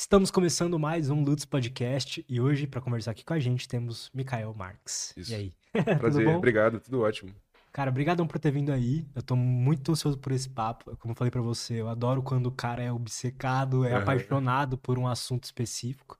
[0.00, 4.08] Estamos começando mais um Lutz Podcast e hoje, para conversar aqui com a gente, temos
[4.14, 5.12] Mikael Marques.
[5.16, 5.32] Isso.
[5.32, 5.52] E aí?
[5.98, 6.36] Prazer, bom?
[6.36, 7.34] obrigado, tudo ótimo.
[7.72, 9.04] Cara, obrigadão por ter vindo aí.
[9.12, 10.96] Eu tô muito ansioso por esse papo.
[10.98, 14.02] Como eu falei pra você, eu adoro quando o cara é obcecado, é Aham.
[14.02, 16.16] apaixonado por um assunto específico.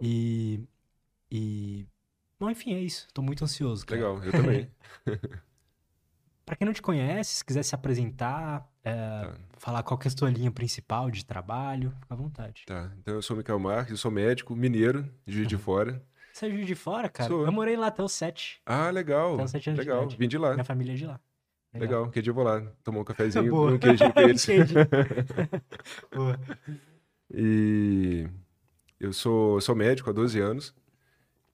[0.00, 0.60] E.
[1.30, 1.86] E.
[2.36, 3.06] Bom, enfim, é isso.
[3.14, 4.00] Tô muito ansioso, cara.
[4.00, 4.70] Legal, eu também.
[6.44, 8.92] Pra quem não te conhece, se quiser se apresentar, é,
[9.22, 12.64] Tá, falar qual que é a sua linha principal de trabalho, fica à vontade.
[12.66, 12.90] tá.
[12.98, 16.02] Então eu sou o Michael Marques, eu sou médico, mineiro, de Juiz de Fora.
[16.32, 17.28] Você é Juiz de Fora, cara?
[17.28, 17.44] Sou.
[17.46, 18.60] Eu morei lá até os sete.
[18.66, 19.34] Ah, legal.
[19.34, 20.16] Até os sete anos de Legal, idade.
[20.16, 20.52] vim de lá.
[20.54, 21.20] Minha família é de lá.
[21.74, 24.46] Legal, que dia eu vou lá tomar um cafezinho e um queijinho com eles.
[26.14, 26.38] Boa.
[27.32, 28.28] E
[29.00, 30.74] eu sou, sou médico há 12 anos.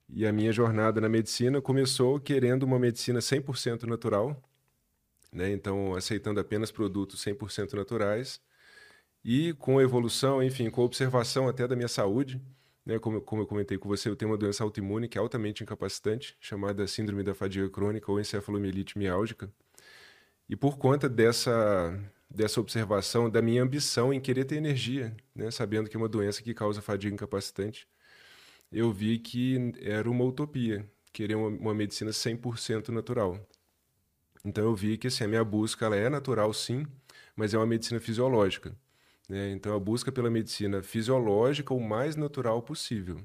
[0.09, 4.41] E a minha jornada na medicina começou querendo uma medicina 100% natural,
[5.31, 5.51] né?
[5.51, 8.41] Então, aceitando apenas produtos 100% naturais.
[9.23, 12.41] E com evolução, enfim, com observação até da minha saúde,
[12.85, 12.99] né?
[12.99, 16.35] Como, como eu comentei com você, eu tenho uma doença autoimune que é altamente incapacitante,
[16.39, 19.51] chamada síndrome da fadiga crônica ou encefalomielite miálgica.
[20.49, 21.93] E por conta dessa,
[22.29, 25.51] dessa observação, da minha ambição em querer ter energia, né?
[25.51, 27.87] sabendo que é uma doença que causa fadiga incapacitante,
[28.71, 33.39] eu vi que era uma utopia, querer uma, uma medicina 100% natural.
[34.43, 36.85] Então eu vi que assim, a minha busca ela é natural sim,
[37.35, 38.75] mas é uma medicina fisiológica.
[39.29, 39.51] né?
[39.51, 43.21] Então a busca pela medicina fisiológica o mais natural possível.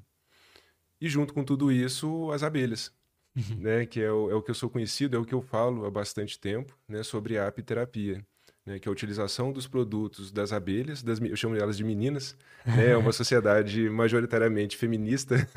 [1.01, 2.93] E junto com tudo isso, as abelhas
[3.59, 5.87] né, que é o, é o que eu sou conhecido, é o que eu falo
[5.87, 8.25] há bastante tempo, né, sobre a apiterapia,
[8.67, 12.37] né, que é a utilização dos produtos das abelhas, das, eu chamo elas de meninas,
[12.67, 15.37] né, é uma sociedade majoritariamente feminista.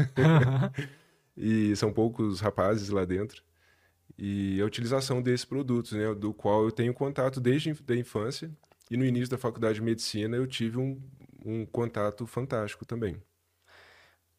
[1.38, 3.44] E são poucos rapazes lá dentro,
[4.18, 8.52] e a utilização desses produtos, né, do qual eu tenho contato desde a infância,
[8.90, 11.00] e no início da faculdade de medicina eu tive um,
[11.46, 13.22] um contato fantástico também.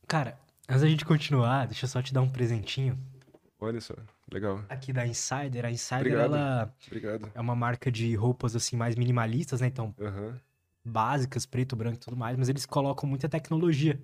[0.06, 2.98] Cara, antes da gente continuar, deixa eu só te dar um presentinho.
[3.60, 3.94] Olha só,
[4.32, 4.64] legal.
[4.68, 5.64] Aqui da Insider.
[5.64, 6.34] A Insider, Obrigado.
[6.34, 7.30] ela Obrigado.
[7.34, 9.66] é uma marca de roupas, assim, mais minimalistas, né?
[9.66, 10.40] Então, Aham.
[10.84, 12.36] básicas, preto, branco e tudo mais.
[12.36, 14.00] Mas eles colocam muita tecnologia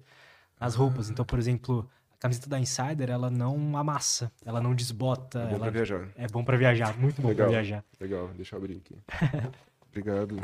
[0.60, 1.08] nas roupas.
[1.08, 1.88] Então, por exemplo,
[2.24, 4.32] camiseta da Insider, ela não amassa.
[4.46, 5.40] Ela não desbota.
[5.40, 5.58] É bom ela...
[5.58, 6.08] pra viajar.
[6.16, 6.98] É bom pra viajar.
[6.98, 7.48] Muito bom Legal.
[7.48, 7.84] pra viajar.
[8.00, 8.96] Legal, deixa eu abrir aqui.
[9.88, 10.36] Obrigado.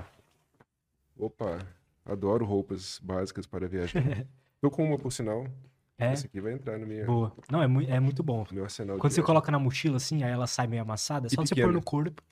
[1.18, 1.66] Opa,
[2.04, 4.02] adoro roupas básicas para viajar.
[4.60, 5.46] Tô com uma, por sinal.
[5.98, 7.32] É, Essa aqui vai entrar no meu, boa.
[7.50, 8.46] Não, é, mui- é muito bom.
[8.50, 9.26] meu arsenal Quando você viagem.
[9.26, 12.22] coloca na mochila, assim, aí ela sai meio amassada, é só você pôr no corpo.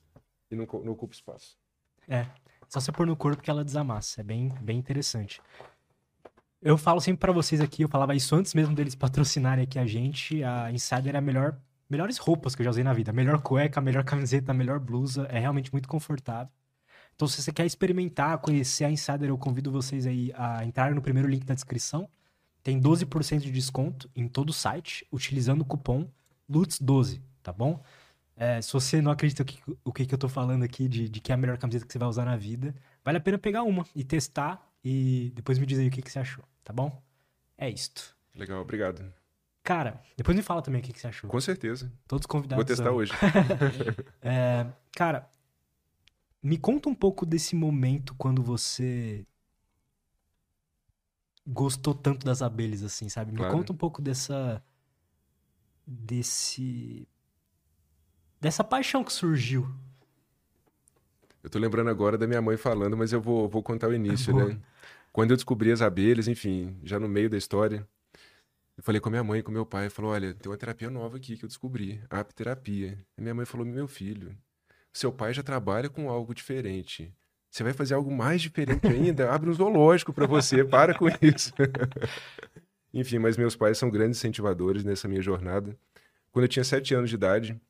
[0.50, 1.56] E não, não ocupa espaço.
[2.06, 2.26] É,
[2.68, 4.20] só você pôr no corpo que ela desamassa.
[4.20, 5.40] É bem, bem interessante.
[6.60, 9.86] Eu falo sempre pra vocês aqui, eu falava isso antes mesmo deles patrocinarem aqui a
[9.86, 10.42] gente.
[10.42, 11.56] A Insider é a melhor,
[11.88, 13.12] melhores roupas que eu já usei na vida.
[13.12, 15.26] Melhor cueca, melhor camiseta, melhor blusa.
[15.30, 16.52] É realmente muito confortável.
[17.14, 21.02] Então, se você quer experimentar, conhecer a Insider, eu convido vocês aí a entrar no
[21.02, 22.08] primeiro link da descrição.
[22.62, 26.08] Tem 12% de desconto em todo o site, utilizando o cupom
[26.50, 27.82] LUTS12, tá bom?
[28.36, 31.20] É, se você não acredita que, o que, que eu tô falando aqui de, de
[31.20, 32.74] que é a melhor camiseta que você vai usar na vida,
[33.04, 36.10] vale a pena pegar uma e testar e depois me dizer aí o que, que
[36.10, 37.02] você achou, tá bom?
[37.58, 38.16] É isto.
[38.34, 39.12] Legal, obrigado.
[39.62, 41.28] Cara, depois me fala também o que, que você achou.
[41.28, 41.92] Com certeza.
[42.06, 42.64] Todos convidados.
[42.64, 43.12] Vou testar hoje.
[44.22, 45.28] É, cara,
[46.42, 49.26] me conta um pouco desse momento quando você
[51.46, 53.32] gostou tanto das abelhas, assim, sabe?
[53.32, 53.52] Me Claro.
[53.54, 54.62] conta um pouco dessa.
[55.86, 57.06] desse.
[58.40, 59.70] dessa paixão que surgiu.
[61.42, 64.32] Eu tô lembrando agora da minha mãe falando, mas eu vou, vou contar o início,
[64.32, 64.46] Boa.
[64.46, 64.58] né?
[65.12, 67.86] Quando eu descobri as abelhas, enfim, já no meio da história,
[68.76, 71.16] eu falei com a minha mãe, com meu pai, falou, olha, tem uma terapia nova
[71.16, 72.98] aqui que eu descobri, a apiterapia.
[73.16, 74.36] E minha mãe falou, meu filho,
[74.92, 77.12] seu pai já trabalha com algo diferente.
[77.50, 79.30] Você vai fazer algo mais diferente ainda?
[79.34, 81.52] Abre um zoológico para você, para com isso.
[82.92, 85.76] Enfim, mas meus pais são grandes incentivadores nessa minha jornada.
[86.30, 87.60] Quando eu tinha sete anos de idade,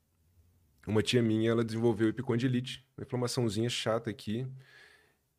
[0.90, 4.46] uma tia minha, ela desenvolveu epicondilite, uma inflamaçãozinha chata aqui.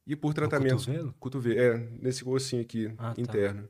[0.06, 0.78] E por tratamento...
[0.78, 1.16] cotovelo?
[1.20, 3.22] Cotovelo, é, nesse ossinho aqui, Ah, tá.
[3.22, 3.70] interno.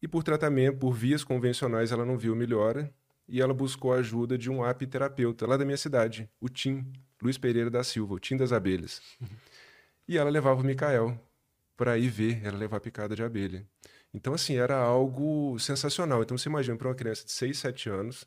[0.00, 2.92] E por tratamento, por vias convencionais, ela não viu melhora.
[3.28, 6.92] E ela buscou a ajuda de um apiterapeuta lá da minha cidade, o Tim,
[7.22, 9.00] Luiz Pereira da Silva, o Tim das Abelhas.
[10.08, 11.18] E ela levava o Micael
[11.76, 13.64] para ir ver ela levar picada de abelha.
[14.12, 16.22] Então, assim, era algo sensacional.
[16.22, 18.26] Então, você imagina para uma criança de 6, 7 anos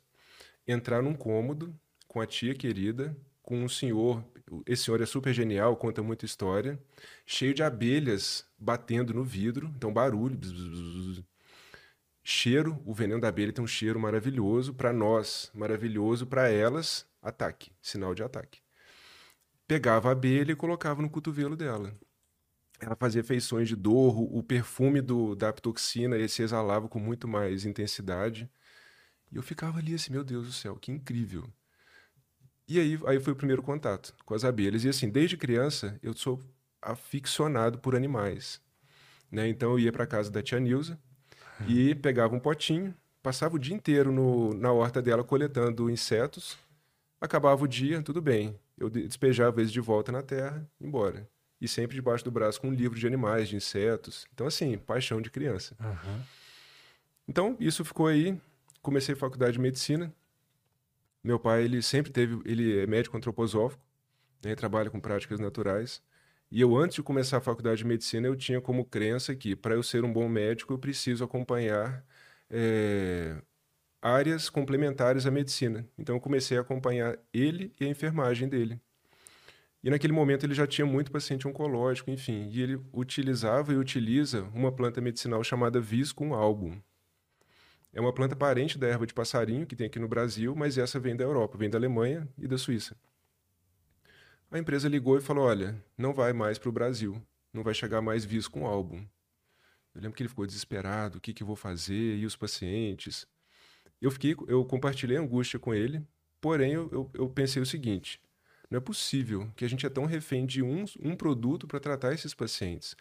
[0.66, 1.72] entrar num cômodo
[2.16, 4.24] com a tia querida, com um senhor,
[4.64, 6.82] esse senhor é super genial, conta muita história,
[7.26, 11.24] cheio de abelhas batendo no vidro, então barulho, bzz, bzz, bzz.
[12.24, 17.70] cheiro, o veneno da abelha tem um cheiro maravilhoso para nós, maravilhoso para elas, ataque,
[17.82, 18.60] sinal de ataque.
[19.68, 21.94] Pegava a abelha e colocava no cotovelo dela.
[22.80, 27.66] ela fazia feições de dor, o perfume do, da aptoxina esse exalava com muito mais
[27.66, 28.50] intensidade.
[29.30, 31.52] E eu ficava ali assim, meu Deus do céu, que incrível.
[32.68, 34.84] E aí, aí foi o primeiro contato com as abelhas.
[34.84, 36.40] E assim, desde criança, eu sou
[36.82, 38.60] aficionado por animais.
[39.30, 39.48] Né?
[39.48, 40.98] Então eu ia para casa da tia Nilza
[41.66, 46.58] e pegava um potinho, passava o dia inteiro no, na horta dela coletando insetos.
[47.20, 48.58] Acabava o dia, tudo bem.
[48.78, 51.26] Eu despejava eles de volta na terra, embora.
[51.60, 54.26] E sempre debaixo do braço com um livro de animais, de insetos.
[54.34, 55.74] Então, assim, paixão de criança.
[55.80, 56.20] Uhum.
[57.26, 58.38] Então, isso ficou aí.
[58.82, 60.12] Comecei a faculdade de medicina.
[61.26, 63.84] Meu pai, ele sempre teve, ele é médico antroposófico,
[64.44, 66.00] né, trabalha com práticas naturais.
[66.52, 69.74] E eu, antes de começar a faculdade de medicina, eu tinha como crença que, para
[69.74, 72.06] eu ser um bom médico, eu preciso acompanhar
[72.48, 73.42] é,
[74.00, 75.84] áreas complementares à medicina.
[75.98, 78.80] Então, eu comecei a acompanhar ele e a enfermagem dele.
[79.82, 84.42] E naquele momento ele já tinha muito paciente oncológico, enfim, e ele utilizava e utiliza
[84.54, 86.80] uma planta medicinal chamada Viscum album.
[87.96, 91.00] É uma planta parente da erva de passarinho que tem aqui no Brasil, mas essa
[91.00, 92.94] vem da Europa, vem da Alemanha e da Suíça.
[94.50, 97.18] A empresa ligou e falou: Olha, não vai mais para o Brasil,
[97.54, 98.98] não vai chegar mais visto com álbum.
[99.94, 102.18] Eu lembro que ele ficou desesperado: o que, que eu vou fazer?
[102.18, 103.26] E os pacientes?
[103.98, 106.06] Eu fiquei, eu compartilhei angústia com ele,
[106.38, 108.20] porém eu, eu, eu pensei o seguinte:
[108.70, 112.12] não é possível que a gente é tão refém de um, um produto para tratar
[112.12, 112.94] esses pacientes.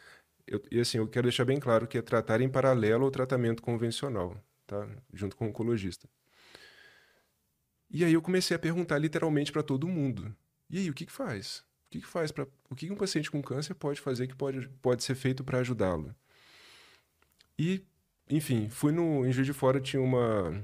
[0.47, 3.61] Eu, e assim, eu quero deixar bem claro que é tratar em paralelo ao tratamento
[3.61, 4.87] convencional, tá?
[5.13, 6.09] junto com o oncologista.
[7.89, 10.35] E aí eu comecei a perguntar literalmente para todo mundo.
[10.69, 11.59] E aí, o que, que faz?
[11.87, 14.67] O que, que faz para o que um paciente com câncer pode fazer que pode,
[14.81, 16.13] pode ser feito para ajudá-lo?
[17.57, 17.85] E,
[18.29, 20.63] enfim, fui no em Juiz de Fora tinha uma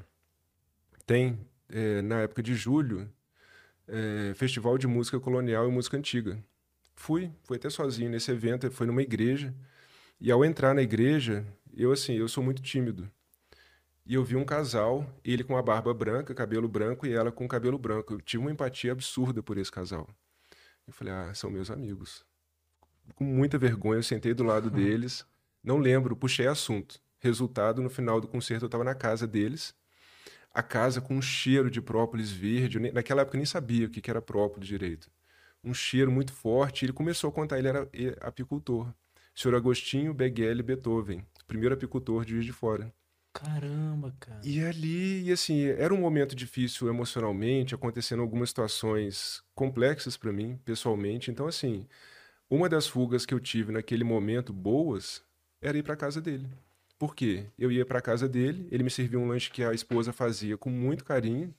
[1.06, 1.40] tem
[1.70, 3.10] é, na época de julho
[3.88, 6.44] é, festival de música colonial e música antiga.
[6.96, 9.54] Fui, fui até sozinho nesse evento, foi numa igreja.
[10.20, 11.46] E ao entrar na igreja,
[11.76, 13.10] eu assim, eu sou muito tímido.
[14.06, 17.48] E eu vi um casal, ele com a barba branca, cabelo branco, e ela com
[17.48, 18.14] cabelo branco.
[18.14, 20.08] Eu tive uma empatia absurda por esse casal.
[20.88, 22.26] Eu falei, ah, são meus amigos.
[23.16, 25.26] Com muita vergonha, eu sentei do lado deles.
[25.64, 27.00] Não lembro, puxei assunto.
[27.20, 29.76] Resultado, no final do concerto, eu estava na casa deles.
[30.54, 32.80] A casa com um cheiro de própolis verde.
[32.80, 35.10] Naquela época eu nem sabia o que era própolis direito.
[35.64, 36.84] Um cheiro muito forte.
[36.84, 37.88] Ele começou a contar, ele era
[38.22, 38.92] apicultor.
[39.34, 42.94] Senhor Agostinho Beguele Beethoven, primeiro apicultor de Juiz de Fora.
[43.34, 44.42] Caramba, cara.
[44.44, 50.60] E ali, e assim, era um momento difícil emocionalmente, acontecendo algumas situações complexas para mim,
[50.66, 51.32] pessoalmente.
[51.32, 51.88] Então, assim,
[52.50, 55.24] uma das fugas que eu tive naquele momento, boas,
[55.62, 56.48] era ir para casa dele.
[57.00, 57.46] Por quê?
[57.58, 60.70] Eu ia para casa dele, ele me servia um lanche que a esposa fazia com
[60.70, 61.54] muito carinho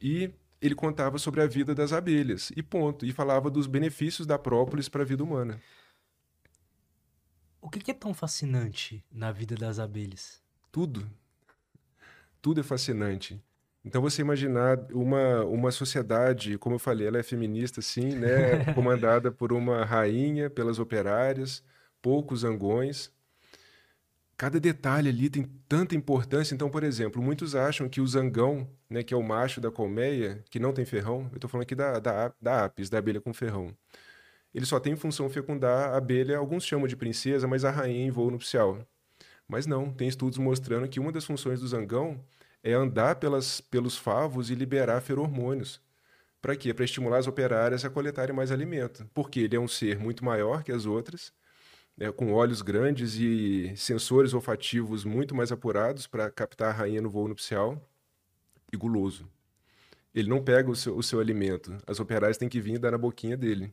[0.00, 0.30] e
[0.60, 4.88] ele contava sobre a vida das abelhas e ponto, e falava dos benefícios da própolis
[4.88, 5.60] para a vida humana.
[7.60, 10.41] O que é tão fascinante na vida das abelhas?
[10.72, 11.06] Tudo.
[12.40, 13.40] Tudo é fascinante.
[13.84, 18.64] Então você imaginar uma, uma sociedade, como eu falei, ela é feminista, sim, né?
[18.74, 21.62] Comandada por uma rainha, pelas operárias,
[22.00, 23.12] poucos zangões.
[24.36, 26.54] Cada detalhe ali tem tanta importância.
[26.54, 30.42] Então, por exemplo, muitos acham que o zangão, né, que é o macho da colmeia,
[30.50, 33.32] que não tem ferrão, eu estou falando aqui da, da, da apis, da abelha com
[33.32, 33.76] ferrão,
[34.54, 38.10] ele só tem função fecundar a abelha, alguns chamam de princesa, mas a rainha em
[38.10, 38.78] voo nupcial.
[39.48, 42.24] Mas não, tem estudos mostrando que uma das funções do zangão
[42.62, 45.80] é andar pelas, pelos favos e liberar feromônios.
[46.40, 46.74] Para quê?
[46.74, 49.08] Para estimular as operárias a coletarem mais alimento.
[49.14, 51.32] Porque ele é um ser muito maior que as outras,
[51.96, 57.10] né, com olhos grandes e sensores olfativos muito mais apurados para captar a rainha no
[57.10, 57.80] voo nupcial
[58.72, 59.28] e guloso.
[60.14, 62.90] Ele não pega o seu, o seu alimento, as operárias têm que vir e dar
[62.90, 63.72] na boquinha dele.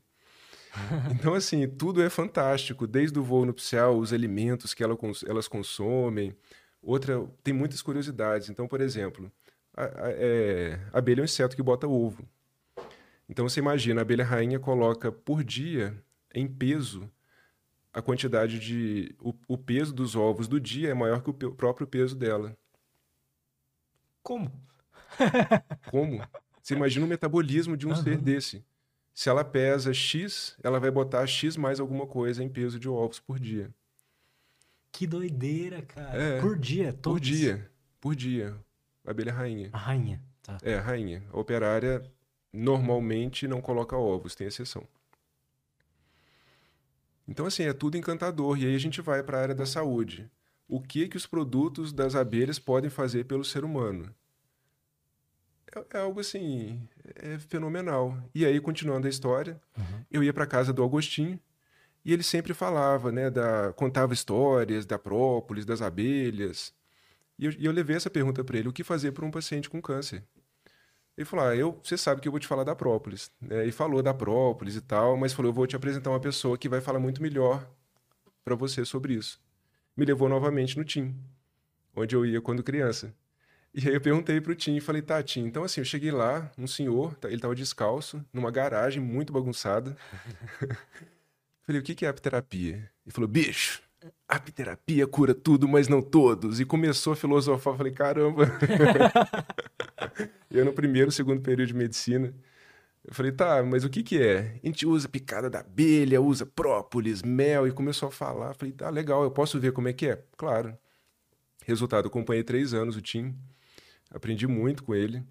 [1.14, 4.98] Então, assim, tudo é fantástico, desde o voo nupcial, os alimentos que ela,
[5.28, 6.36] elas consomem.
[6.82, 8.50] Outra, tem muitas curiosidades.
[8.50, 9.32] Então, por exemplo,
[9.76, 12.28] a, a, é, a abelha é um inseto que bota ovo.
[13.28, 15.96] Então, você imagina, a abelha rainha coloca por dia,
[16.34, 17.10] em peso,
[17.94, 19.16] a quantidade de.
[19.20, 22.58] O, o peso dos ovos do dia é maior que o pe próprio peso dela.
[24.24, 24.52] Como?
[25.90, 26.22] Como?
[26.62, 27.96] Você imagina o metabolismo de um uhum.
[27.96, 28.64] ser desse.
[29.20, 33.20] Se ela pesa X, ela vai botar X mais alguma coisa em peso de ovos
[33.20, 33.70] por dia.
[34.94, 36.18] Que doideira, cara.
[36.18, 37.20] É, por dia, todos?
[37.20, 37.72] Por dia.
[38.00, 38.56] Por dia.
[39.06, 39.72] Abelha rainha.
[39.74, 40.58] A rainha, tá.
[40.64, 41.22] É, a rainha.
[41.34, 42.02] A operária
[42.54, 44.88] normalmente não coloca ovos, tem exceção.
[47.28, 48.58] Então, assim, é tudo encantador.
[48.58, 50.32] E aí a gente vai para a área da saúde.
[50.66, 54.16] O que que os produtos das abelhas podem fazer pelo ser humano?
[55.76, 56.82] É, é algo assim,
[57.16, 58.18] é fenomenal.
[58.34, 60.06] E aí, continuando a história, uhum.
[60.12, 61.40] eu ia para casa do Agostinho
[62.04, 66.74] E ele sempre falava, né, da, contava histórias da própolis, das abelhas.
[67.38, 69.70] E eu, e eu levei essa pergunta para ele: o que fazer para um paciente
[69.70, 70.24] com câncer?
[71.18, 73.32] Ele falou: ah, eu, você sabe que eu vou te falar da própolis.
[73.42, 73.66] Né?
[73.68, 76.70] E falou da própolis e tal, mas falou: eu vou te apresentar uma pessoa que
[76.70, 77.70] vai falar muito melhor
[78.44, 79.40] para você sobre isso.
[79.96, 81.16] Me levou novamente no TIM,
[81.96, 83.14] onde eu ia quando criança.
[83.74, 86.66] E aí eu perguntei pro Tim, falei, tá, Tim, então assim, eu cheguei lá, um
[86.66, 89.96] senhor, tá, ele tava descalço, numa garagem muito bagunçada.
[91.62, 92.90] falei, o que, que é apterapia?
[93.06, 93.82] Ele falou, bicho,
[94.28, 96.60] apterapia cura tudo, mas não todos.
[96.60, 98.46] E começou a filosofar, falei, caramba.
[100.50, 102.34] eu no primeiro, segundo período de medicina,
[103.04, 104.60] eu falei, tá, mas o que que é?
[104.64, 108.54] A gente usa picada da abelha, usa própolis, mel, e começou a falar.
[108.54, 110.24] Falei, tá, legal, eu posso ver como é que é?
[110.38, 110.78] Claro.
[111.66, 113.36] Resultado, acompanhei três anos o Tim.
[114.10, 115.24] Aprendi muito com ele.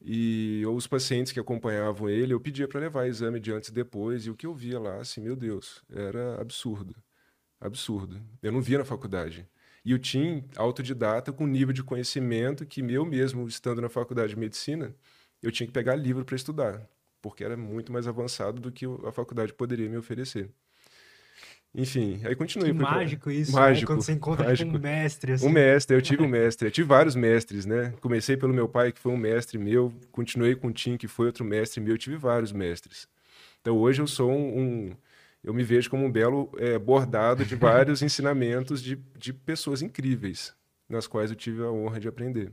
[0.00, 4.26] E os pacientes que acompanhavam ele, eu pedia para levar exame de antes e depois,
[4.26, 6.94] e o que eu via lá, assim, meu Deus, era absurdo.
[7.60, 8.20] Absurdo.
[8.42, 9.48] Eu não via na faculdade.
[9.84, 14.38] E o Tim, autodidata, com nível de conhecimento que eu mesmo, estando na faculdade de
[14.38, 14.94] medicina,
[15.42, 16.88] eu tinha que pegar livro para estudar,
[17.22, 20.50] porque era muito mais avançado do que a faculdade poderia me oferecer.
[21.74, 22.72] Enfim, aí continuei.
[22.72, 23.96] Que mágico isso, mágico, né?
[23.96, 24.76] Quando você encontra mágico.
[24.76, 25.32] um mestre.
[25.32, 25.46] Assim.
[25.46, 26.68] Um mestre, eu tive um mestre.
[26.68, 27.92] Eu tive vários mestres, né?
[28.00, 29.92] Comecei pelo meu pai, que foi um mestre meu.
[30.12, 31.94] Continuei com o Tim, que foi outro mestre meu.
[31.94, 33.08] Eu tive vários mestres.
[33.60, 34.58] Então hoje eu sou um...
[34.58, 34.96] um
[35.42, 40.54] eu me vejo como um belo é, bordado de vários ensinamentos de, de pessoas incríveis,
[40.88, 42.50] nas quais eu tive a honra de aprender.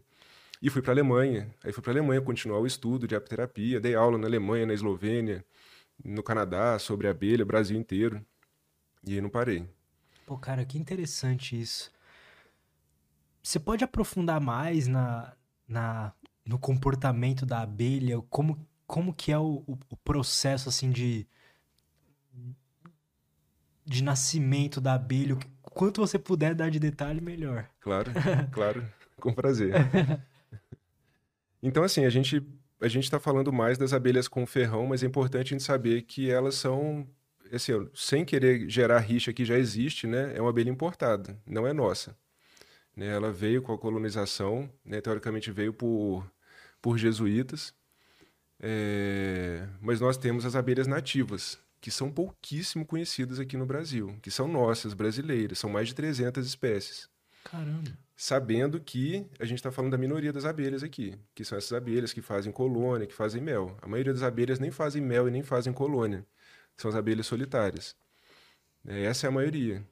[0.62, 1.48] E fui para a Alemanha.
[1.64, 3.80] Aí fui para a Alemanha continuar o estudo de apterapia.
[3.80, 5.46] Dei aula na Alemanha, na Eslovênia,
[6.04, 8.22] no Canadá, sobre abelha, Brasil inteiro.
[9.06, 9.68] E aí não parei.
[10.26, 11.92] Pô, cara, que interessante isso.
[13.42, 15.34] Você pode aprofundar mais na,
[15.68, 16.14] na,
[16.46, 18.22] no comportamento da abelha?
[18.30, 21.28] Como, como que é o, o, o processo, assim, de,
[23.84, 25.38] de nascimento da abelha?
[25.62, 27.68] Quanto você puder dar de detalhe, melhor.
[27.80, 28.12] Claro,
[28.52, 28.86] claro.
[29.20, 29.74] Com prazer.
[31.64, 32.44] Então, assim, a gente
[32.82, 36.02] a gente está falando mais das abelhas com ferrão, mas é importante a gente saber
[36.02, 37.08] que elas são
[37.56, 41.74] assim, sem querer gerar rixa que já existe, né, é uma abelha importada, não é
[41.74, 42.16] nossa.
[42.96, 46.26] Né, ela veio com a colonização, né, teoricamente veio por,
[46.82, 47.74] por jesuítas,
[48.60, 54.30] é, mas nós temos as abelhas nativas, que são pouquíssimo conhecidas aqui no Brasil, que
[54.30, 57.10] são nossas, brasileiras, são mais de 300 espécies.
[57.44, 57.92] Caramba!
[58.16, 62.14] Sabendo que a gente está falando da minoria das abelhas aqui, que são essas abelhas
[62.14, 63.76] que fazem colônia, que fazem mel.
[63.82, 66.24] A maioria das abelhas nem fazem mel e nem fazem colônia
[66.82, 67.96] são as abelhas solitárias.
[68.86, 69.86] É, essa é a maioria.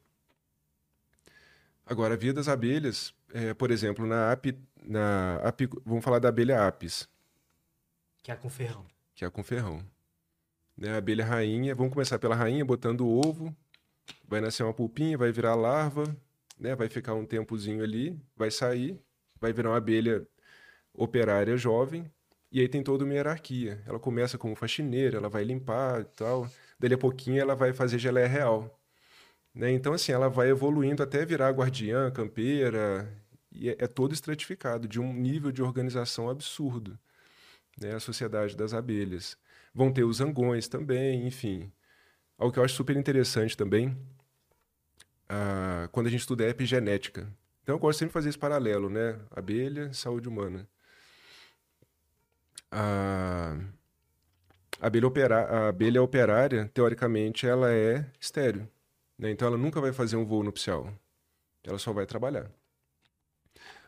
[1.86, 4.46] Agora, a vida das abelhas, é, por exemplo, na, ap,
[4.84, 7.08] na ap, vamos falar da abelha apis.
[8.22, 8.86] Que é a com ferrão.
[9.16, 9.84] Que é a com ferrão.
[10.78, 13.56] Né, a abelha rainha, vamos começar pela rainha, botando o ovo,
[14.28, 16.16] vai nascer uma pulpinha, vai virar larva,
[16.60, 19.00] né, vai ficar um tempozinho ali, vai sair,
[19.40, 20.26] vai virar uma abelha
[20.94, 22.10] operária jovem,
[22.52, 23.84] e aí tem toda uma hierarquia.
[23.86, 28.00] Ela começa como faxineira, ela vai limpar e tal dali a pouquinho ela vai fazer
[28.00, 28.80] geleia real.
[29.54, 29.72] Né?
[29.72, 33.12] Então, assim, ela vai evoluindo até virar guardiã, campeira,
[33.52, 36.98] e é, é todo estratificado, de um nível de organização absurdo,
[37.80, 37.96] né?
[37.96, 39.38] a sociedade das abelhas.
[39.74, 41.72] Vão ter os zangões também, enfim.
[42.38, 43.98] Algo que eu acho super interessante também,
[45.92, 47.28] quando a gente estuda epigenética.
[47.62, 49.20] Então, eu gosto sempre de fazer esse paralelo, né?
[49.32, 50.68] Abelha, saúde humana.
[52.72, 53.58] Ah,
[54.80, 58.68] a abelha, opera, a abelha operária, teoricamente, ela é estéreo.
[59.18, 59.32] Né?
[59.32, 60.92] Então, ela nunca vai fazer um voo nupcial.
[61.64, 62.50] Ela só vai trabalhar.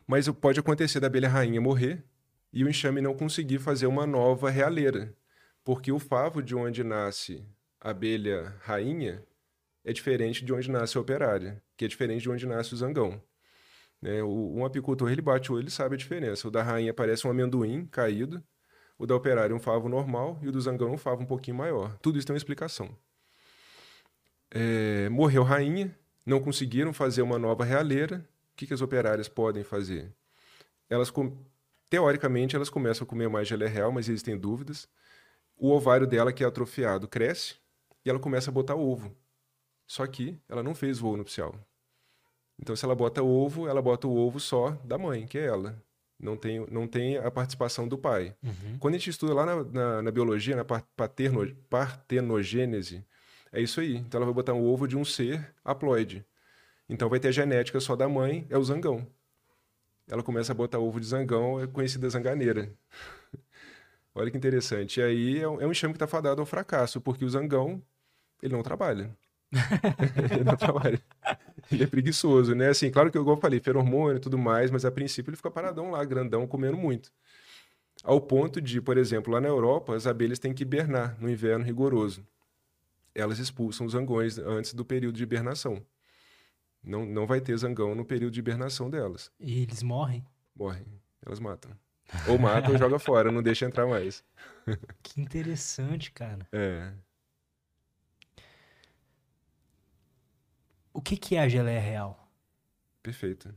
[0.06, 2.04] Mas pode acontecer da abelha rainha morrer
[2.52, 5.16] e o enxame não conseguir fazer uma nova realeira.
[5.64, 7.46] Porque o favo de onde nasce
[7.80, 9.24] a abelha rainha
[9.84, 13.22] é diferente de onde nasce a operária, que é diferente de onde nasce o zangão.
[14.02, 14.22] Né?
[14.24, 16.48] O, um apicultor ele bate o olho e sabe a diferença.
[16.48, 18.44] O da rainha parece um amendoim caído,
[19.02, 21.98] o da operária um favo normal e o do zangão um favo um pouquinho maior.
[22.04, 22.96] Tudo isso tem uma explicação.
[24.52, 28.24] É, morreu rainha, não conseguiram fazer uma nova realeira.
[28.54, 30.14] O que, que as operárias podem fazer?
[30.88, 31.12] Elas,
[31.90, 34.88] teoricamente, elas começam a comer mais geleia real, mas existem dúvidas.
[35.58, 37.56] O ovário dela, que é atrofiado, cresce
[38.06, 39.18] e ela começa a botar ovo.
[39.88, 41.56] Só que ela não fez voo nupcial.
[42.60, 45.84] Então, se ela bota ovo, ela bota o ovo só da mãe, que é ela
[46.22, 48.36] não tem, não tem a participação do pai.
[48.44, 48.78] Uhum.
[48.80, 53.06] Quando a gente estuda lá na, na, na biologia, na paterno, partenogênese,
[53.52, 53.98] é isso aí.
[53.98, 56.26] Então ela vai botar um ovo de um ser haploide.
[56.88, 59.08] Então vai ter a genética só da mãe, é o zangão.
[60.08, 62.72] Ela começa a botar ovo de zangão, é conhecida zanganeira.
[64.14, 65.00] Olha que interessante.
[65.00, 67.82] E aí é um, é um enxame que está fadado ao fracasso, porque o zangão,
[68.42, 69.16] ele não trabalha.
[70.32, 71.02] ele não trabalha.
[71.72, 72.70] Ele é preguiçoso, né?
[72.70, 75.38] Assim, claro que eu, igual eu falei, feromônio e tudo mais, mas a princípio ele
[75.38, 77.12] fica paradão lá, grandão, comendo muito.
[78.04, 81.64] Ao ponto de, por exemplo, lá na Europa, as abelhas têm que hibernar no inverno
[81.64, 82.26] rigoroso.
[83.14, 85.86] Elas expulsam os zangões antes do período de hibernação.
[86.84, 89.32] Não, não vai ter zangão no período de hibernação delas.
[89.40, 90.26] E eles morrem?
[90.56, 90.86] Morrem.
[91.24, 91.72] Elas matam.
[92.28, 94.24] Ou matam ou joga fora, não deixa entrar mais.
[95.04, 96.48] Que interessante, cara.
[96.52, 96.92] É.
[100.94, 102.30] O que, que é a geleia real?
[103.02, 103.54] Perfeito.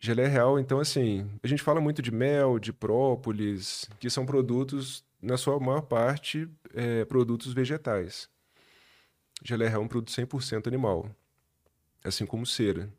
[0.00, 5.04] Geleia real, então, assim, a gente fala muito de mel, de própolis, que são produtos,
[5.20, 8.28] na sua maior parte, é, produtos vegetais.
[9.44, 11.08] Geleia real é um produto 100% animal,
[12.02, 12.92] assim como cera.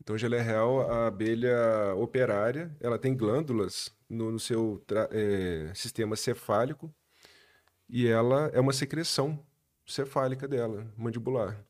[0.00, 6.92] Então, geleia real, a abelha operária, ela tem glândulas no, no seu é, sistema cefálico
[7.88, 9.38] e ela é uma secreção
[9.86, 11.64] cefálica dela, mandibular.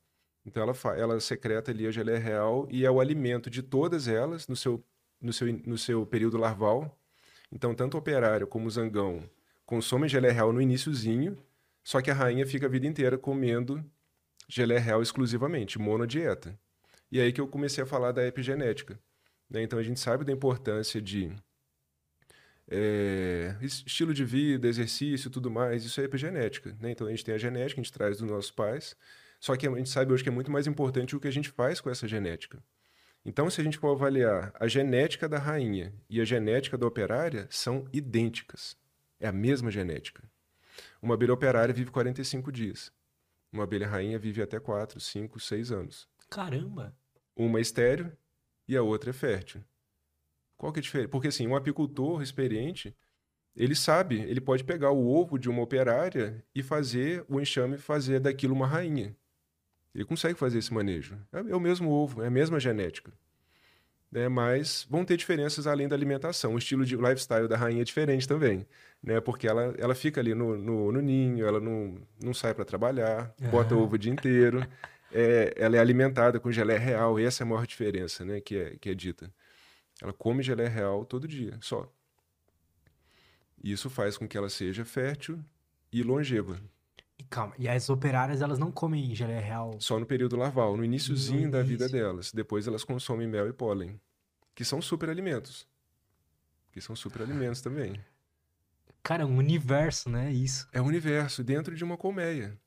[0.44, 4.48] Então ela, ela secreta ali a geleia real e é o alimento de todas elas
[4.48, 4.84] no seu,
[5.20, 6.98] no seu, no seu período larval.
[7.50, 9.22] Então tanto o operário como o zangão
[9.64, 11.38] consomem geleia real no iníciozinho,
[11.84, 13.84] só que a rainha fica a vida inteira comendo
[14.48, 16.58] geleia real exclusivamente, monodieta.
[17.10, 18.98] E é aí que eu comecei a falar da epigenética.
[19.48, 19.62] Né?
[19.62, 21.30] Então a gente sabe da importância de
[22.68, 26.76] é, estilo de vida, exercício tudo mais, isso é epigenética.
[26.80, 26.90] Né?
[26.90, 28.96] Então a gente tem a genética, a gente traz dos nossos pais,
[29.42, 31.48] só que a gente sabe hoje que é muito mais importante o que a gente
[31.48, 32.62] faz com essa genética.
[33.24, 37.48] Então, se a gente for avaliar a genética da rainha e a genética da operária,
[37.50, 38.76] são idênticas.
[39.18, 40.22] É a mesma genética.
[41.02, 42.92] Uma abelha operária vive 45 dias.
[43.52, 46.08] Uma abelha rainha vive até 4, 5, 6 anos.
[46.30, 46.96] Caramba!
[47.34, 48.16] Uma é estéreo
[48.68, 49.60] e a outra é fértil.
[50.56, 51.08] Qual que é a diferença?
[51.08, 52.96] Porque assim, um apicultor experiente,
[53.56, 58.20] ele sabe, ele pode pegar o ovo de uma operária e fazer o enxame fazer
[58.20, 59.16] daquilo uma rainha.
[59.94, 61.18] Ele consegue fazer esse manejo.
[61.32, 63.12] É, é o mesmo ovo, é a mesma genética.
[64.10, 64.28] Né?
[64.28, 66.54] Mas vão ter diferenças além da alimentação.
[66.54, 68.66] O estilo de lifestyle da rainha é diferente também,
[69.02, 69.20] né?
[69.20, 73.34] Porque ela, ela fica ali no, no, no ninho, ela não, não sai para trabalhar,
[73.40, 73.50] uhum.
[73.50, 74.66] bota ovo o dia inteiro.
[75.10, 77.18] É, ela é alimentada com geleia real.
[77.18, 78.40] Essa é a maior diferença, né?
[78.40, 79.32] Que é, que é dita.
[80.00, 81.90] Ela come geleia real todo dia, só.
[83.62, 85.38] Isso faz com que ela seja fértil
[85.92, 86.60] e longeva.
[87.22, 89.76] E calma, e as operárias elas não comem geleia real?
[89.78, 92.32] Só no período larval, no iníciozinho da vida delas.
[92.32, 94.00] Depois elas consomem mel e pólen,
[94.56, 95.68] que são superalimentos.
[96.72, 98.00] Que são superalimentos também.
[99.04, 100.32] Cara, é um universo, né?
[100.32, 100.66] Isso.
[100.72, 102.58] É um universo dentro de uma colmeia.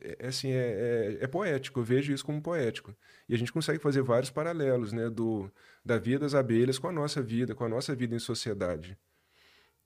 [0.00, 2.96] É, é assim, é, é, é, poético, eu vejo isso como poético.
[3.28, 5.10] E a gente consegue fazer vários paralelos, né?
[5.10, 5.52] Do,
[5.84, 8.96] da vida das abelhas com a nossa vida, com a nossa vida em sociedade.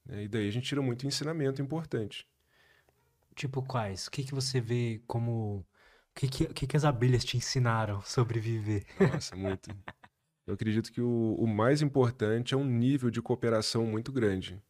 [0.08, 2.28] E daí a gente tira muito ensinamento importante.
[3.34, 4.06] Tipo quais?
[4.06, 5.58] O que, que você vê como.
[5.58, 8.86] O que, que, que, que as abelhas te ensinaram sobre viver?
[9.00, 9.70] Nossa, muito.
[10.46, 14.62] Eu acredito que o, o mais importante é um nível de cooperação muito grande.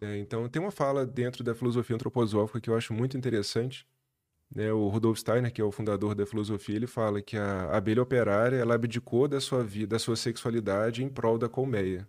[0.00, 3.86] É, então, tem uma fala dentro da filosofia antroposófica que eu acho muito interessante.
[4.54, 4.72] Né?
[4.72, 8.56] O Rudolf Steiner, que é o fundador da filosofia, ele fala que a abelha operária
[8.56, 12.08] ela abdicou da sua vida, da sua sexualidade em prol da colmeia.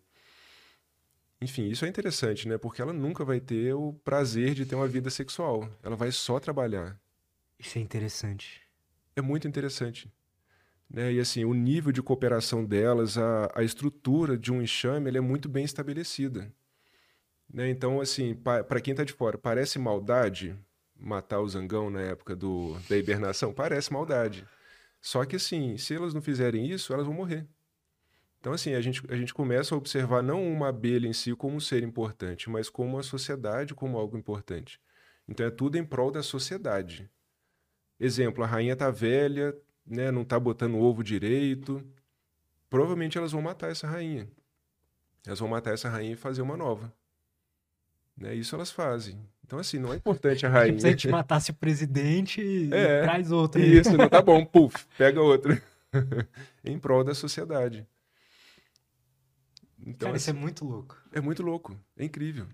[1.44, 2.58] Enfim, isso é interessante, né?
[2.58, 5.70] Porque ela nunca vai ter o prazer de ter uma vida sexual.
[5.84, 6.98] Ela vai só trabalhar.
[7.60, 8.62] Isso é interessante.
[9.14, 10.10] É muito interessante.
[10.90, 11.12] Né?
[11.12, 15.22] E assim, o nível de cooperação delas, a, a estrutura de um enxame, ela é
[15.22, 16.50] muito bem estabelecida.
[17.54, 17.70] Né?
[17.70, 20.58] Então, assim, para quem está de fora, parece maldade
[20.98, 23.54] matar o zangão na época do, da hibernação?
[23.54, 24.48] Parece maldade.
[25.02, 27.46] Só que, assim, se elas não fizerem isso, elas vão morrer.
[28.44, 31.56] Então, assim, a gente, a gente começa a observar não uma abelha em si como
[31.56, 34.82] um ser importante, mas como a sociedade como algo importante.
[35.26, 37.10] Então, é tudo em prol da sociedade.
[37.98, 39.56] Exemplo, a rainha tá velha,
[39.88, 41.82] né, não tá botando ovo direito.
[42.70, 44.28] Provavelmente elas vão matar essa rainha.
[45.26, 46.94] Elas vão matar essa rainha e fazer uma nova.
[48.18, 48.36] Né?
[48.36, 49.18] Isso elas fazem.
[49.46, 50.78] Então, assim, não é importante a rainha.
[50.82, 53.62] Se a gente matasse o presidente e é, traz outro.
[53.62, 55.58] Isso, não tá bom, puf, pega outro.
[56.62, 57.88] em prol da sociedade.
[59.86, 60.98] Então, Cara, isso é muito louco.
[61.12, 61.78] É muito louco.
[61.98, 62.48] É incrível.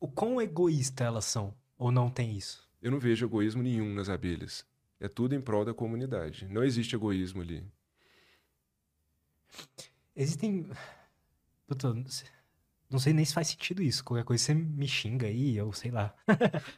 [0.00, 1.54] O quão egoísta elas são?
[1.76, 2.68] Ou não tem isso?
[2.80, 4.66] Eu não vejo egoísmo nenhum nas abelhas.
[4.98, 6.48] É tudo em prol da comunidade.
[6.48, 7.64] Não existe egoísmo ali.
[10.16, 10.68] Existem.
[11.66, 11.94] Puta,
[12.90, 14.04] não sei nem se faz sentido isso.
[14.04, 16.14] Qualquer coisa você me xinga aí, ou sei lá.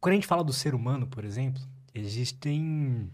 [0.00, 1.62] Quando a gente fala do ser humano, por exemplo,
[1.94, 3.10] existem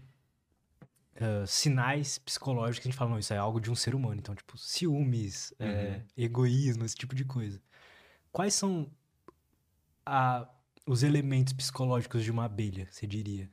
[1.15, 4.15] uh, sinais psicológicos que a gente fala, não, isso é algo de um ser humano.
[4.19, 5.67] Então, tipo, ciúmes, uhum.
[5.67, 7.61] é, egoísmo, esse tipo de coisa.
[8.31, 8.89] Quais são
[10.05, 10.47] a,
[10.87, 13.49] os elementos psicológicos de uma abelha, você diria?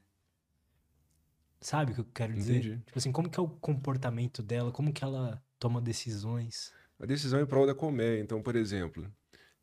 [1.61, 2.59] Sabe o que eu quero dizer?
[2.59, 2.83] Entendi.
[2.87, 4.71] Tipo assim, como que é o comportamento dela?
[4.71, 6.73] Como que ela toma decisões?
[7.01, 8.21] A decisão é em prol da colmeia.
[8.21, 9.13] Então, por exemplo,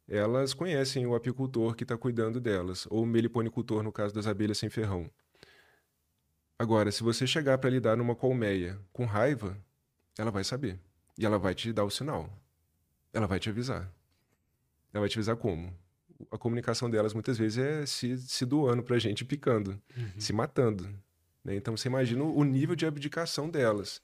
[0.07, 4.57] elas conhecem o apicultor que está cuidando delas, ou o meliponicultor, no caso das abelhas
[4.57, 5.09] sem ferrão.
[6.57, 9.57] Agora, se você chegar para lidar numa colmeia com raiva,
[10.17, 10.79] ela vai saber.
[11.17, 12.29] E ela vai te dar o sinal.
[13.13, 13.91] Ela vai te avisar.
[14.93, 15.73] Ela vai te avisar como?
[16.31, 20.11] A comunicação delas muitas vezes é se, se doando pra gente picando, Uhum.
[20.19, 20.87] se matando.
[21.43, 21.55] né?
[21.55, 24.01] Então você imagina o nível de abdicação delas.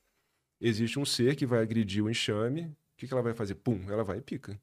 [0.60, 3.56] Existe um ser que vai agredir o enxame, o que, que ela vai fazer?
[3.56, 4.60] Pum, ela vai e pica.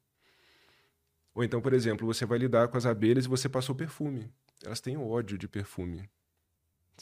[1.33, 4.31] Ou então, por exemplo, você vai lidar com as abelhas e você passou perfume.
[4.63, 6.07] Elas têm ódio de perfume.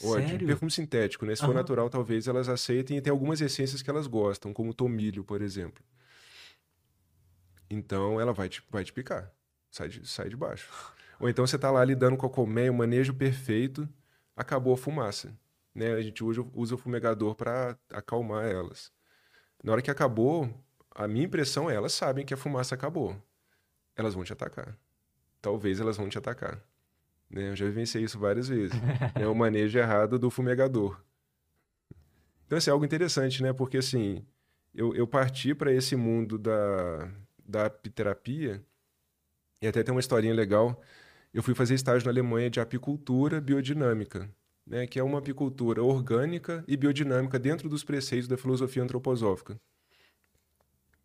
[0.02, 0.28] Ódio.
[0.28, 0.46] Sério?
[0.46, 1.34] Perfume sintético, né?
[1.34, 5.24] Se for natural, talvez elas aceitem e tem algumas essências que elas gostam, como tomilho,
[5.24, 5.84] por exemplo.
[7.70, 9.32] Então ela vai te, vai te picar.
[9.70, 10.68] Sai de, sai de baixo.
[11.20, 13.88] Ou então você tá lá lidando com a colmeia, o manejo perfeito,
[14.36, 15.36] acabou a fumaça.
[15.74, 15.92] Né?
[15.92, 18.92] A gente usa, usa o fumegador para acalmar elas.
[19.62, 20.48] Na hora que acabou,
[20.94, 23.16] a minha impressão é elas sabem que a fumaça acabou.
[23.96, 24.78] Elas vão te atacar.
[25.42, 26.62] Talvez elas vão te atacar.
[27.30, 27.50] Né?
[27.50, 28.76] Eu já vivenciei isso várias vezes.
[29.14, 31.00] é o manejo errado do fumegador.
[32.46, 33.52] Então, isso é algo interessante, né?
[33.52, 34.24] Porque, assim,
[34.74, 37.10] eu, eu parti para esse mundo da,
[37.46, 38.64] da apiterapia,
[39.60, 40.80] e até tem uma historinha legal.
[41.32, 44.30] Eu fui fazer estágio na Alemanha de apicultura biodinâmica,
[44.66, 44.86] né?
[44.86, 49.60] Que é uma apicultura orgânica e biodinâmica dentro dos preceitos da filosofia antroposófica.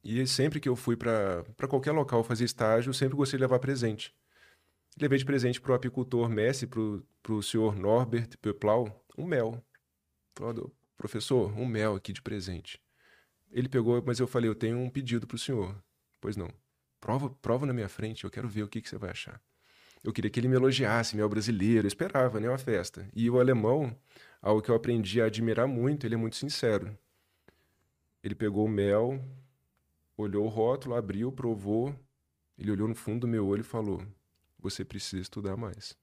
[0.04, 3.60] E sempre que eu fui para qualquer local fazer estágio, eu sempre gostei de levar
[3.60, 4.14] presente.
[5.00, 9.64] Levei de presente para o apicultor Messi, para o senhor Norbert Peplau, um mel.
[10.36, 12.80] Falou, professor, um mel aqui de presente.
[13.52, 15.76] Ele pegou, mas eu falei, eu tenho um pedido para o senhor.
[16.22, 16.50] Pois não.
[17.00, 19.42] Prova, prova na minha frente, eu quero ver o que, que você vai achar.
[20.04, 23.08] Eu queria que ele me elogiasse, mel brasileiro, eu esperava, né, uma festa.
[23.14, 23.96] E o alemão,
[24.42, 26.98] algo que eu aprendi a admirar muito, ele é muito sincero.
[28.24, 29.20] Ele pegou o mel,
[30.16, 31.94] olhou o rótulo, abriu, provou,
[32.58, 34.06] ele olhou no fundo do meu olho e falou:
[34.64, 35.96] Você precisa estudar mais.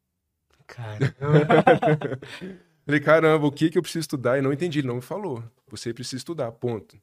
[0.66, 1.16] Cara.
[2.84, 4.38] Falei, caramba, o que, que eu preciso estudar?
[4.38, 5.42] E não entendi, ele não me falou.
[5.68, 7.00] Você precisa estudar, ponto.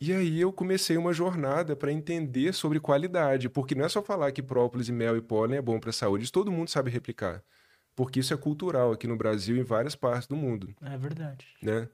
[0.00, 4.32] E aí eu comecei uma jornada para entender sobre qualidade, porque não é só falar
[4.32, 6.90] que própolis e mel e pólen é bom para a saúde, isso todo mundo sabe
[6.90, 7.42] replicar.
[7.94, 11.46] Porque isso é cultural aqui no Brasil e em várias partes do mundo, é verdade.
[11.62, 11.88] né?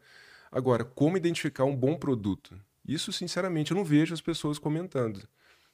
[0.50, 2.58] Agora, como identificar um bom produto?
[2.86, 5.28] Isso, sinceramente, eu não vejo as pessoas comentando.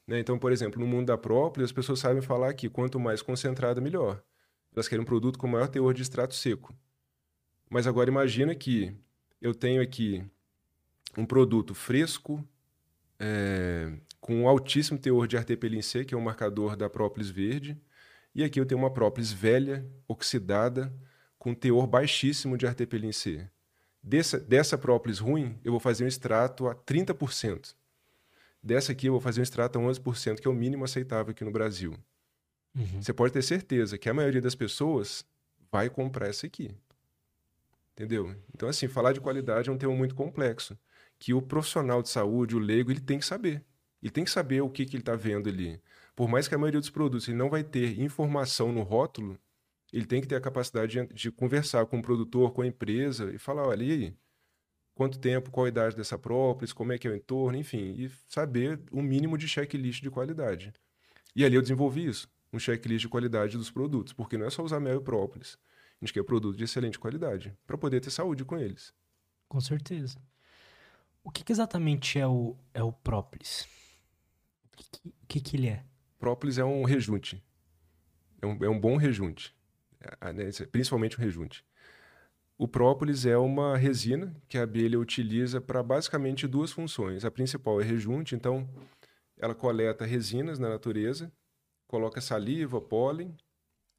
[0.07, 0.19] Né?
[0.19, 3.81] Então, por exemplo, no mundo da própolis, as pessoas sabem falar que quanto mais concentrada,
[3.81, 4.23] melhor.
[4.75, 6.75] Elas querem um produto com maior teor de extrato seco.
[7.71, 8.95] Mas agora imagina que
[9.41, 10.25] eu tenho aqui
[11.17, 12.47] um produto fresco,
[13.19, 17.81] é, com um altíssimo teor de artepelin C, que é um marcador da própolis verde,
[18.35, 20.93] e aqui eu tenho uma própolis velha, oxidada,
[21.39, 23.49] com teor baixíssimo de artepelin C.
[24.03, 27.75] Dessa, dessa própolis ruim, eu vou fazer um extrato a 30%.
[28.65, 31.45] Dessa aqui, eu vou fazer um extrato a 11%, que é o mínimo aceitável aqui
[31.45, 31.95] no Brasil.
[32.75, 33.03] Uhum.
[33.03, 35.23] Você pode ter certeza que a maioria das pessoas
[35.71, 36.75] vai comprar essa aqui.
[37.93, 38.35] Entendeu?
[38.55, 40.79] Então, assim, falar de qualidade é um tema muito complexo.
[41.19, 43.63] Que o profissional de saúde, o leigo, ele tem que saber.
[44.03, 45.79] Ele tem que saber o que, que ele está vendo ali.
[46.17, 49.39] Por mais que a maioria dos produtos ele não vai ter informação no rótulo,
[49.93, 53.31] ele tem que ter a capacidade de, de conversar com o produtor, com a empresa
[53.31, 54.15] e falar, olha, e aí?
[54.95, 58.11] Quanto tempo, qual a idade dessa própolis, como é que é o entorno, enfim, e
[58.29, 60.73] saber o mínimo de checklist de qualidade.
[61.35, 64.63] E ali eu desenvolvi isso, um checklist de qualidade dos produtos, porque não é só
[64.63, 65.59] usar mel e própolis.
[66.01, 68.95] A gente quer produto de excelente qualidade, para poder ter saúde com eles.
[69.49, 70.19] Com certeza.
[71.25, 73.67] O que, que exatamente é o, é o própolis?
[74.65, 75.85] O que, que, que, ele é?
[76.19, 77.43] Própolis é um rejunte.
[78.43, 79.57] É um, é um bom rejunte.
[80.21, 81.65] É, né, principalmente um rejunte.
[82.57, 87.25] O própolis é uma resina que a abelha utiliza para basicamente duas funções.
[87.25, 88.69] A principal é rejunte, então
[89.37, 91.33] ela coleta resinas na natureza,
[91.89, 93.37] coloca saliva, pólen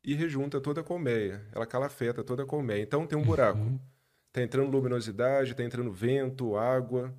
[0.03, 1.45] e rejunta toda a colmeia.
[1.51, 2.81] Ela calafeta toda a colmeia.
[2.81, 3.59] Então tem um buraco.
[3.59, 3.79] Uhum.
[4.27, 7.13] Está entrando luminosidade, está entrando vento, água.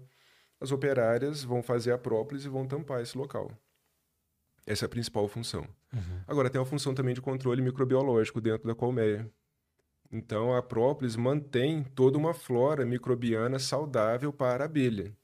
[0.61, 3.51] As operárias vão fazer a própolis e vão tampar esse local.
[4.67, 5.67] Essa é a principal função.
[5.93, 6.23] Uhum.
[6.27, 9.31] Agora, tem uma função também de controle microbiológico dentro da colmeia.
[10.11, 15.15] Então, a própolis mantém toda uma flora microbiana saudável para a abelha.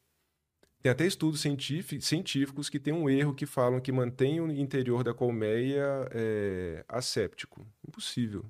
[0.83, 5.15] Tem até estudos científicos que têm um erro que falam que mantém o interior da
[5.15, 7.65] colmeia é, asséptico.
[7.87, 8.45] Impossível.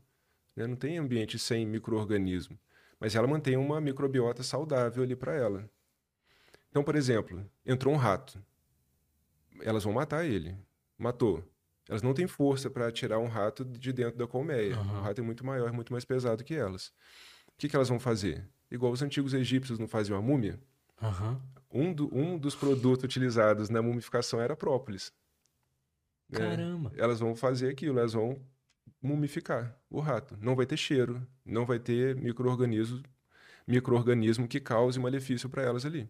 [0.56, 0.66] Né?
[0.66, 2.58] Não tem ambiente sem microorganismo.
[2.98, 5.68] Mas ela mantém uma microbiota saudável ali para ela.
[6.70, 8.42] Então, por exemplo, entrou um rato.
[9.60, 10.56] Elas vão matar ele.
[10.96, 11.44] Matou.
[11.92, 14.76] Elas não têm força para tirar um rato de dentro da colmeia.
[14.78, 16.88] O rato é muito maior, muito mais pesado que elas.
[17.48, 18.48] O que, que elas vão fazer?
[18.70, 20.58] Igual os antigos egípcios não faziam a múmia.
[21.02, 21.40] Aham.
[21.70, 25.12] Um, do- um dos produtos utilizados na mumificação era própolis.
[26.28, 26.38] né?
[26.38, 26.92] Caramba.
[26.96, 28.40] Elas vão fazer aquilo, elas vão
[29.02, 30.36] mumificar o rato.
[30.40, 32.98] Não vai ter cheiro, não vai ter micro-organismo
[33.66, 36.08] micro que cause malefício para elas ali.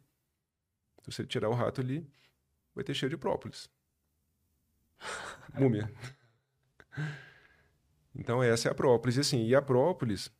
[1.03, 2.07] Se você tirar o rato ali,
[2.75, 3.69] vai ter cheiro de própolis.
[5.55, 5.91] Múmia.
[8.15, 9.17] Então essa é a própolis.
[9.17, 10.31] E assim, e a própolis,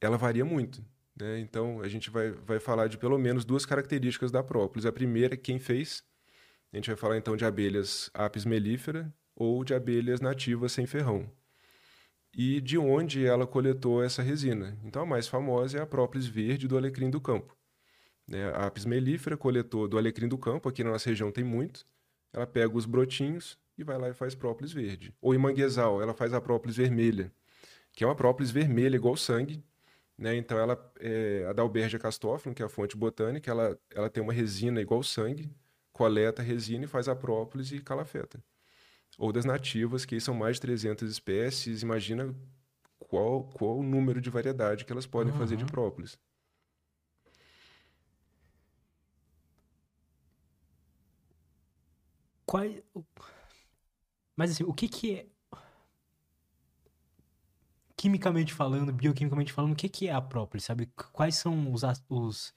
[0.00, 0.84] ela varia muito.
[1.18, 1.40] Né?
[1.40, 4.86] Então a gente vai, vai falar de pelo menos duas características da própolis.
[4.86, 6.02] A primeira é quem fez.
[6.72, 11.30] A gente vai falar então de abelhas apis mellifera ou de abelhas nativas sem ferrão.
[12.34, 14.78] E de onde ela coletou essa resina.
[14.82, 17.54] Então a mais famosa é a própolis verde do alecrim do campo.
[18.26, 18.48] Né?
[18.50, 21.86] A apis mellifera coletou do alecrim do campo, aqui na nossa região tem muito.
[22.32, 25.14] Ela pega os brotinhos e vai lá e faz própolis verde.
[25.20, 27.32] Ou em manguezal, ela faz a própolis vermelha,
[27.92, 29.62] que é uma própolis vermelha igual sangue.
[30.16, 30.36] Né?
[30.36, 34.32] Então ela, é, a Dalbergia castophilum, que é a fonte botânica, ela, ela tem uma
[34.32, 35.50] resina igual sangue,
[35.92, 38.42] coleta a resina e faz a própolis e calafeta.
[39.18, 42.34] Ou das nativas, que são mais de 300 espécies, imagina
[42.98, 45.72] qual, qual o número de variedade que elas podem fazer de Aham.
[45.72, 46.18] própolis.
[52.94, 53.04] O-
[54.36, 55.26] Mas assim, o que que é...
[57.96, 60.86] Quimicamente falando, bioquimicamente falando, o que que é a própolis, sabe?
[60.86, 62.54] Qu- Quais são os, os...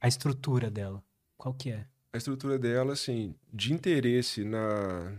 [0.00, 1.02] a estrutura dela?
[1.36, 1.86] Qual que é?
[2.12, 5.16] A estrutura dela, assim, de interesse na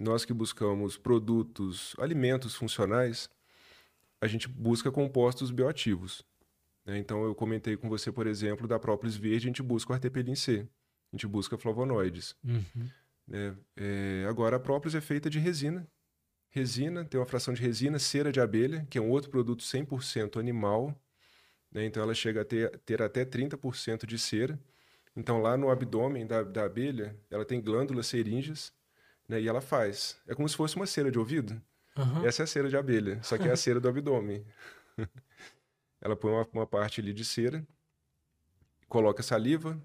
[0.00, 3.28] nós que buscamos produtos, alimentos funcionais,
[4.20, 6.24] a gente busca compostos bioativos.
[6.84, 6.98] né?
[6.98, 10.34] Então, eu comentei com você, por exemplo, da própolis verde, a gente busca o artepelin
[10.36, 10.68] C,
[11.12, 12.36] a gente busca flavonoides.
[12.44, 12.88] Uhum.
[13.28, 13.56] Né?
[13.76, 15.86] É, agora, a própolis é feita de resina.
[16.50, 20.40] Resina, tem uma fração de resina, cera de abelha, que é um outro produto 100%
[20.40, 20.98] animal.
[21.70, 21.84] né?
[21.84, 24.58] Então, ela chega a ter, ter até 30% de cera.
[25.14, 28.72] Então, lá no abdômen da, da abelha, ela tem glândulas seríngeas,
[29.28, 29.40] né?
[29.40, 30.18] E ela faz.
[30.26, 31.60] É como se fosse uma cera de ouvido.
[31.96, 32.24] Aham.
[32.24, 34.46] Essa é a cera de abelha, só que é a cera do abdômen.
[36.00, 37.66] ela põe uma, uma parte ali de cera,
[38.88, 39.80] coloca saliva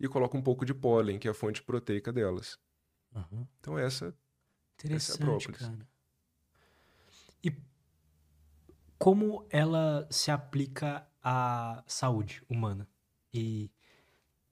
[0.00, 2.58] e coloca um pouco de pólen, que é a fonte proteica delas.
[3.14, 3.46] Aham.
[3.60, 4.14] Então, essa
[4.78, 5.58] Interessante, própolis.
[5.60, 5.88] cara.
[7.42, 7.50] E
[8.98, 12.88] como ela se aplica à saúde humana?
[13.32, 13.70] E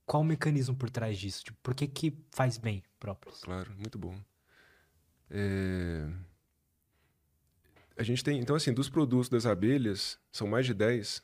[0.06, 1.44] qual o mecanismo por trás disso?
[1.44, 3.40] Tipo, por que que faz bem própolis?
[3.40, 4.14] Claro, muito bom.
[5.30, 6.08] É,
[7.96, 11.22] A gente tem, então assim, dos produtos das abelhas, são mais de 10,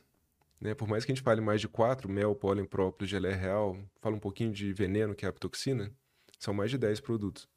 [0.61, 0.75] né?
[0.75, 4.15] Por mais que a gente fale mais de 4, mel, pólen, própolis, geleia real, fala
[4.15, 5.91] um pouquinho de veneno, que é a apitoxina,
[6.39, 7.47] são mais de 10 produtos.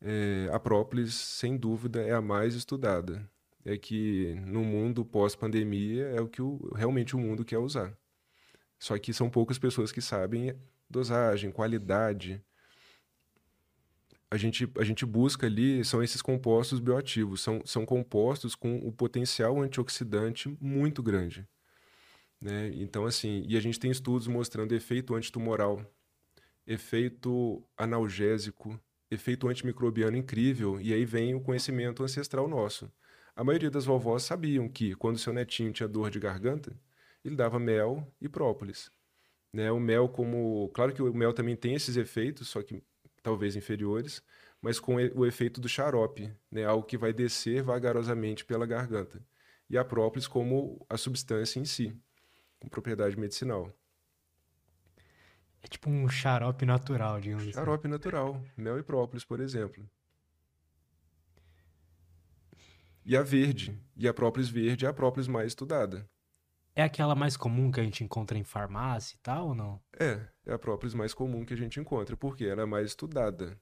[0.00, 3.28] É, A própolis, sem dúvida, é a mais estudada.
[3.64, 7.96] É que no mundo pós-pandemia é o que o- realmente o mundo quer usar.
[8.78, 10.54] Só que são poucas pessoas que sabem
[10.88, 12.42] dosagem, qualidade,
[14.30, 17.40] a gente, a gente busca ali são esses compostos bioativos.
[17.40, 21.46] São, são compostos com o potencial antioxidante muito grande.
[22.40, 22.70] Né?
[22.74, 25.84] Então, assim, e a gente tem estudos mostrando efeito antitumoral,
[26.70, 28.80] efeito analgésico,
[29.10, 32.88] efeito antimicrobiano incrível, e aí vem o conhecimento ancestral nosso.
[33.34, 36.78] A maioria das vovós sabiam que quando seu netinho tinha dor de garganta,
[37.24, 38.88] ele dava mel e própolis.
[39.52, 39.72] Né?
[39.72, 40.70] O mel como...
[40.72, 42.80] Claro que o mel também tem esses efeitos, só que
[43.20, 44.22] talvez inferiores,
[44.62, 46.64] mas com o efeito do xarope, né?
[46.64, 49.20] Algo que vai descer vagarosamente pela garganta.
[49.68, 51.96] E a própolis como a substância em si,
[52.60, 53.72] com propriedade medicinal.
[55.62, 57.52] É tipo um xarope natural, digamos assim.
[57.52, 59.88] Xarope natural, mel e própolis, por exemplo.
[63.04, 66.08] E a verde, e a própolis verde é a própolis mais estudada.
[66.74, 69.82] É aquela mais comum que a gente encontra em farmácia e tal ou não?
[69.98, 73.58] É, é a própolis mais comum que a gente encontra, porque ela é mais estudada.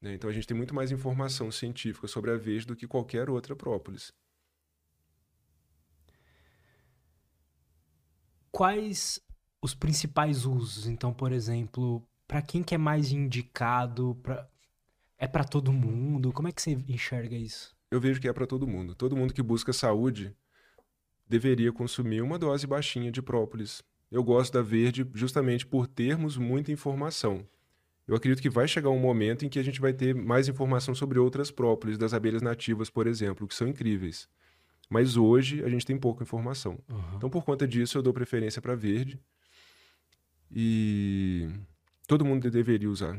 [0.00, 0.14] né?
[0.14, 3.54] Então a gente tem muito mais informação científica sobre a verde do que qualquer outra
[3.54, 4.12] própolis.
[8.50, 9.20] Quais
[9.62, 10.86] os principais usos?
[10.86, 14.18] Então, por exemplo, pra quem que é mais indicado?
[14.22, 14.48] Pra...
[15.18, 16.32] É pra todo mundo?
[16.32, 17.76] Como é que você enxerga isso?
[17.90, 18.94] Eu vejo que é para todo mundo.
[18.94, 20.34] Todo mundo que busca saúde
[21.28, 23.82] deveria consumir uma dose baixinha de própolis.
[24.10, 27.46] Eu gosto da verde justamente por termos muita informação.
[28.08, 30.94] Eu acredito que vai chegar um momento em que a gente vai ter mais informação
[30.94, 34.28] sobre outras própolis, das abelhas nativas, por exemplo, que são incríveis.
[34.88, 36.78] Mas hoje a gente tem pouca informação.
[36.88, 37.16] Aham.
[37.16, 39.20] Então, por conta disso, eu dou preferência para verde.
[40.50, 41.48] E
[42.06, 43.18] todo mundo deveria usar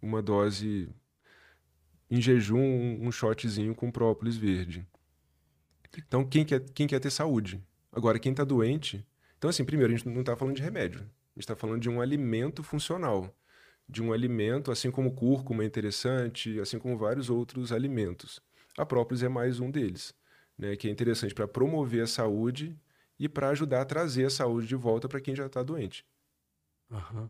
[0.00, 0.88] uma dose
[2.10, 4.86] em jejum, um, shotzinho com própolis verde.
[5.96, 7.62] Então, quem quer, quem quer ter saúde?
[7.90, 9.06] Agora, quem está doente.
[9.38, 11.00] Então, assim, primeiro, a gente não está falando de remédio.
[11.00, 11.04] A
[11.38, 13.34] gente está falando de um alimento funcional.
[13.88, 18.40] De um alimento, assim como o cúrcuma é interessante, assim como vários outros alimentos.
[18.76, 20.14] A própolis é mais um deles,
[20.58, 22.76] né, que é interessante para promover a saúde
[23.18, 26.04] e para ajudar a trazer a saúde de volta para quem já está doente.
[26.94, 27.28] Uhum.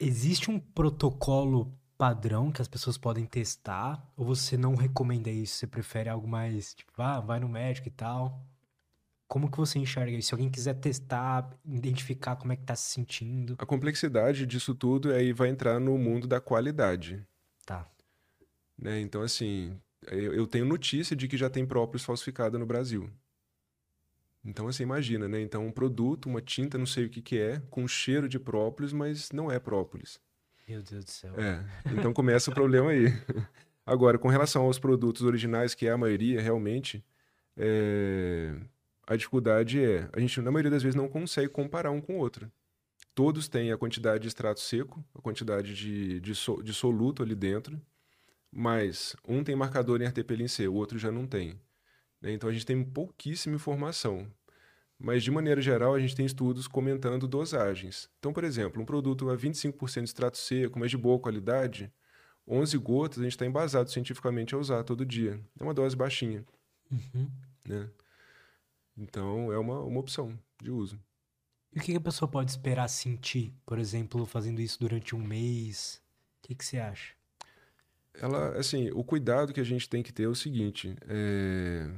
[0.00, 4.12] Existe um protocolo padrão que as pessoas podem testar?
[4.16, 5.54] Ou você não recomenda isso?
[5.54, 8.44] Você prefere algo mais, tipo, ah, vai no médico e tal?
[9.26, 10.28] Como que você enxerga isso?
[10.28, 13.56] Se alguém quiser testar, identificar como é que tá se sentindo.
[13.58, 17.24] A complexidade disso tudo aí vai entrar no mundo da qualidade.
[17.66, 17.86] Tá.
[18.76, 19.00] Né?
[19.00, 23.10] Então, assim, eu, eu tenho notícia de que já tem própolis falsificada no Brasil.
[24.48, 25.42] Então, assim, imagina, né?
[25.42, 28.94] Então, um produto, uma tinta, não sei o que que é, com cheiro de própolis,
[28.94, 30.18] mas não é própolis.
[30.66, 31.34] Meu Deus do céu.
[31.38, 33.12] É, então começa o problema aí.
[33.84, 37.04] Agora, com relação aos produtos originais, que é a maioria, realmente,
[37.58, 38.54] é...
[39.06, 42.18] a dificuldade é, a gente, na maioria das vezes, não consegue comparar um com o
[42.18, 42.50] outro.
[43.14, 47.34] Todos têm a quantidade de extrato seco, a quantidade de, de, so, de soluto ali
[47.34, 47.78] dentro,
[48.50, 51.60] mas um tem marcador em RTP C, o outro já não tem.
[52.20, 52.32] Né?
[52.32, 54.26] Então a gente tem pouquíssima informação.
[54.98, 58.10] Mas, de maneira geral, a gente tem estudos comentando dosagens.
[58.18, 61.92] Então, por exemplo, um produto a 25% de extrato seco, mas de boa qualidade,
[62.46, 65.40] 11 gotas a gente está embasado cientificamente a usar todo dia.
[65.58, 66.44] É uma dose baixinha.
[66.90, 67.30] Uhum.
[67.66, 67.88] Né?
[68.96, 70.98] Então, é uma, uma opção de uso.
[71.72, 76.02] E o que a pessoa pode esperar sentir, por exemplo, fazendo isso durante um mês?
[76.38, 77.18] O que, que você acha?
[78.20, 81.88] ela, assim, o cuidado que a gente tem que ter é o seguinte: é...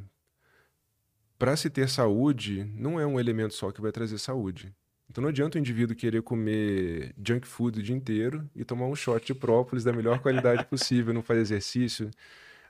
[1.40, 4.70] para se ter saúde, não é um elemento só que vai trazer saúde.
[5.08, 8.94] Então não adianta o indivíduo querer comer junk food o dia inteiro e tomar um
[8.94, 12.10] shot de própolis da melhor qualidade possível, não fazer exercício,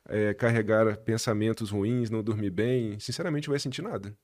[0.08, 2.96] é, carregar pensamentos ruins, não dormir bem.
[3.00, 4.16] Sinceramente, não vai sentir nada.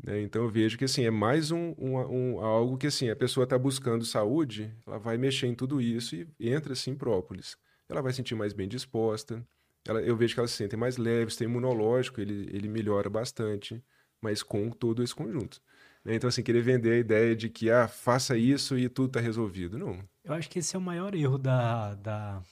[0.00, 0.22] Né?
[0.22, 3.42] Então eu vejo que assim é mais um, um, um algo que assim a pessoa
[3.42, 7.56] está buscando saúde, ela vai mexer em tudo isso e entra assim própolis
[7.88, 9.46] ela vai sentir mais bem disposta.
[9.86, 13.82] Ela, eu vejo que elas se sentem mais leves, tem imunológico, ele, ele melhora bastante,
[14.20, 15.60] mas com todo esse conjunto.
[16.04, 16.14] Né?
[16.14, 19.78] Então, assim, querer vender a ideia de que, ah, faça isso e tudo está resolvido.
[19.78, 19.98] Não.
[20.22, 22.42] Eu acho que esse é o maior erro da, da...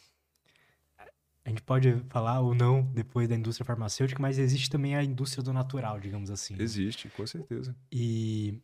[1.44, 5.42] A gente pode falar ou não depois da indústria farmacêutica, mas existe também a indústria
[5.42, 6.54] do natural, digamos assim.
[6.54, 6.62] Né?
[6.62, 7.74] Existe, com certeza.
[7.90, 8.60] E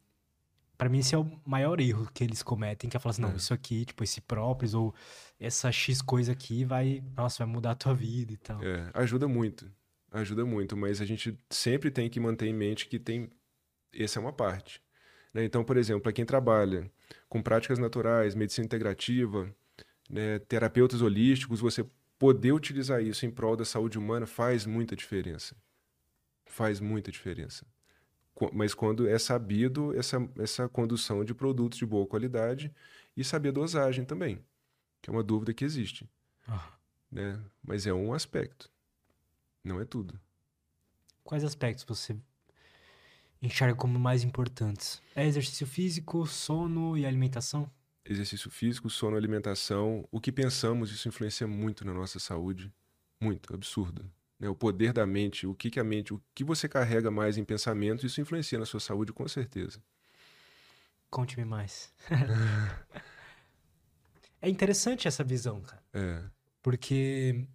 [0.79, 3.33] para mim esse é o maior erro que eles cometem, que é falar assim, não,
[3.33, 3.37] é.
[3.37, 4.95] isso aqui, tipo, esse própolis ou
[5.39, 8.63] essa X coisa aqui vai, nossa, vai mudar a tua vida e tal.
[8.63, 9.69] É, ajuda muito.
[10.13, 13.29] Ajuda muito, mas a gente sempre tem que manter em mente que tem
[13.93, 14.81] essa é uma parte.
[15.35, 15.45] Né?
[15.45, 16.91] Então, por exemplo, para quem trabalha
[17.29, 19.53] com práticas naturais, medicina integrativa,
[20.09, 21.85] né, terapeutas holísticos, você
[22.19, 25.57] poder utilizar isso em prol da saúde humana faz muita diferença.
[26.47, 27.67] Faz muita diferença
[28.53, 32.73] mas quando é sabido essa, essa condução de produtos de boa qualidade
[33.17, 34.45] e saber a dosagem também,
[35.03, 36.09] que é uma dúvida que existe.
[36.47, 36.73] Ah.
[37.11, 37.41] Né?
[37.63, 38.71] Mas é um aspecto,
[39.65, 40.19] não é tudo.
[41.25, 42.17] Quais aspectos você
[43.43, 45.03] enxerga como mais importantes?
[45.15, 47.71] É exercício físico, sono e alimentação?
[48.05, 50.09] Exercício físico, sono, alimentação.
[50.11, 52.73] O que pensamos, isso influencia muito na nossa saúde.
[53.21, 56.69] Muito, absurdo né, o poder da mente, o que, que a mente, o que você
[56.69, 59.83] carrega mais em pensamento, isso influencia na sua saúde com certeza.
[61.11, 61.93] Conte-me mais.
[64.41, 65.83] é interessante essa visão, cara.
[65.93, 66.23] É.
[66.63, 67.47] Porque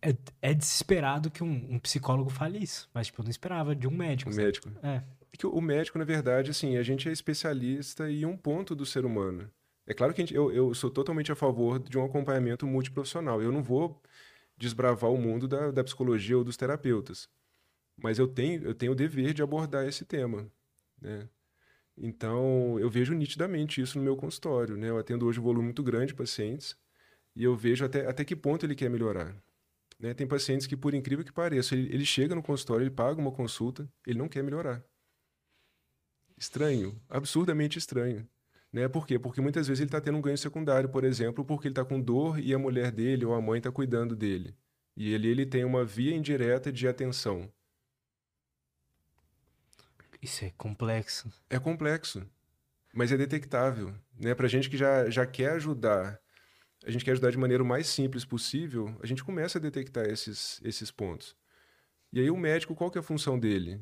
[0.00, 3.86] é, é desesperado que um, um, psicólogo fale isso, mas tipo, eu não esperava de
[3.86, 4.30] um médico.
[4.30, 4.46] Um sabe?
[4.46, 4.70] médico.
[4.82, 5.02] É.
[5.32, 9.04] Que o médico, na verdade, assim, a gente é especialista em um ponto do ser
[9.04, 9.50] humano.
[9.86, 13.42] É claro que gente, eu, eu sou totalmente a favor de um acompanhamento multiprofissional.
[13.42, 14.00] Eu não vou
[14.56, 17.28] desbravar o mundo da, da psicologia ou dos terapeutas.
[17.96, 20.50] Mas eu tenho, eu tenho o dever de abordar esse tema,
[21.00, 21.28] né?
[21.96, 24.90] Então, eu vejo nitidamente isso no meu consultório, né?
[24.90, 26.76] Eu atendo hoje um volume muito grande de pacientes
[27.34, 29.34] e eu vejo até, até que ponto ele quer melhorar.
[29.98, 30.12] Né?
[30.12, 33.32] Tem pacientes que, por incrível que pareça, ele, ele chega no consultório, ele paga uma
[33.32, 34.84] consulta, ele não quer melhorar.
[36.36, 38.28] Estranho, absurdamente estranho.
[38.76, 38.88] Né?
[38.88, 39.18] Por quê?
[39.18, 41.98] Porque muitas vezes ele está tendo um ganho secundário, por exemplo, porque ele está com
[41.98, 44.54] dor e a mulher dele ou a mãe está cuidando dele.
[44.94, 47.50] E ele, ele tem uma via indireta de atenção.
[50.20, 51.32] Isso é complexo.
[51.48, 52.30] É complexo,
[52.92, 53.94] mas é detectável.
[54.20, 54.34] Né?
[54.34, 56.20] Para gente que já, já quer ajudar,
[56.84, 60.60] a gente quer ajudar de maneira mais simples possível, a gente começa a detectar esses,
[60.62, 61.34] esses pontos.
[62.12, 63.80] E aí o médico, qual que é a função dele?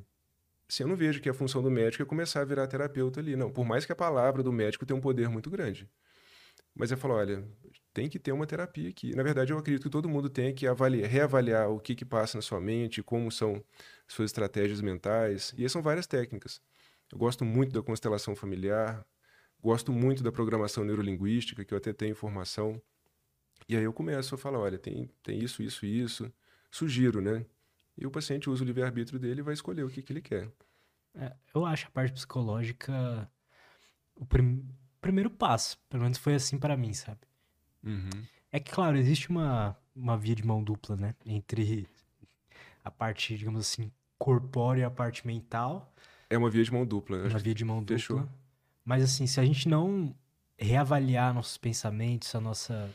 [0.75, 3.37] Assim, eu não vejo que a função do médico é começar a virar terapeuta ali.
[3.37, 5.89] Não, por mais que a palavra do médico tenha um poder muito grande.
[6.75, 7.45] Mas eu falo, olha,
[7.93, 9.15] tem que ter uma terapia aqui.
[9.15, 12.37] Na verdade, eu acredito que todo mundo tem que avaliar, reavaliar o que, que passa
[12.37, 13.65] na sua mente, como são
[14.09, 15.55] suas estratégias mentais.
[15.57, 16.61] E são várias técnicas.
[17.13, 19.07] Eu gosto muito da constelação familiar,
[19.61, 22.83] gosto muito da programação neurolinguística, que eu até tenho informação.
[23.69, 26.33] E aí eu começo a falar, olha, tem, tem isso, isso isso.
[26.71, 27.47] Sugiro, né?
[27.97, 30.51] E o paciente usa o livre-arbítrio dele e vai escolher o que, que ele quer.
[31.15, 33.31] É, eu acho a parte psicológica
[34.17, 34.67] o prim
[35.01, 35.79] primeiro passo.
[35.89, 37.21] Pelo menos foi assim para mim, sabe?
[37.83, 38.09] Uhum.
[38.51, 41.15] É que, claro, existe uma, uma via de mão dupla, né?
[41.27, 41.87] Entre
[42.83, 45.93] a parte, digamos assim, corpórea e a parte mental.
[46.31, 47.19] É uma via de mão dupla.
[47.19, 47.97] Uma via de mão dupla.
[47.99, 48.29] Fechou.
[48.83, 50.15] Mas, assim, se a gente não
[50.57, 52.91] reavaliar nossos pensamentos, a nossa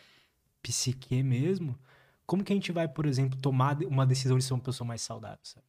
[0.63, 1.77] psique mesmo,
[2.25, 5.01] como que a gente vai, por exemplo, tomar uma decisão de ser uma pessoa mais
[5.01, 5.65] saudável, sabe?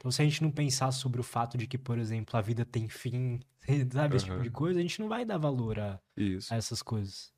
[0.00, 2.64] Então, se a gente não pensar sobre o fato de que, por exemplo, a vida
[2.64, 3.38] tem fim,
[3.92, 6.00] sabe, esse tipo de coisa, a gente não vai dar valor a,
[6.50, 7.30] a essas coisas.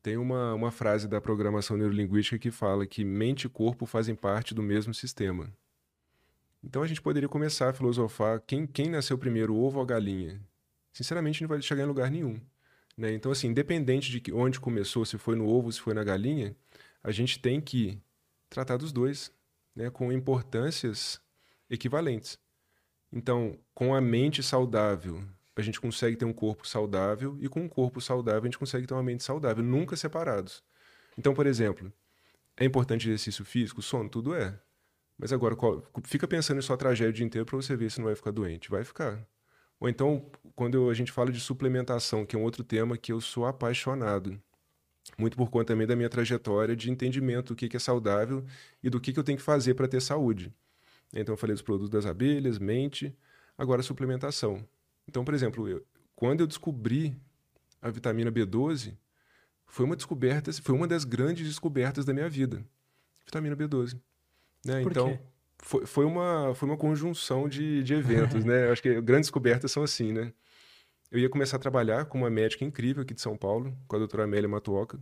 [0.00, 4.54] Tem uma, uma frase da programação neurolinguística que fala que mente e corpo fazem parte
[4.54, 5.52] do mesmo sistema.
[6.62, 9.86] Então a gente poderia começar a filosofar quem, quem nasceu primeiro, o ovo ou a
[9.86, 10.40] galinha.
[10.92, 12.40] Sinceramente, não vai chegar em lugar nenhum.
[12.96, 13.12] Né?
[13.12, 16.54] Então, assim, independente de que, onde começou, se foi no ovo, se foi na galinha,
[17.02, 18.00] a gente tem que
[18.48, 19.32] tratar dos dois
[19.74, 19.90] né?
[19.90, 21.20] com importâncias
[21.70, 22.38] equivalentes.
[23.12, 25.24] Então, com a mente saudável,
[25.56, 28.86] a gente consegue ter um corpo saudável e com um corpo saudável a gente consegue
[28.86, 30.62] ter uma mente saudável, nunca separados.
[31.16, 31.92] Então, por exemplo,
[32.56, 34.58] é importante exercício físico, sono, tudo é.
[35.18, 35.56] Mas agora,
[36.04, 38.30] fica pensando em sua tragédia o dia inteiro para você ver se não vai ficar
[38.30, 38.70] doente.
[38.70, 39.26] Vai ficar.
[39.80, 43.20] Ou então, quando a gente fala de suplementação, que é um outro tema que eu
[43.20, 44.40] sou apaixonado.
[45.16, 48.44] Muito por conta também da minha trajetória de entendimento do que é saudável
[48.82, 50.52] e do que eu tenho que fazer para ter saúde.
[51.14, 53.16] Então, eu falei dos produtos das abelhas, mente,
[53.56, 54.66] agora suplementação.
[55.08, 55.84] Então, por exemplo, eu,
[56.14, 57.16] quando eu descobri
[57.80, 58.96] a vitamina B12,
[59.66, 62.64] foi uma descoberta, foi uma das grandes descobertas da minha vida.
[63.24, 63.98] Vitamina B12.
[64.64, 64.82] Né?
[64.82, 65.20] Por então, quê?
[65.58, 68.66] Foi, foi, uma, foi uma conjunção de, de eventos, né?
[68.68, 70.32] Eu acho que grandes descobertas são assim, né?
[71.10, 73.98] Eu ia começar a trabalhar com uma médica incrível aqui de São Paulo, com a
[73.98, 75.00] doutora Amélia Matuoca.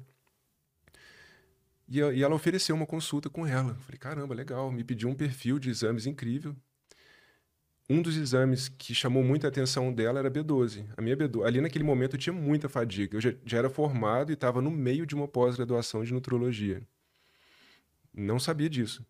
[1.88, 3.74] E, e ela ofereceu uma consulta com ela.
[3.80, 4.70] Falei, caramba, legal.
[4.72, 6.54] Me pediu um perfil de exames incrível
[7.88, 10.84] um dos exames que chamou muita atenção dela era B12.
[10.96, 13.16] A minha B12, ali naquele momento eu tinha muita fadiga.
[13.16, 16.82] Eu já, já era formado e estava no meio de uma pós-graduação de nutrologia.
[18.12, 19.06] Não sabia disso.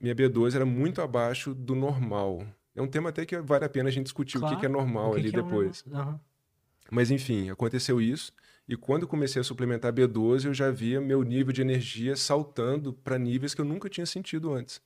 [0.00, 2.46] Minha B12 era muito abaixo do normal.
[2.74, 4.66] É um tema até que vale a pena a gente discutir Claro, o que, que
[4.66, 5.82] é normal que ali que é depois.
[5.90, 6.20] Aham.
[6.90, 8.32] Mas enfim, aconteceu isso.
[8.68, 12.92] E quando eu comecei a suplementar B12, eu já via meu nível de energia saltando
[12.92, 14.82] para níveis que eu nunca tinha sentido antes.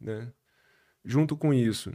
[0.00, 0.32] Né?
[1.04, 1.92] Junto com isso,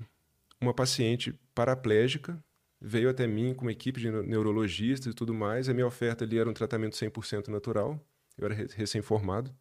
[0.60, 2.44] uma paciente paraplégica
[2.82, 5.70] veio até mim com uma equipe de neu- neurologistas e tudo mais.
[5.70, 8.00] A minha oferta ali era um tratamento 100% natural.
[8.38, 9.54] Eu era re- recém-formado.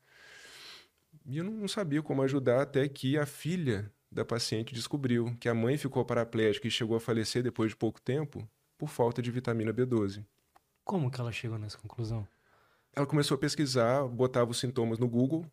[1.24, 5.55] E eu não sabia como ajudar até que a filha da paciente descobriu que a
[5.55, 9.72] mãe ficou paraplégica e chegou a falecer depois de pouco tempo por falta de vitamina
[9.72, 10.24] B12.
[10.89, 12.26] Como que ela chegou nessa conclusão?
[12.97, 15.45] Ela começou a pesquisar, botava os sintomas no Google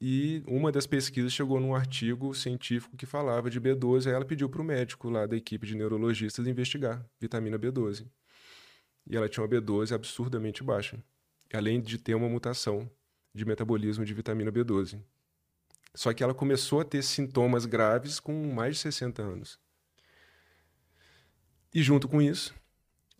[0.00, 4.08] e uma das pesquisas chegou num artigo científico que falava de B12.
[4.08, 8.04] Aí ela pediu para o médico lá da equipe de neurologistas investigar vitamina B12.
[9.06, 10.98] E ela tinha uma B12 absurdamente baixa,
[11.54, 12.90] além de ter uma mutação
[13.32, 15.00] de metabolismo de vitamina B12.
[15.94, 19.56] Só que ela começou a ter sintomas graves com mais de 60 anos.
[21.72, 22.52] E junto com isso,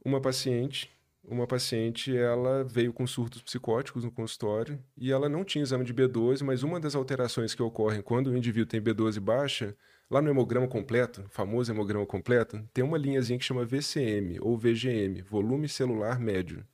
[0.05, 0.91] uma paciente,
[1.25, 5.95] uma paciente, ela veio com surtos psicóticos no consultório e ela não tinha exame de
[5.95, 9.77] B12, mas uma das alterações que ocorrem quando o indivíduo tem B12 baixa,
[10.11, 15.23] lá no hemograma completo, famoso hemograma completo, tem uma linhazinha que chama VCM ou VGM,
[15.23, 16.67] volume celular médio.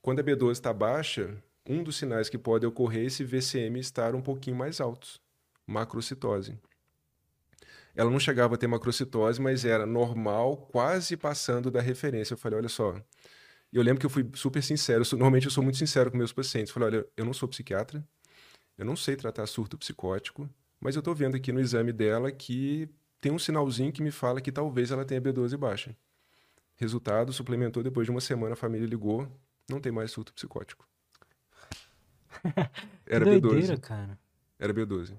[0.00, 4.14] Quando a B12 está baixa, um dos sinais que pode ocorrer é esse VCM estar
[4.14, 5.20] um pouquinho mais altos,
[5.66, 6.56] macrocitose.
[7.94, 12.34] Ela não chegava a ter macrocitose, mas era normal, quase passando da referência.
[12.34, 12.94] Eu falei, olha só.
[13.72, 15.00] E eu lembro que eu fui super sincero.
[15.00, 16.70] eu sou- normalmente eu sou muito sincero com meus pacientes.
[16.70, 18.06] Eu falei, olha, eu não sou psiquiatra,
[18.76, 20.48] eu não sei tratar surto psicótico,
[20.80, 22.88] mas eu estou vendo aqui no exame dela que
[23.20, 25.96] tem um sinalzinho que me fala que talvez ela tenha B12 baixa.
[26.76, 29.28] Resultado, suplementou depois de uma semana, a família ligou,
[29.68, 30.88] não tem mais surto psicótico.
[33.06, 33.40] Era que B12.
[33.40, 34.18] doideira, cara.
[34.58, 35.18] Era B12.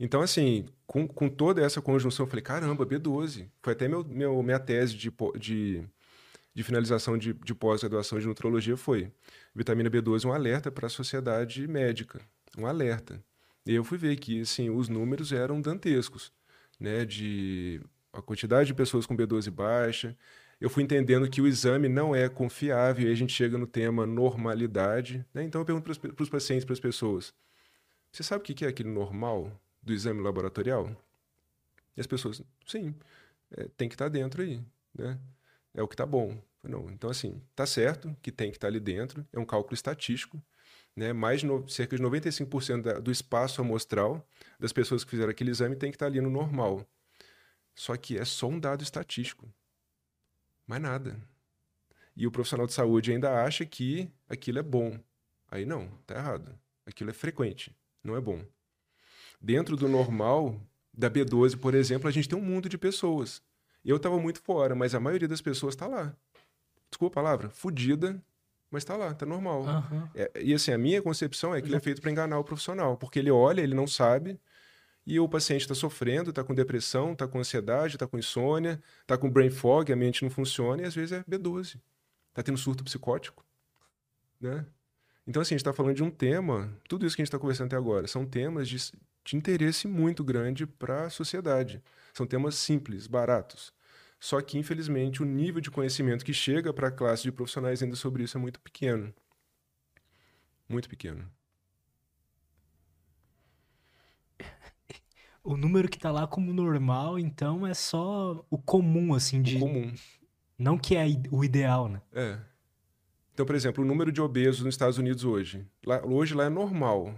[0.00, 3.50] Então, assim, com, com toda essa conjunção, eu falei, caramba, B12.
[3.62, 5.84] Foi até meu, meu, minha tese de, de,
[6.58, 9.12] de finalização de, de pós-graduação de nutrologia foi
[9.54, 12.20] vitamina B12 um alerta para a sociedade médica,
[12.58, 13.22] um alerta.
[13.64, 16.32] E eu fui ver que, assim, os números eram dantescos.
[16.80, 17.80] né, de
[18.12, 20.16] a quantidade de pessoas com B12 baixa.
[20.60, 24.04] Eu fui entendendo que o exame não é confiável, e a gente chega no tema
[24.04, 25.24] normalidade.
[25.32, 25.44] Né?
[25.44, 27.32] Então eu pergunto para os pacientes, para as pessoas:
[28.10, 30.90] você sabe o que é aquele normal do exame laboratorial?
[31.96, 32.92] E as pessoas, sim,
[33.52, 34.60] é, tem que estar tá dentro aí,
[34.92, 35.16] né?
[35.72, 36.47] É o que está bom.
[36.68, 40.40] Não, então assim, tá certo que tem que estar ali dentro, é um cálculo estatístico,
[40.94, 41.14] né?
[41.14, 44.28] Mais no, cerca de 95% da, do espaço amostral
[44.60, 46.86] das pessoas que fizeram aquele exame tem que estar ali no normal.
[47.74, 49.50] Só que é só um dado estatístico.
[50.66, 51.16] Mais nada.
[52.14, 55.00] E o profissional de saúde ainda acha que aquilo é bom.
[55.50, 56.58] Aí não, tá errado.
[56.84, 58.44] Aquilo é frequente, não é bom.
[59.40, 60.60] Dentro do normal,
[60.92, 63.40] da B12, por exemplo, a gente tem um mundo de pessoas.
[63.82, 66.14] Eu estava muito fora, mas a maioria das pessoas está lá.
[66.90, 68.20] Desculpa a palavra, fudida,
[68.70, 69.62] mas está lá, está normal.
[69.62, 70.08] Uhum.
[70.14, 72.96] É, e assim, a minha concepção é que ele é feito para enganar o profissional,
[72.96, 74.38] porque ele olha, ele não sabe,
[75.06, 79.16] e o paciente está sofrendo, está com depressão, está com ansiedade, está com insônia, está
[79.16, 81.80] com brain fog, a mente não funciona, e às vezes é B12.
[82.28, 83.42] Está tendo surto psicótico.
[84.38, 84.66] Né?
[85.26, 87.38] Então, assim, a gente está falando de um tema, tudo isso que a gente está
[87.38, 88.76] conversando até agora, são temas de,
[89.24, 91.82] de interesse muito grande para a sociedade.
[92.12, 93.72] São temas simples, baratos.
[94.20, 97.94] Só que, infelizmente, o nível de conhecimento que chega para a classe de profissionais ainda
[97.94, 99.14] sobre isso é muito pequeno.
[100.68, 101.30] Muito pequeno.
[105.44, 109.56] o número que tá lá como normal, então é só o comum, assim, de.
[109.56, 109.94] O comum.
[110.58, 112.02] Não que é o ideal, né?
[112.12, 112.38] É.
[113.32, 115.64] Então, por exemplo, o número de obesos nos Estados Unidos hoje.
[115.86, 117.14] Lá, hoje lá é normal.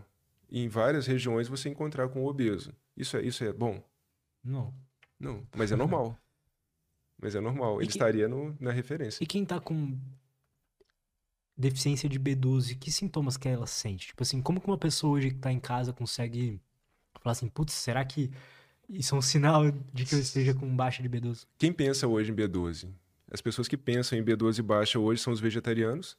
[0.50, 2.74] em várias regiões você encontrar com obeso.
[2.94, 3.82] Isso é, isso é bom?
[4.44, 4.74] Não.
[5.18, 6.16] Não, mas é normal.
[7.20, 7.80] mas é normal.
[7.80, 9.22] Ele estaria no, na referência.
[9.22, 9.98] E quem tá com
[11.56, 14.08] deficiência de B12, que sintomas que ela sente?
[14.08, 16.60] Tipo assim, como que uma pessoa hoje que tá em casa consegue
[17.20, 18.30] Falar assim, putz, será que
[18.88, 21.46] isso é um sinal de que eu esteja com baixa de B12?
[21.58, 22.88] Quem pensa hoje em B12?
[23.30, 26.16] As pessoas que pensam em B12 baixa hoje são os vegetarianos,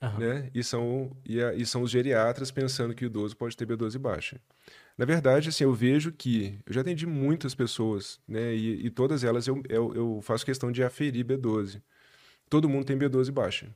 [0.00, 0.18] uhum.
[0.18, 0.50] né?
[0.54, 3.98] E são, e, a, e, são os geriatras pensando que o idoso pode ter B12
[3.98, 4.40] baixa.
[4.96, 6.58] Na verdade, assim, eu vejo que...
[6.66, 8.54] Eu já atendi muitas pessoas, né?
[8.54, 11.82] E, e todas elas eu, eu, eu faço questão de aferir B12.
[12.48, 13.74] Todo mundo tem B12 baixa.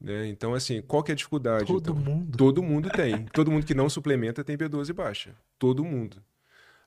[0.00, 0.26] Né?
[0.26, 1.66] Então, assim, qual que é a dificuldade?
[1.66, 1.94] Todo então?
[1.94, 2.36] mundo?
[2.36, 3.24] Todo mundo tem.
[3.26, 5.34] Todo mundo que não suplementa tem B12 baixa.
[5.58, 6.16] Todo mundo.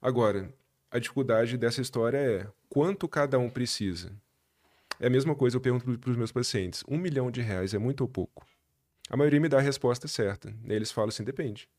[0.01, 0.53] Agora,
[0.91, 4.11] a dificuldade dessa história é quanto cada um precisa.
[4.99, 7.77] É a mesma coisa, eu pergunto para os meus pacientes: um milhão de reais é
[7.77, 8.45] muito ou pouco?
[9.09, 10.53] A maioria me dá a resposta certa.
[10.65, 11.69] Eles falam assim: depende.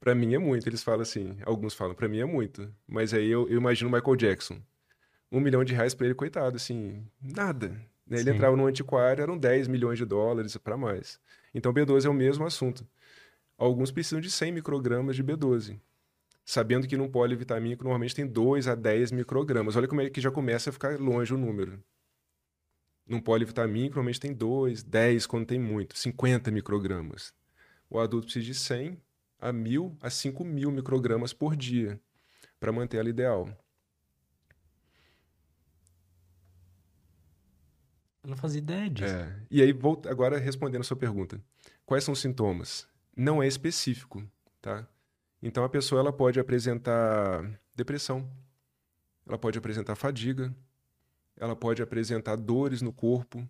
[0.00, 0.68] Para mim é muito.
[0.68, 2.72] Eles falam assim: alguns falam, para mim é muito.
[2.86, 4.60] Mas aí eu, eu imagino o Michael Jackson.
[5.30, 7.68] Um milhão de reais para ele, coitado, assim, nada.
[8.06, 8.20] Né?
[8.20, 11.20] Ele entrava no antiquário, eram 10 milhões de dólares para mais.
[11.54, 12.86] Então, B12 é o mesmo assunto.
[13.58, 15.78] Alguns precisam de 100 microgramas de B12,
[16.44, 19.76] sabendo que num polivitamínico normalmente tem 2 a 10 microgramas.
[19.76, 21.82] Olha como é que já começa a ficar longe o número.
[23.06, 27.34] Num polivitamínico normalmente tem 2, 10 quando tem muito, 50 microgramas.
[27.90, 28.98] O adulto precisa de 100
[29.40, 32.00] a 1.000 a 5.000 microgramas por dia
[32.58, 33.48] para manter ela ideal.
[38.22, 39.14] Eu não fazia ideia disso.
[39.14, 39.42] É.
[39.50, 41.40] E aí, vou agora respondendo a sua pergunta.
[41.86, 42.86] Quais são os sintomas?
[43.16, 44.22] Não é específico,
[44.60, 44.86] tá?
[45.42, 47.42] Então, a pessoa ela pode apresentar
[47.74, 48.28] depressão,
[49.26, 50.54] ela pode apresentar fadiga,
[51.36, 53.48] ela pode apresentar dores no corpo,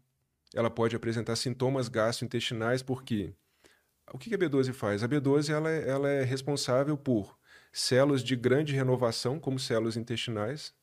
[0.55, 3.35] ela pode apresentar sintomas gastrointestinais, porque
[4.13, 5.03] o que a B12 faz?
[5.03, 7.39] A B12 ela é, ela é responsável por
[7.73, 10.75] células de grande renovação, como células intestinais,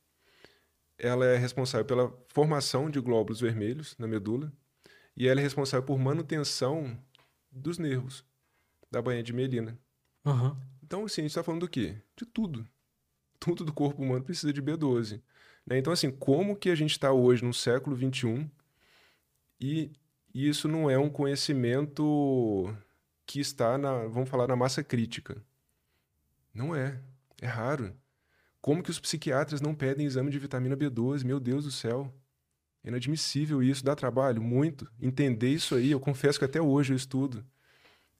[0.97, 4.51] ela é responsável pela formação de glóbulos vermelhos na medula
[5.15, 6.97] e ela é responsável por manutenção
[7.51, 8.23] dos nervos
[8.89, 9.78] da banha de melina.
[10.23, 10.55] Uhum.
[10.84, 11.97] Então, assim, a gente está falando do quê?
[12.15, 12.67] De tudo.
[13.39, 15.21] Tudo do corpo humano precisa de B12.
[15.65, 15.78] Né?
[15.78, 18.49] Então, assim, como que a gente está hoje no século XXI
[19.59, 19.91] e
[20.34, 22.73] isso não é um conhecimento
[23.26, 25.41] que está na, vamos falar, na massa crítica?
[26.53, 26.99] Não é.
[27.41, 27.95] É raro.
[28.61, 31.23] Como que os psiquiatras não pedem exame de vitamina B12?
[31.23, 32.13] Meu Deus do céu.
[32.84, 34.89] É inadmissível isso, dá trabalho, muito.
[35.01, 37.45] Entender isso aí, eu confesso que até hoje eu estudo.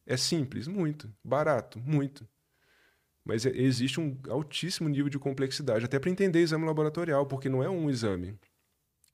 [0.06, 1.12] É simples, muito.
[1.24, 2.28] Barato, muito.
[3.24, 7.64] Mas é, existe um altíssimo nível de complexidade, até para entender exame laboratorial, porque não
[7.64, 8.38] é um exame.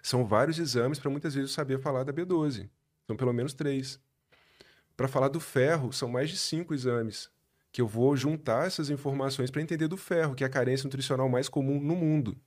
[0.01, 2.69] São vários exames para muitas vezes saber falar da B12.
[3.07, 3.99] São pelo menos três.
[5.01, 7.27] Para falar do ferro, são mais de cinco exames
[7.71, 11.27] que eu vou juntar essas informações para entender do ferro, que é a carência nutricional
[11.27, 12.37] mais comum no mundo.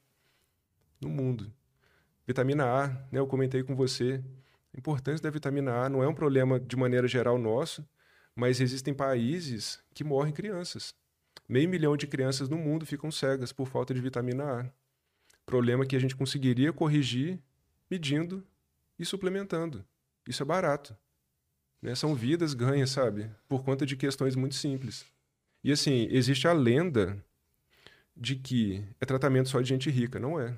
[1.01, 1.53] No mundo.
[2.25, 4.23] Vitamina A, né, eu comentei com você.
[4.73, 7.85] A importância da vitamina A não é um problema de maneira geral nosso,
[8.37, 10.95] mas existem países que morrem crianças.
[11.49, 14.71] Meio milhão de crianças no mundo ficam cegas por falta de vitamina A.
[15.45, 17.43] Problema que a gente conseguiria corrigir
[17.91, 18.47] medindo
[18.97, 19.85] e suplementando.
[20.25, 20.97] Isso é barato.
[21.85, 21.95] Né?
[21.95, 23.31] São vidas ganhas, sabe?
[23.47, 25.05] Por conta de questões muito simples.
[25.63, 27.23] E assim, existe a lenda
[28.17, 30.19] de que é tratamento só de gente rica.
[30.19, 30.55] Não é.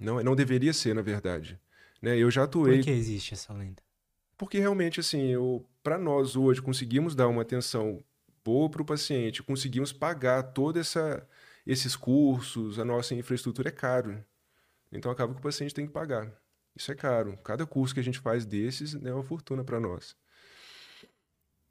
[0.00, 1.60] Não, é, não deveria ser, na verdade.
[2.00, 2.16] Né?
[2.16, 2.78] Eu já atuei.
[2.78, 3.82] Por que existe essa lenda?
[4.38, 5.32] Porque realmente, assim,
[5.82, 8.02] para nós hoje conseguimos dar uma atenção
[8.42, 11.26] boa para o paciente, conseguimos pagar toda essa
[11.66, 14.24] esses cursos, a nossa infraestrutura é caro.
[14.90, 16.32] Então acaba que o paciente tem que pagar.
[16.76, 17.38] Isso é caro.
[17.38, 20.14] Cada curso que a gente faz desses né, é uma fortuna para nós.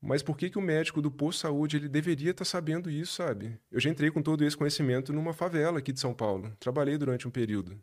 [0.01, 2.89] Mas por que, que o médico do posto de saúde ele deveria estar tá sabendo
[2.89, 3.59] isso, sabe?
[3.71, 6.55] Eu já entrei com todo esse conhecimento numa favela aqui de São Paulo.
[6.59, 7.79] Trabalhei durante um período.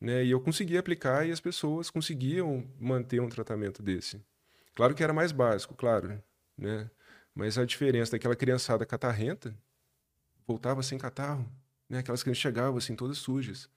[0.00, 0.24] Né?
[0.24, 4.20] E eu consegui aplicar e as pessoas conseguiam manter um tratamento desse.
[4.74, 6.22] Claro que era mais básico, claro.
[6.56, 6.90] Né?
[7.34, 9.56] Mas a diferença daquela criançada catarrenta
[10.46, 11.46] voltava sem catarro.
[11.88, 11.98] Né?
[11.98, 13.68] Aquelas crianças chegavam assim, todas sujas.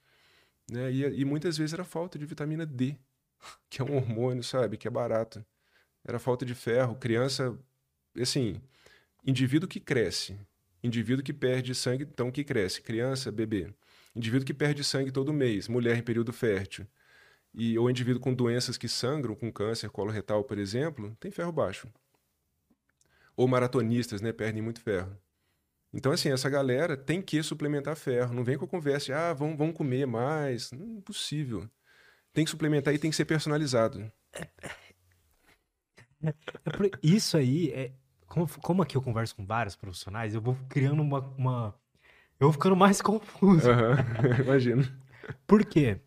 [0.69, 0.91] Né?
[0.91, 2.97] E, e muitas vezes era falta de vitamina D,
[3.69, 4.77] que é um hormônio, sabe?
[4.77, 5.45] Que é barato.
[6.03, 6.95] Era falta de ferro.
[6.95, 7.57] Criança,
[8.19, 8.61] assim,
[9.25, 10.37] indivíduo que cresce,
[10.83, 13.73] indivíduo que perde sangue, então que cresce, criança, bebê.
[14.15, 16.85] Indivíduo que perde sangue todo mês, mulher em período fértil.
[17.53, 21.87] E, ou indivíduo com doenças que sangram, com câncer coloretal, por exemplo, tem ferro baixo.
[23.35, 25.17] Ou maratonistas, né, perdem muito ferro.
[25.93, 28.33] Então, assim, essa galera tem que suplementar ferro.
[28.33, 30.71] Não vem com a conversa de, ah, vamos, vamos comer mais.
[30.71, 31.69] Não, é impossível.
[32.33, 34.11] Tem que suplementar e tem que ser personalizado.
[34.33, 34.71] É, é
[37.03, 37.91] isso aí, é,
[38.25, 41.19] como, como aqui eu converso com vários profissionais, eu vou criando uma.
[41.37, 41.75] uma
[42.39, 43.69] eu vou ficando mais confuso.
[43.69, 44.83] Uhum, imagino.
[45.45, 45.99] Por quê?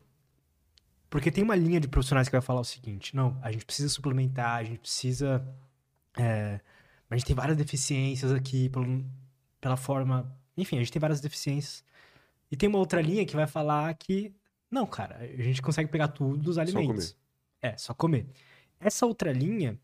[1.08, 3.88] Porque tem uma linha de profissionais que vai falar o seguinte: não, a gente precisa
[3.88, 5.46] suplementar, a gente precisa.
[6.18, 6.60] É,
[7.08, 9.04] a gente tem várias deficiências aqui, pelo,
[9.60, 10.34] pela forma.
[10.56, 11.84] Enfim, a gente tem várias deficiências.
[12.50, 14.34] E tem uma outra linha que vai falar que.
[14.70, 17.06] Não, cara, a gente consegue pegar tudo dos alimentos.
[17.06, 17.26] Só comer.
[17.62, 18.26] É, só comer.
[18.80, 19.78] Essa outra linha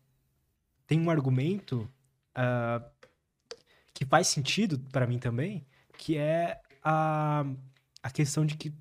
[0.85, 1.89] tem um argumento
[2.37, 2.85] uh,
[3.93, 5.65] que faz sentido para mim também,
[5.97, 7.45] que é a,
[8.01, 8.73] a questão de que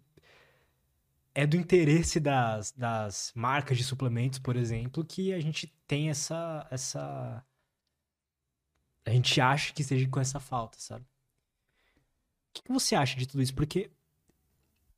[1.34, 6.66] é do interesse das, das marcas de suplementos, por exemplo, que a gente tem essa,
[6.70, 7.42] essa
[9.04, 11.04] a gente acha que esteja com essa falta, sabe?
[11.04, 13.54] O que, você acha de tudo isso?
[13.54, 13.90] Porque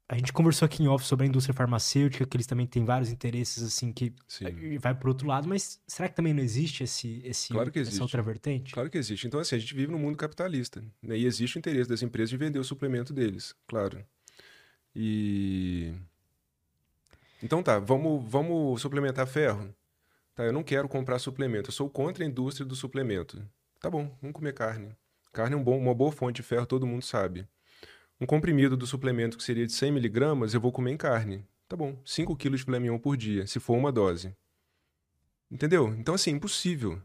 [0.08, 3.10] a gente conversou aqui em off sobre a indústria farmacêutica, que eles também têm vários
[3.10, 4.76] interesses, assim, que Sim.
[4.78, 7.96] vai pro outro lado, mas será que também não existe esse, esse claro que existe.
[7.96, 8.74] essa outra vertente?
[8.74, 9.26] Claro que existe.
[9.26, 11.16] Então, assim, a gente vive num mundo capitalista, né?
[11.16, 14.04] E existe o interesse das empresas de vender o suplemento deles, claro.
[14.94, 15.92] E...
[17.42, 19.74] Então tá, vamos, vamos suplementar ferro?
[20.34, 23.42] Tá, eu não quero comprar suplemento, eu sou contra a indústria do suplemento.
[23.84, 24.96] Tá bom, vamos comer carne.
[25.30, 27.46] Carne é um bom, uma boa fonte de ferro, todo mundo sabe.
[28.18, 31.44] Um comprimido do suplemento que seria de 100 miligramas, eu vou comer em carne.
[31.68, 34.34] Tá bom, 5 quilos de filé mignon por dia, se for uma dose.
[35.50, 35.94] Entendeu?
[35.98, 36.98] Então, assim, impossível.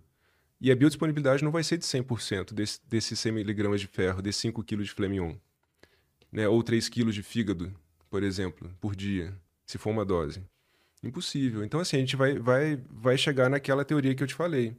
[0.62, 4.40] E a biodisponibilidade não vai ser de 100% desse, desses 100 miligramas de ferro, desses
[4.40, 5.36] 5 quilos de filé mignon.
[6.32, 6.48] Né?
[6.48, 7.76] Ou 3 quilos de fígado,
[8.10, 10.42] por exemplo, por dia, se for uma dose.
[11.04, 11.62] Impossível.
[11.62, 14.78] Então, assim, a gente vai, vai, vai chegar naquela teoria que eu te falei.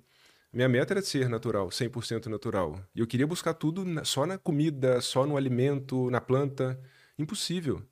[0.52, 2.84] Minha meta era ser natural, 100% natural.
[2.94, 6.80] E eu queria buscar tudo só na comida, só no alimento, na planta.
[7.16, 7.82] Impossível.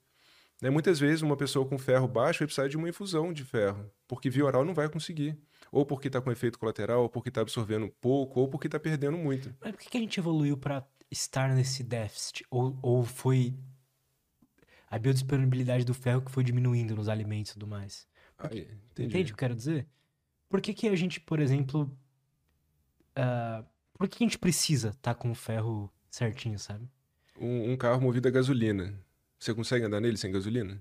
[0.61, 0.69] Né?
[0.71, 4.29] Muitas vezes uma pessoa com ferro baixo vai precisar de uma infusão de ferro, porque
[4.29, 5.39] via oral não vai conseguir.
[5.71, 9.17] Ou porque está com efeito colateral, ou porque está absorvendo pouco, ou porque está perdendo
[9.17, 9.55] muito.
[9.61, 12.45] Mas por que a gente evoluiu para estar nesse déficit?
[12.51, 13.55] Ou, ou foi
[14.91, 18.09] a biodisponibilidade do ferro que foi diminuindo nos alimentos e tudo mais?
[18.37, 18.67] Porque,
[18.99, 19.87] entende o que eu quero dizer?
[20.49, 21.95] Por que, que a gente, por exemplo,
[23.19, 26.89] Uh, por que a gente precisa estar tá com o ferro certinho, sabe?
[27.37, 28.95] Um, um, carro movido a gasolina.
[29.39, 30.81] Você consegue andar nele sem gasolina?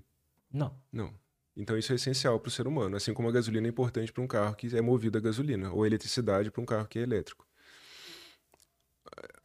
[0.52, 0.74] Não.
[0.92, 1.12] Não.
[1.56, 4.22] Então isso é essencial para o ser humano, assim como a gasolina é importante para
[4.22, 7.02] um carro que é movido a gasolina, ou a eletricidade para um carro que é
[7.02, 7.44] elétrico.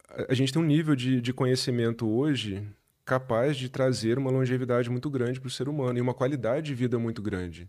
[0.08, 2.64] A, a gente tem um nível de, de conhecimento hoje
[3.04, 6.74] capaz de trazer uma longevidade muito grande para o ser humano e uma qualidade de
[6.74, 7.68] vida muito grande.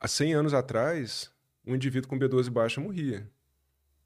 [0.00, 1.30] Há 100 anos atrás,
[1.66, 3.28] um indivíduo com B12 baixa morria.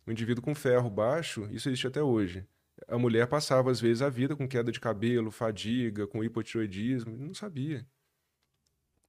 [0.09, 2.43] O indivíduo com ferro baixo, isso existe até hoje.
[2.89, 7.35] A mulher passava, às vezes, a vida com queda de cabelo, fadiga, com hipotiroidismo, não
[7.35, 7.87] sabia.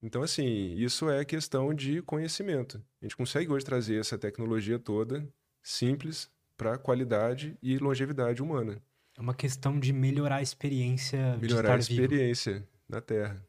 [0.03, 2.83] Então, assim, isso é questão de conhecimento.
[3.01, 5.25] A gente consegue hoje trazer essa tecnologia toda
[5.63, 8.81] simples para qualidade e longevidade humana.
[9.17, 12.67] É uma questão de melhorar a experiência melhorar a experiência vivo.
[12.89, 13.41] na Terra.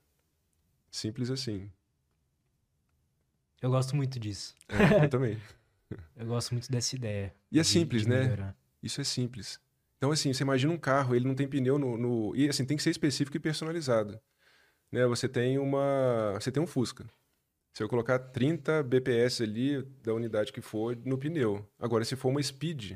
[0.88, 1.68] Simples assim.
[3.61, 4.57] Eu gosto muito disso.
[4.68, 5.36] É, eu também.
[6.16, 7.34] Eu gosto muito dessa ideia.
[7.51, 8.55] E é simples, de né?
[8.82, 9.61] Isso é simples.
[9.97, 12.76] Então, assim, você imagina um carro, ele não tem pneu no, no, E, assim, tem
[12.76, 14.18] que ser específico e personalizado.
[14.91, 15.07] né?
[15.07, 17.05] Você tem uma, você tem um Fusca.
[17.72, 21.68] Se eu colocar 30 BPS ali da unidade que for no pneu.
[21.78, 22.93] Agora, se for uma Speed,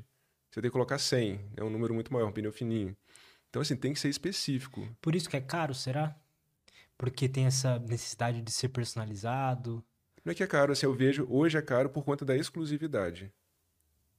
[0.51, 1.41] você tem que colocar 100.
[1.57, 2.97] É um número muito maior, um pneu fininho.
[3.51, 4.89] Então, assim, tem que ser específico.
[5.01, 6.17] Por isso que é caro, será?
[6.97, 9.85] Porque tem essa necessidade de ser personalizado.
[10.25, 13.31] Não é que é caro, assim, eu vejo, hoje é caro por conta da exclusividade.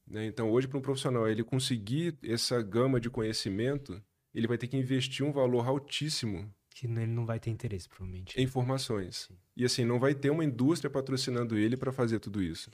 [0.06, 0.26] Né?
[0.28, 4.02] Então, hoje, para um profissional, ele conseguir essa gama de conhecimento,
[4.34, 8.40] ele vai ter que investir um valor altíssimo Que ele não vai ter interesse, provavelmente.
[8.40, 9.28] em informações.
[9.30, 9.38] Sim.
[9.56, 12.70] E assim, não vai ter uma indústria patrocinando ele para fazer tudo isso.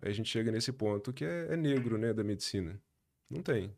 [0.00, 2.80] Aí a gente chega nesse ponto que é, é negro, né, da medicina.
[3.28, 3.74] Não tem.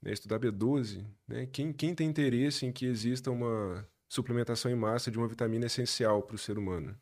[0.00, 1.46] Né, estudar B12, né?
[1.46, 6.22] Quem, quem tem interesse em que exista uma suplementação em massa de uma vitamina essencial
[6.22, 6.96] para o ser humano?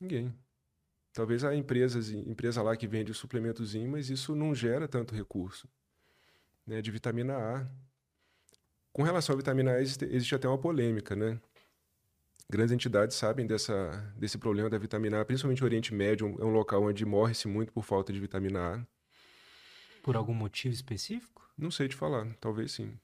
[0.00, 0.34] Ninguém.
[1.12, 5.68] Talvez a empresas, empresa lá que vende o suplementozinho, mas isso não gera tanto recurso.
[6.66, 6.82] Né?
[6.82, 7.66] De vitamina A.
[8.92, 11.40] Com relação à vitamina A, existe, existe até uma polêmica, né?
[12.48, 16.50] Grandes entidades sabem dessa, desse problema da vitamina A, principalmente o Oriente Médio, é um
[16.50, 18.86] local onde morre-se muito por falta de vitamina A.
[20.02, 21.50] Por algum motivo específico?
[21.58, 22.96] Não sei te falar, talvez sim.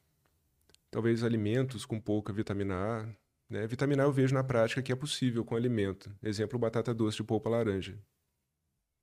[0.90, 3.21] Talvez alimentos com pouca vitamina A.
[3.52, 3.66] Né?
[3.66, 6.10] Vitamina A eu vejo na prática que é possível com alimento.
[6.22, 7.98] Exemplo, batata doce de polpa laranja.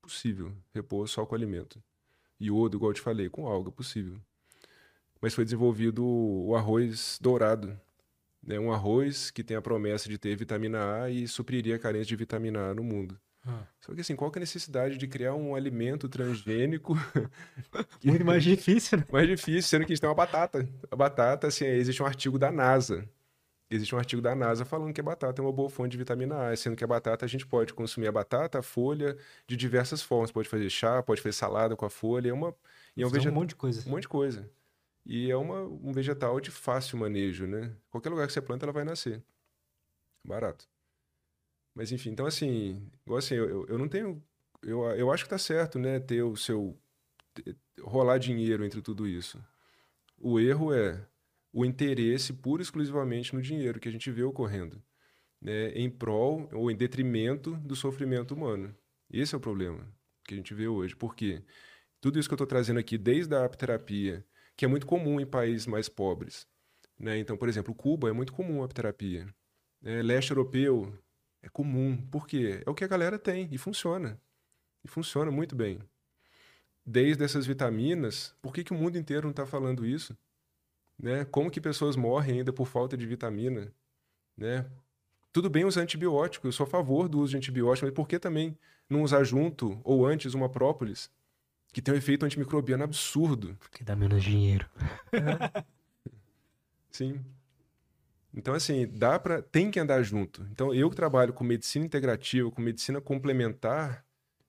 [0.01, 1.79] Possível, repor só com alimento.
[2.41, 4.19] Iodo, igual eu te falei, com alga, possível.
[5.21, 7.79] Mas foi desenvolvido o arroz dourado.
[8.41, 8.59] Né?
[8.59, 12.15] Um arroz que tem a promessa de ter vitamina A e supriria a carência de
[12.15, 13.19] vitamina A no mundo.
[13.45, 13.67] Ah.
[13.79, 16.97] Só que assim, qual que é a necessidade de criar um alimento transgênico
[18.03, 19.05] Muito mais difícil, né?
[19.13, 20.67] mais difícil, sendo que a gente tem uma batata.
[20.89, 23.07] A batata, assim, existe um artigo da NASA.
[23.71, 26.49] Existe um artigo da NASA falando que a batata é uma boa fonte de vitamina
[26.49, 29.15] A, sendo que a batata a gente pode consumir a batata, a folha,
[29.45, 30.31] de diversas formas.
[30.31, 32.29] Pode fazer chá, pode fazer salada com a folha.
[32.29, 32.55] É uma,
[32.97, 33.87] e é um, Fazer vegeta- um monte de coisa.
[33.87, 34.49] um monte de coisa.
[35.05, 37.71] E é uma, um vegetal de fácil manejo, né?
[37.91, 39.23] Qualquer lugar que você planta, ela vai nascer.
[40.25, 40.67] Barato.
[41.75, 44.21] Mas enfim, então assim, igual assim, eu, eu- eu não tenho.
[44.63, 45.99] Eu, eu acho que tá certo, né?
[45.99, 46.75] Ter o seu.
[47.33, 49.41] ter- rolar dinheiro entre tudo isso.
[50.17, 50.99] O erro é
[51.51, 54.81] o interesse puro e exclusivamente no dinheiro que a gente vê ocorrendo,
[55.41, 55.69] né?
[55.71, 58.75] Em prol ou em detrimento do sofrimento humano.
[59.09, 59.87] Esse é o problema
[60.25, 60.95] que a gente vê hoje.
[60.95, 61.43] Por quê?
[61.99, 64.25] Tudo isso que eu estou trazendo aqui, desde a apterapia,
[64.55, 66.47] que é muito comum em países mais pobres.
[66.97, 67.17] Né?
[67.17, 69.27] Então, por exemplo, Cuba é muito comum a apterapia.
[69.81, 70.01] Né?
[70.01, 70.93] Leste europeu
[71.41, 71.97] é comum.
[72.11, 72.61] Por quê?
[72.65, 74.21] É o que a galera tem e funciona.
[74.83, 75.79] E funciona muito bem.
[76.85, 80.17] Desde essas vitaminas, por que, que o mundo inteiro não está falando isso?
[81.01, 81.25] Né?
[81.25, 83.71] Como que pessoas morrem ainda por falta de vitamina?
[84.35, 84.65] Né?
[85.31, 88.19] Tudo bem usar antibiótico, eu sou a favor do uso de antibiótico, mas por que
[88.19, 88.57] também
[88.89, 91.09] não usar junto ou antes uma própolis,
[91.71, 93.55] que tem um efeito antimicrobiano absurdo?
[93.59, 94.67] Porque dá menos dinheiro.
[96.89, 97.23] Sim.
[98.33, 100.45] Então, assim, dá para tem que andar junto.
[100.51, 104.05] Então, eu que trabalho com medicina integrativa, com medicina complementar,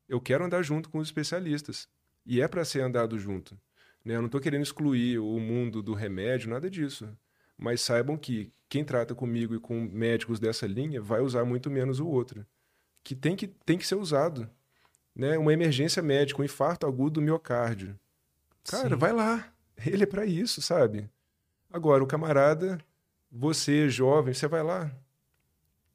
[0.09, 1.89] eu quero andar junto com os especialistas.
[2.27, 3.59] E é para ser andado junto.
[4.05, 4.17] Né?
[4.17, 7.09] Eu não estou querendo excluir o mundo do remédio, nada disso.
[7.57, 12.01] Mas saibam que quem trata comigo e com médicos dessa linha vai usar muito menos
[12.01, 12.47] o outro.
[13.03, 14.49] Que tem que, tem que ser usado.
[15.15, 15.37] Né?
[15.37, 17.99] Uma emergência médica, um infarto agudo do miocárdio.
[18.65, 18.97] Cara, Sim.
[18.97, 19.53] vai lá.
[19.85, 21.09] Ele é para isso, sabe?
[21.73, 22.79] Agora, o camarada,
[23.31, 24.91] você jovem, você vai lá.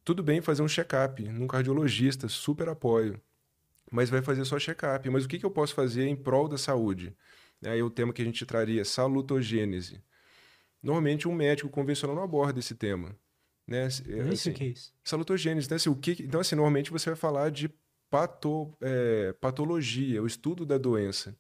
[0.04, 3.20] Tudo bem fazer um check-up num cardiologista, super apoio.
[3.92, 5.10] Mas vai fazer só check-up.
[5.10, 7.16] Mas o que, que eu posso fazer em prol da saúde?
[7.64, 10.02] Aí o tema que a gente traria, salutogênese.
[10.82, 13.16] Normalmente um médico convencional não aborda esse tema.
[13.68, 13.90] Né?
[13.90, 14.94] Sei Assim, o que é isso.
[15.04, 15.66] Salutogênese.
[15.66, 16.12] Então, assim, o que...
[16.24, 17.70] então, assim, normalmente você vai falar de
[18.10, 18.76] pato...
[18.82, 21.36] é, patologia, o estudo da doença.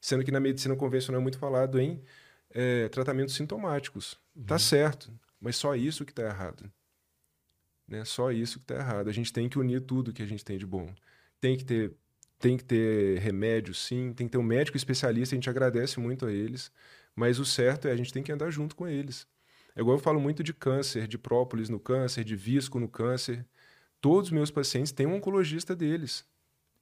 [0.00, 2.02] Sendo que na medicina convencional é muito falado em
[2.50, 4.18] é, tratamentos sintomáticos.
[4.46, 6.72] Tá certo, mas só isso que tá errado.
[7.86, 8.04] Né?
[8.04, 9.08] Só isso que tá errado.
[9.08, 10.88] A gente tem que unir tudo que a gente tem de bom.
[11.40, 11.92] Tem que ter,
[12.40, 14.12] tem que ter remédio, sim.
[14.14, 15.34] Tem que ter um médico especialista.
[15.34, 16.72] A gente agradece muito a eles.
[17.14, 19.28] Mas o certo é a gente tem que andar junto com eles.
[19.76, 23.46] É igual eu falo muito de câncer, de própolis no câncer, de visco no câncer.
[24.00, 26.26] Todos os meus pacientes têm um oncologista deles.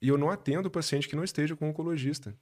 [0.00, 2.34] E eu não atendo paciente que não esteja com um oncologista.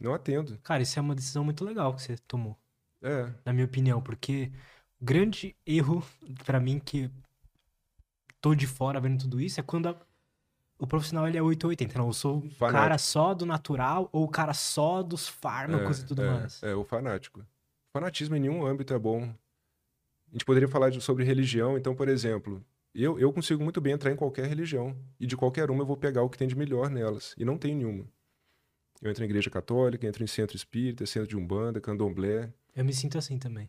[0.00, 0.58] Não atendo.
[0.62, 2.58] Cara, isso é uma decisão muito legal que você tomou,
[3.02, 4.50] É, na minha opinião, porque
[5.00, 6.04] o grande erro
[6.44, 7.10] pra mim que
[8.40, 10.00] tô de fora vendo tudo isso é quando a-
[10.82, 11.96] o profissional ele é 880.
[11.98, 12.72] Não, eu sou o Fanático.
[12.82, 16.62] cara só do natural ou o cara só dos fármacos e tudo é, mais.
[16.62, 17.44] É, o fanático.
[17.92, 19.22] Fanatismo em nenhum âmbito é bom.
[19.22, 22.64] A gente poderia falar de- sobre religião, então, por exemplo,
[22.94, 24.96] eu, eu consigo muito bem entrar em qualquer religião.
[25.20, 27.34] E de qualquer uma eu vou pegar o que tem de melhor nelas.
[27.38, 28.04] E não tem nenhuma.
[29.00, 32.52] Eu entro em igreja católica, entro em centro espírita, centro de umbanda, candomblé.
[32.74, 33.68] Eu me sinto assim também.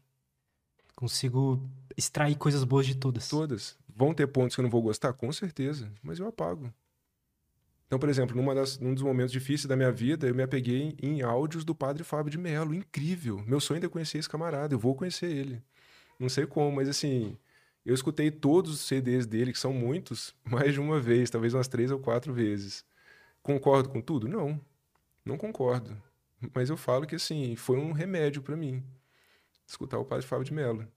[0.95, 1.61] Consigo
[1.97, 3.28] extrair coisas boas de todas.
[3.28, 3.78] Todas.
[3.95, 5.14] Vão ter pontos que eu não vou gostar?
[5.14, 5.91] Com certeza.
[6.01, 6.74] Mas eu apago.
[7.94, 10.98] Então, por exemplo, numa das, num dos momentos difíceis da minha vida, eu me apeguei
[11.00, 12.74] em, em áudios do padre Fábio de Mello.
[12.74, 13.44] Incrível.
[13.46, 14.74] Meu sonho é conhecer esse camarada.
[14.74, 15.62] Eu vou conhecer ele.
[16.20, 17.38] Não sei como, mas assim,
[17.86, 21.68] eu escutei todos os CDs dele, que são muitos, mais de uma vez, talvez umas
[21.68, 22.84] três ou quatro vezes.
[23.44, 24.28] Concordo com tudo?
[24.28, 24.60] Não.
[25.24, 25.96] Não concordo.
[26.52, 28.84] Mas eu falo que, assim, foi um remédio para mim.
[29.68, 30.88] Escutar o padre Fábio de Mello.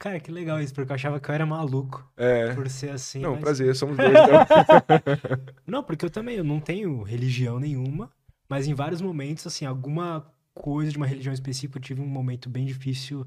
[0.00, 2.54] Cara, que legal isso, porque eu achava que eu era maluco É.
[2.54, 3.20] por ser assim.
[3.20, 4.08] Não, mas- prazer, somos dois.
[4.10, 4.40] Então.
[5.66, 8.10] Não, porque eu também, eu não tenho religião nenhuma,
[8.48, 12.48] mas em vários momentos, assim, alguma coisa de uma religião específica, eu tive um momento
[12.48, 13.26] bem difícil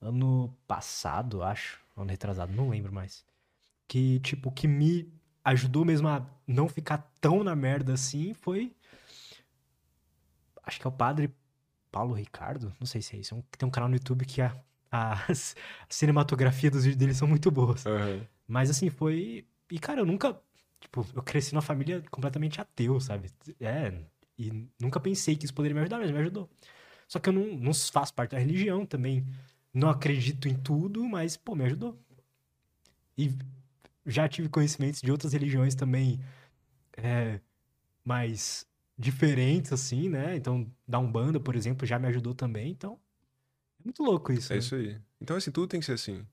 [0.00, 3.24] ano passado, acho, ano retrasado, não lembro mais.
[3.88, 5.12] Que, tipo, que me
[5.44, 8.72] ajudou mesmo a não ficar tão na merda assim foi.
[10.62, 11.34] Acho que é o padre
[11.90, 13.34] Paulo Ricardo, não sei se é isso.
[13.36, 14.56] é Tem um canal no YouTube que a,
[14.94, 15.26] a
[15.88, 17.84] cinematografia dos vídeos dele são muito boas.
[17.84, 18.26] Aham.
[18.46, 19.46] Mas assim, foi.
[19.70, 20.40] E, cara, eu nunca.
[20.80, 23.30] Tipo, eu cresci numa família completamente ateu, sabe?
[23.60, 23.92] É.
[24.38, 26.48] E nunca pensei que isso poderia me ajudar, mas me ajudou.
[27.08, 29.26] Só que eu não, não faço parte da religião também.
[29.72, 31.98] Não acredito em tudo, mas, pô, me ajudou.
[33.16, 33.32] E
[34.06, 36.20] já tive conhecimentos de outras religiões também
[36.96, 37.40] é,
[38.04, 38.66] mais
[38.96, 40.36] diferentes, assim, né?
[40.36, 42.70] Então, da Umbanda, por exemplo, já me ajudou também.
[42.70, 42.98] Então,
[43.84, 44.52] muito louco isso.
[44.52, 44.60] É né?
[44.60, 45.00] isso aí.
[45.20, 46.26] Então, assim, tudo tem que ser assim.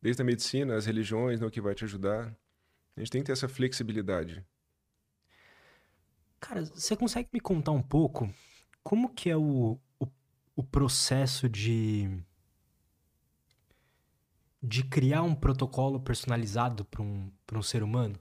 [0.00, 2.36] Desde a medicina, as religiões, né, o que vai te ajudar.
[2.96, 4.44] A gente tem que ter essa flexibilidade.
[6.40, 8.28] Cara, você consegue me contar um pouco
[8.82, 10.06] como que é o, o,
[10.56, 12.10] o processo de
[14.62, 18.16] de criar um protocolo personalizado para um, pra um ser humano?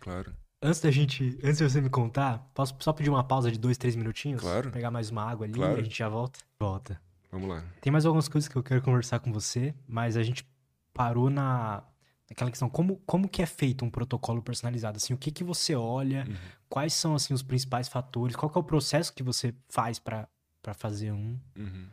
[0.00, 0.34] Claro.
[0.62, 3.76] Antes da gente, antes de você me contar, posso só pedir uma pausa de dois,
[3.76, 4.40] três minutinhos?
[4.40, 4.70] Claro.
[4.70, 5.76] Pegar mais uma água ali Claro.
[5.76, 6.38] e a gente já volta?
[6.58, 6.98] Volta.
[7.34, 7.64] Vamos lá.
[7.80, 10.46] Tem mais algumas coisas que eu quero conversar com você, mas a gente
[10.92, 11.82] parou na
[12.30, 14.96] naquela questão como como que é feito um protocolo personalizado?
[14.98, 16.24] Assim, o que que você olha?
[16.28, 16.36] Uhum.
[16.68, 18.36] Quais são assim os principais fatores?
[18.36, 20.28] Qual é o processo que você faz para
[20.74, 21.36] fazer um?
[21.58, 21.86] Uhum.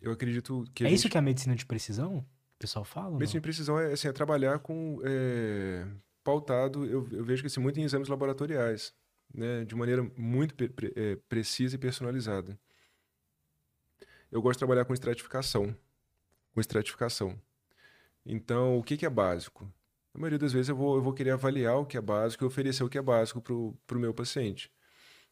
[0.00, 0.84] Eu acredito que.
[0.84, 2.18] é a isso gente- que é a medicina de precisão?
[2.18, 2.24] O
[2.58, 3.18] pessoal fala?
[3.18, 5.84] Medicina de precisão é, assim, é trabalhar com é,
[6.22, 8.94] pautado, eu, eu vejo que assim, muito em exames laboratoriais,
[9.34, 12.56] né, de maneira muito pre- pre- é, precisa e personalizada.
[14.30, 15.74] Eu gosto de trabalhar com estratificação,
[16.54, 17.38] com estratificação.
[18.24, 19.70] Então, o que, que é básico?
[20.14, 22.46] A maioria das vezes eu vou, eu vou querer avaliar o que é básico e
[22.46, 24.70] oferecer o que é básico para o meu paciente.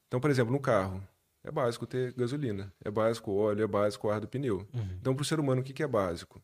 [0.06, 1.02] Então, por exemplo, no carro,
[1.44, 4.66] é básico ter gasolina, é básico óleo, é básico ar do pneu.
[4.72, 4.88] Uhum.
[5.00, 6.42] Então, para o ser humano, o que, que é básico?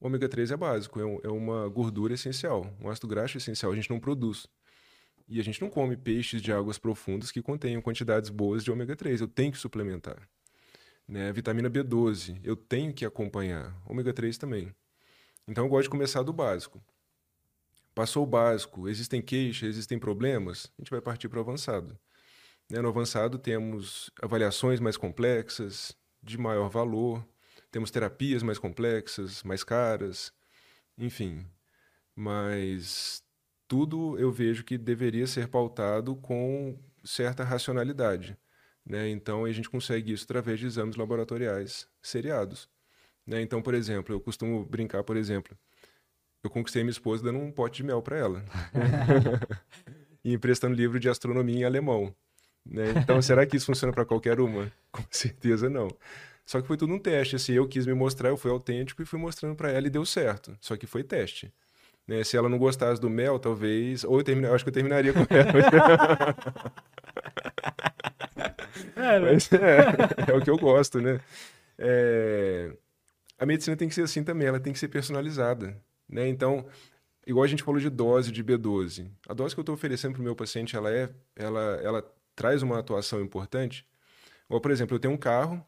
[0.00, 3.70] O ômega 3 é básico, é, um- é uma gordura essencial, um ácido graxo essencial,
[3.70, 4.46] a gente não produz.
[5.28, 8.96] E a gente não come peixes de águas profundas que contenham quantidades boas de ômega
[8.96, 10.28] 3, eu tenho que suplementar.
[11.12, 11.30] Né?
[11.30, 13.76] Vitamina B12, eu tenho que acompanhar.
[13.86, 14.74] Ômega 3 também.
[15.46, 16.82] Então, eu gosto de começar do básico.
[17.94, 21.98] Passou o básico, existem queixas, existem problemas, a gente vai partir para o avançado.
[22.66, 22.80] Né?
[22.80, 27.22] No avançado, temos avaliações mais complexas, de maior valor,
[27.70, 30.32] temos terapias mais complexas, mais caras,
[30.96, 31.46] enfim.
[32.16, 33.22] Mas
[33.68, 38.34] tudo eu vejo que deveria ser pautado com certa racionalidade.
[38.84, 39.08] Né?
[39.10, 42.68] Então, a gente consegue isso através de exames laboratoriais seriados.
[43.26, 43.40] Né?
[43.40, 45.56] Então, por exemplo, eu costumo brincar, por exemplo,
[46.42, 48.44] eu conquistei minha esposa dando um pote de mel para ela.
[50.24, 52.14] e emprestando livro de astronomia em alemão.
[52.64, 52.92] Né?
[52.96, 54.72] Então, será que isso funciona para qualquer uma?
[54.90, 55.88] Com certeza não.
[56.44, 57.36] Só que foi tudo um teste.
[57.36, 60.04] Assim, eu quis me mostrar, eu fui autêntico e fui mostrando para ela e deu
[60.04, 60.56] certo.
[60.60, 61.52] Só que foi teste.
[62.06, 62.22] Né?
[62.24, 64.04] Se ela não gostasse do mel, talvez.
[64.04, 64.52] Ou eu, termina...
[64.52, 66.74] acho que eu terminaria com ela.
[68.96, 69.32] É, né?
[69.32, 69.86] Mas é,
[70.32, 71.20] é o que eu gosto, né?
[71.78, 72.76] É,
[73.38, 75.82] A medicina tem que ser assim também, ela tem que ser personalizada.
[76.08, 76.28] Né?
[76.28, 76.66] Então,
[77.26, 80.20] igual a gente falou de dose de B12, a dose que eu estou oferecendo para
[80.22, 83.86] o meu paciente, ela, é, ela, ela traz uma atuação importante.
[84.48, 85.64] Ou, por exemplo, eu tenho um carro,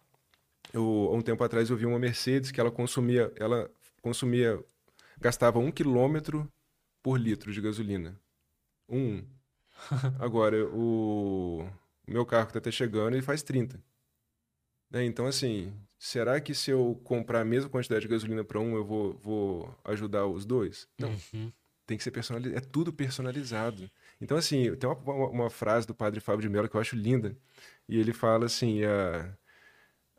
[0.73, 3.71] eu, há um tempo atrás eu vi uma Mercedes que ela consumia, ela
[4.03, 4.63] consumia,
[5.21, 6.49] gastava um quilômetro
[7.03, 8.19] por litro de gasolina.
[8.89, 9.25] Um.
[10.21, 11.69] Agora, o,
[12.07, 13.83] o meu carro que está até chegando, ele faz 30.
[14.91, 15.05] Né?
[15.05, 18.85] Então, assim, será que se eu comprar a mesma quantidade de gasolina para um, eu
[18.85, 20.87] vou, vou ajudar os dois?
[20.99, 21.53] Não, Uhum.
[21.87, 22.57] tem que ser personalizado.
[22.57, 23.91] É tudo personalizado.
[24.21, 26.97] Então, assim, tem uma, uma, uma frase do padre Fábio de Mello que eu acho
[26.97, 27.37] linda.
[27.89, 29.37] E ele fala assim: a,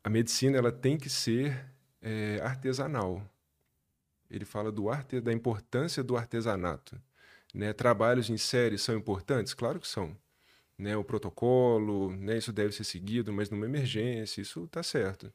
[0.03, 1.65] a medicina ela tem que ser
[2.01, 3.21] é, artesanal.
[4.29, 6.99] Ele fala do arte, da importância do artesanato.
[7.53, 7.71] Né?
[7.73, 9.53] Trabalhos em série são importantes?
[9.53, 10.17] Claro que são.
[10.77, 10.95] Né?
[10.97, 12.37] O protocolo, né?
[12.37, 15.31] isso deve ser seguido, mas numa emergência, isso está certo.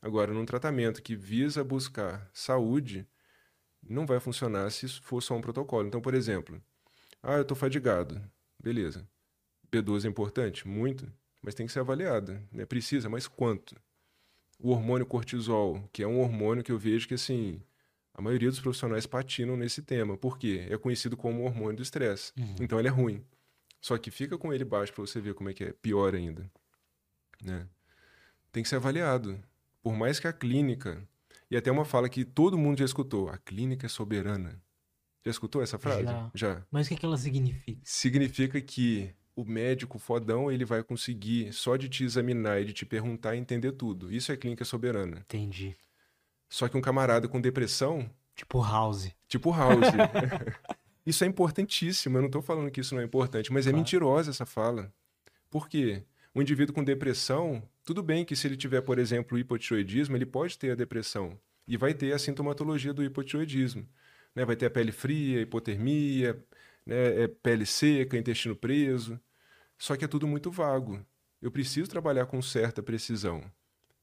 [0.00, 3.06] Agora, num tratamento que visa buscar saúde,
[3.86, 5.86] Não vai funcionar se for só um protocolo.
[5.86, 6.60] Então, por exemplo,
[7.22, 8.20] ah, eu estou fadigado.
[8.62, 9.06] Beleza.
[9.70, 10.66] B12 é importante?
[10.66, 11.10] Muito,
[11.42, 12.38] mas tem que ser avaliado.
[12.52, 12.64] Né?
[12.66, 13.76] Precisa, mas quanto?
[14.58, 17.60] O hormônio cortisol, que é um hormônio que eu vejo que, assim,
[18.14, 20.16] a maioria dos profissionais patinam nesse tema.
[20.16, 20.66] Por quê?
[20.70, 22.32] É conhecido como hormônio do estresse.
[22.38, 22.56] Uhum.
[22.60, 23.22] Então, ele é ruim.
[23.84, 25.72] Só que fica com ele baixo para você ver como é que é.
[25.74, 26.50] Pior ainda.
[27.42, 27.68] Né?
[28.50, 29.38] Tem que ser avaliado.
[29.82, 31.06] Por mais que a clínica
[31.50, 34.58] e até uma fala que todo mundo já escutou: a clínica é soberana.
[35.22, 36.04] Já escutou essa frase?
[36.04, 36.30] Já.
[36.34, 36.66] já.
[36.70, 37.78] Mas o que, que ela significa?
[37.84, 42.86] Significa que o médico fodão ele vai conseguir só de te examinar e de te
[42.86, 44.10] perguntar entender tudo.
[44.10, 45.18] Isso é clínica soberana.
[45.28, 45.76] Entendi.
[46.48, 48.10] Só que um camarada com depressão.
[48.34, 49.10] Tipo House.
[49.28, 49.88] Tipo House.
[51.06, 52.16] isso é importantíssimo.
[52.16, 53.76] Eu não estou falando que isso não é importante, mas é claro.
[53.76, 54.92] é mentirosa essa fala.
[55.50, 56.02] Por quê?
[56.34, 60.58] Um indivíduo com depressão, tudo bem que se ele tiver, por exemplo, hipotiroidismo, ele pode
[60.58, 63.86] ter a depressão e vai ter a sintomatologia do hipotiroidismo.
[64.34, 64.44] Né?
[64.44, 66.42] Vai ter a pele fria, hipotermia,
[66.84, 67.22] né?
[67.22, 69.20] é pele seca, intestino preso.
[69.78, 71.04] Só que é tudo muito vago.
[71.40, 73.44] Eu preciso trabalhar com certa precisão.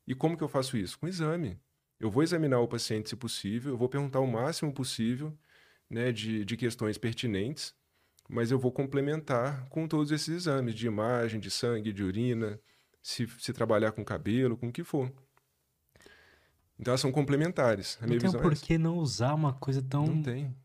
[0.07, 0.97] E como que eu faço isso?
[0.99, 1.59] Com exame.
[1.99, 5.37] Eu vou examinar o paciente se possível, eu vou perguntar o máximo possível
[5.91, 7.75] né, de, de questões pertinentes
[8.31, 12.57] mas eu vou complementar com todos esses exames de imagem, de sangue, de urina,
[13.03, 15.11] se, se trabalhar com cabelo, com o que for.
[16.79, 17.99] Então elas são complementares.
[18.01, 20.05] A não tem por que não usar uma coisa tão.
[20.05, 20.55] Não tem.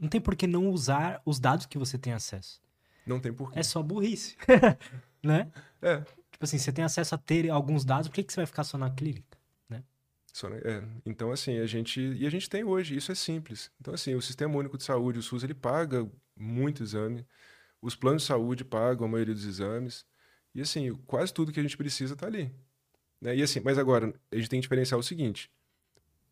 [0.00, 2.62] Não tem por que não usar os dados que você tem acesso.
[3.04, 3.58] Não tem por quê.
[3.58, 4.36] É só burrice.
[5.20, 5.50] né?
[5.82, 5.98] É.
[6.30, 8.62] Tipo assim, você tem acesso a ter alguns dados, por que, que você vai ficar
[8.62, 9.27] só na clínica?
[10.46, 10.60] Né?
[10.64, 10.82] É.
[11.04, 12.00] Então, assim, a gente.
[12.00, 13.70] E a gente tem hoje, isso é simples.
[13.80, 17.26] Então, assim, o Sistema Único de Saúde, o SUS, ele paga muito exame.
[17.80, 20.06] Os planos de saúde pagam a maioria dos exames.
[20.54, 22.52] E assim, quase tudo que a gente precisa está ali.
[23.20, 23.36] Né?
[23.36, 25.50] E assim, mas agora, a gente tem que diferenciar o seguinte: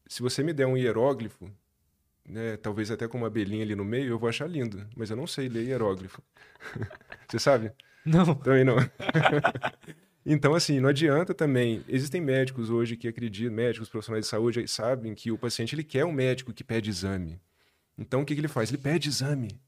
[0.06, 1.50] se você me der um hieróglifo,
[2.24, 5.16] né, talvez até com uma abelhinha ali no meio, eu vou achar lindo, mas eu
[5.16, 6.22] não sei ler hieróglifo.
[7.28, 7.72] você sabe?
[8.04, 8.34] Não.
[8.36, 8.76] Também não.
[10.26, 11.84] então, assim, não adianta também.
[11.88, 16.04] Existem médicos hoje que acreditam, médicos profissionais de saúde sabem que o paciente ele quer
[16.04, 17.40] um médico que pede exame.
[17.96, 18.68] Então, o que, que ele faz?
[18.68, 19.60] Ele pede exame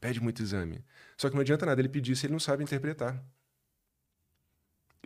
[0.00, 0.84] pede muito exame.
[1.16, 3.22] Só que não adianta nada ele pedir se ele não sabe interpretar.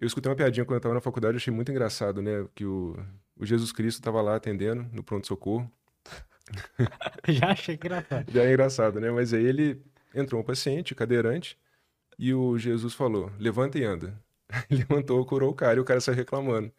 [0.00, 2.46] Eu escutei uma piadinha quando eu estava na faculdade, eu achei muito engraçado, né?
[2.54, 2.96] Que o,
[3.36, 5.70] o Jesus Cristo estava lá atendendo no pronto-socorro.
[7.28, 8.30] Já achei engraçado.
[8.30, 9.10] Já é engraçado, né?
[9.10, 9.80] Mas aí ele
[10.14, 11.58] entrou um paciente, cadeirante,
[12.18, 14.20] e o Jesus falou: levanta e anda.
[14.70, 16.72] Ele levantou, curou o cara e o cara saiu reclamando.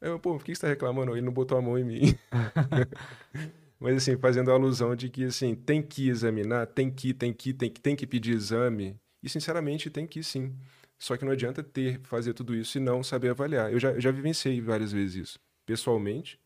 [0.00, 1.12] Eu, pô, por que você está reclamando?
[1.12, 2.18] Ele não botou a mão em mim.
[3.80, 7.52] Mas assim, fazendo a alusão de que assim, tem que examinar, tem que, tem que,
[7.52, 8.96] tem que, tem que pedir exame.
[9.22, 10.54] E sinceramente tem que sim.
[10.98, 13.72] Só que não adianta ter, fazer tudo isso e não saber avaliar.
[13.72, 16.38] Eu já, eu já vivenciei várias vezes isso, pessoalmente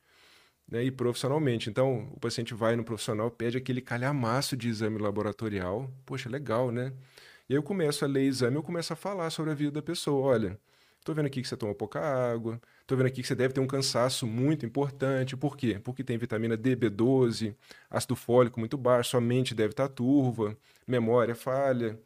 [0.68, 1.68] né, e profissionalmente.
[1.70, 5.90] Então, o paciente vai no profissional, pede aquele calhamaço de exame laboratorial.
[6.06, 6.92] Poxa, legal, né?
[7.48, 9.82] E aí eu começo a ler exame, eu começo a falar sobre a vida da
[9.82, 10.26] pessoa.
[10.26, 10.58] Olha,
[10.98, 13.60] estou vendo aqui que você toma pouca água, Estou vendo aqui que você deve ter
[13.60, 15.34] um cansaço muito importante.
[15.34, 15.80] Por quê?
[15.82, 17.54] Porque tem vitamina D, B12,
[17.88, 20.54] ácido fólico muito baixo, sua mente deve estar turva,
[20.86, 21.98] memória falha,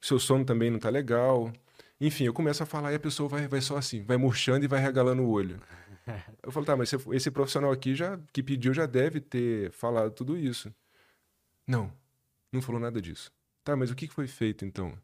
[0.00, 1.52] seu sono também não está legal.
[2.00, 4.68] Enfim, eu começo a falar e a pessoa vai, vai só assim, vai murchando e
[4.68, 5.60] vai regalando o olho.
[6.42, 10.36] Eu falo, tá, mas esse profissional aqui já que pediu já deve ter falado tudo
[10.36, 10.74] isso.
[11.64, 11.92] Não,
[12.52, 13.30] não falou nada disso.
[13.64, 14.96] Tá, mas o que foi feito então?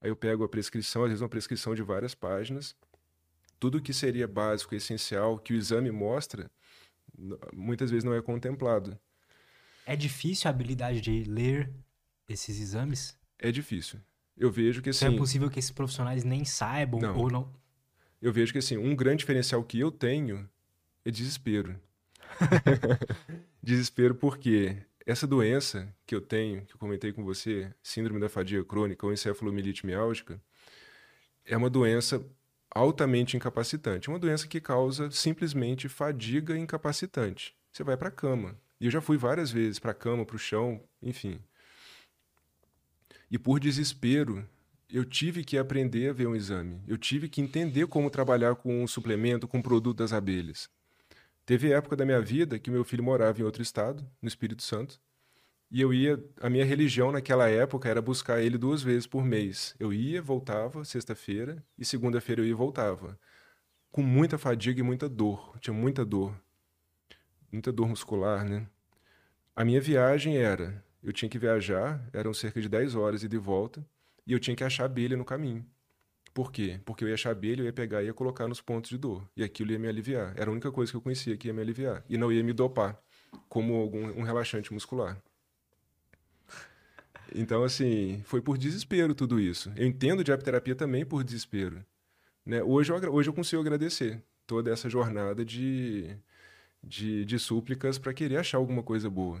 [0.00, 2.74] Aí eu pego a prescrição, às vezes uma prescrição de várias páginas,
[3.58, 6.50] tudo que seria básico essencial que o exame mostra,
[7.52, 8.98] muitas vezes não é contemplado.
[9.84, 11.72] É difícil a habilidade de ler
[12.28, 13.16] esses exames?
[13.38, 14.00] É difícil.
[14.36, 15.04] Eu vejo que assim.
[15.06, 17.16] Então é possível que esses profissionais nem saibam não.
[17.16, 17.52] ou não.
[18.20, 20.48] Eu vejo que assim, um grande diferencial que eu tenho
[21.04, 21.80] é desespero.
[23.62, 24.76] desespero porque
[25.06, 29.12] essa doença que eu tenho, que eu comentei com você, síndrome da fadiga crônica ou
[29.12, 30.42] encefalomielite miálgica,
[31.44, 32.26] é uma doença
[32.74, 34.08] altamente incapacitante.
[34.08, 37.54] Uma doença que causa simplesmente fadiga incapacitante.
[37.72, 38.58] Você vai para a cama.
[38.80, 41.38] E eu já fui várias vezes para a cama, para o chão, enfim.
[43.30, 44.46] E por desespero,
[44.90, 46.82] eu tive que aprender a ver um exame.
[46.86, 50.68] Eu tive que entender como trabalhar com um suplemento, com um produto das abelhas.
[51.46, 55.00] Teve época da minha vida que meu filho morava em outro estado, no Espírito Santo,
[55.70, 59.74] e eu ia, a minha religião naquela época era buscar ele duas vezes por mês.
[59.78, 63.16] Eu ia, voltava, sexta-feira, e segunda-feira eu ia e voltava.
[63.92, 65.56] Com muita fadiga e muita dor.
[65.60, 66.34] Tinha muita dor.
[67.50, 68.66] Muita dor muscular, né?
[69.54, 73.38] A minha viagem era, eu tinha que viajar, eram cerca de 10 horas e de
[73.38, 73.86] volta,
[74.26, 75.64] e eu tinha que achar abelha no caminho.
[76.36, 76.78] Por quê?
[76.84, 79.26] Porque eu ia achar abelha, eu ia pegar e ia colocar nos pontos de dor.
[79.34, 80.34] E aquilo ia me aliviar.
[80.36, 82.04] Era a única coisa que eu conhecia que ia me aliviar.
[82.10, 83.00] E não ia me dopar.
[83.48, 85.16] como algum, um relaxante muscular.
[87.34, 89.72] Então, assim, foi por desespero tudo isso.
[89.76, 91.82] Eu entendo de apterapia também por desespero.
[92.44, 92.62] Né?
[92.62, 96.14] Hoje, eu, hoje eu consigo agradecer toda essa jornada de,
[96.84, 99.40] de, de súplicas para querer achar alguma coisa boa.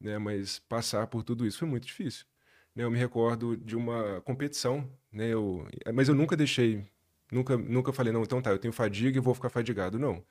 [0.00, 0.18] Né?
[0.18, 2.26] Mas passar por tudo isso foi muito difícil.
[2.74, 2.84] Né?
[2.84, 5.28] Eu me recordo de uma competição, né?
[5.28, 6.84] eu, mas eu nunca deixei,
[7.30, 9.98] nunca, nunca falei, não, então tá, eu tenho fadiga e vou ficar fadigado.
[9.98, 10.24] Não.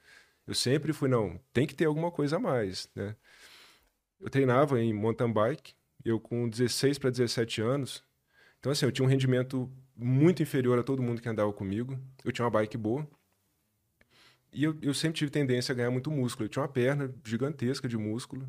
[0.47, 2.89] Eu sempre fui, não, tem que ter alguma coisa a mais.
[2.95, 3.15] Né?
[4.19, 5.73] Eu treinava em mountain bike,
[6.03, 8.03] eu com 16 para 17 anos.
[8.59, 11.97] Então, assim, eu tinha um rendimento muito inferior a todo mundo que andava comigo.
[12.23, 13.07] Eu tinha uma bike boa.
[14.53, 16.45] E eu, eu sempre tive tendência a ganhar muito músculo.
[16.45, 18.47] Eu tinha uma perna gigantesca de músculo.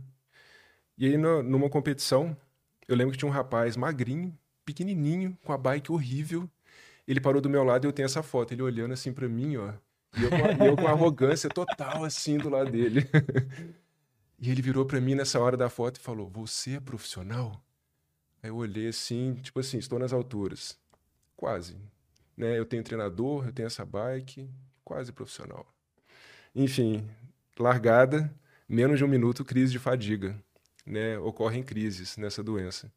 [0.99, 2.37] E aí, numa competição,
[2.89, 6.49] eu lembro que tinha um rapaz magrinho, pequenininho, com a bike horrível.
[7.07, 8.53] Ele parou do meu lado e eu tenho essa foto.
[8.53, 9.73] Ele olhando assim para mim, ó.
[10.17, 13.09] E eu, com, eu com arrogância total, assim, do lado dele.
[14.45, 17.65] E ele virou para mim nessa hora da foto e falou: Você é profissional?
[18.43, 20.77] Aí eu olhei assim, tipo assim, estou nas alturas.
[21.37, 21.77] Quase.
[22.37, 22.59] Né?
[22.59, 24.51] Eu tenho treinador, eu tenho essa bike,
[24.85, 25.65] quase profissional.
[26.53, 27.09] Enfim,
[27.57, 28.35] largada,
[28.69, 30.37] menos de um minuto, crise de fadiga.
[30.85, 31.19] Né?
[31.19, 32.93] Ocorrem crises nessa doença.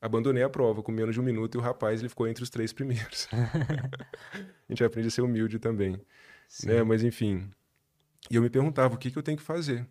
[0.00, 2.50] Abandonei a prova com menos de um minuto e o rapaz ele ficou entre os
[2.50, 3.28] três primeiros.
[3.34, 6.00] a gente aprende a ser humilde também.
[6.64, 6.82] Né?
[6.82, 7.50] Mas enfim.
[8.30, 9.86] E eu me perguntava o que, que eu tenho que fazer.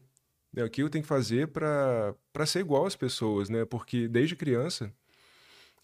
[0.54, 0.64] Né?
[0.64, 3.66] O que eu tenho que fazer para ser igual às pessoas, né?
[3.66, 4.92] Porque desde criança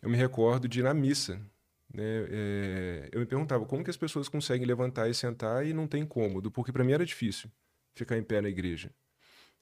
[0.01, 1.39] eu me recordo de ir na missa,
[1.93, 2.25] né?
[2.29, 6.05] É, eu me perguntava como que as pessoas conseguem levantar e sentar e não tem
[6.05, 7.49] cômodo, porque para mim era difícil
[7.93, 8.89] ficar em pé na igreja.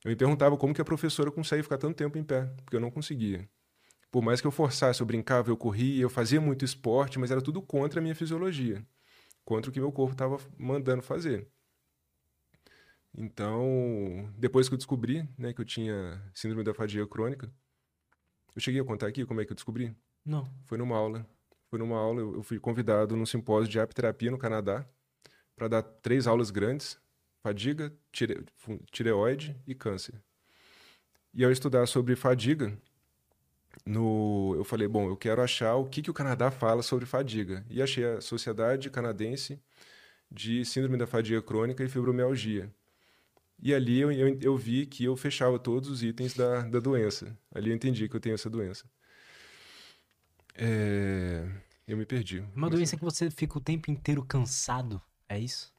[0.03, 2.79] Eu me perguntava como que a professora consegue ficar tanto tempo em pé, porque eu
[2.79, 3.47] não conseguia.
[4.09, 7.41] Por mais que eu forçasse, eu brincava, eu corria, eu fazia muito esporte, mas era
[7.41, 8.85] tudo contra a minha fisiologia,
[9.45, 11.47] contra o que meu corpo estava mandando fazer.
[13.17, 17.51] Então, depois que eu descobri né, que eu tinha síndrome da fadiga crônica,
[18.55, 19.95] eu cheguei a contar aqui como é que eu descobri?
[20.25, 20.49] Não.
[20.65, 21.25] Foi numa aula.
[21.69, 24.85] Foi numa aula, eu fui convidado num simpósio de apiterapia no Canadá
[25.55, 26.99] para dar três aulas grandes:
[27.41, 28.45] fadiga, tire,
[28.91, 30.21] tireoide e câncer.
[31.33, 32.77] E ao estudar sobre fadiga,
[33.85, 37.65] no, eu falei, bom, eu quero achar o que, que o Canadá fala sobre fadiga.
[37.69, 39.61] E achei a Sociedade Canadense
[40.29, 42.73] de Síndrome da Fadiga Crônica e Fibromialgia.
[43.61, 47.37] E ali eu, eu, eu, vi que eu fechava todos os itens da, da doença.
[47.53, 48.89] Ali eu entendi que eu tenho essa doença.
[50.55, 51.47] É...
[51.87, 52.43] Eu me perdi.
[52.55, 55.73] Uma doença que você fica o tempo inteiro cansado, é isso?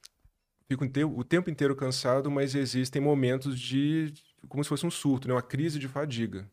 [0.69, 4.13] Fico o tempo inteiro cansado, mas existem momentos de.
[4.49, 5.35] como se fosse um surto, né?
[5.35, 6.49] uma crise de fadiga.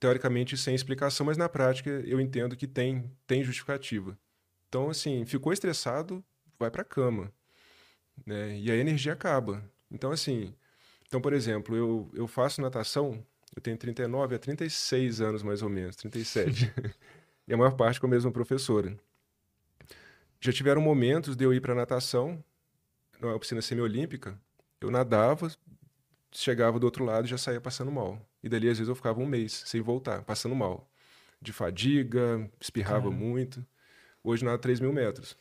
[0.00, 4.18] Teoricamente sem explicação, mas na prática eu entendo que tem, tem justificativa.
[4.68, 6.22] Então, assim, ficou estressado,
[6.58, 7.32] vai para cama.
[8.26, 8.58] Né?
[8.58, 9.62] E a energia acaba.
[9.90, 10.52] Então, assim,
[11.06, 13.24] então, por exemplo, eu, eu faço natação,
[13.54, 16.72] eu tenho 39 a 36 anos mais ou menos, 37.
[17.46, 18.98] e a maior parte com a mesma professora.
[20.40, 22.42] Já tiveram momentos de eu ir para natação,
[23.20, 24.38] na piscina semiolímpica,
[24.80, 25.50] eu nadava,
[26.32, 28.20] chegava do outro lado e já saía passando mal.
[28.42, 30.90] E dali, às vezes, eu ficava um mês sem voltar, passando mal.
[31.40, 33.64] De fadiga, espirrava muito.
[34.22, 35.36] Hoje nada 3 mil metros.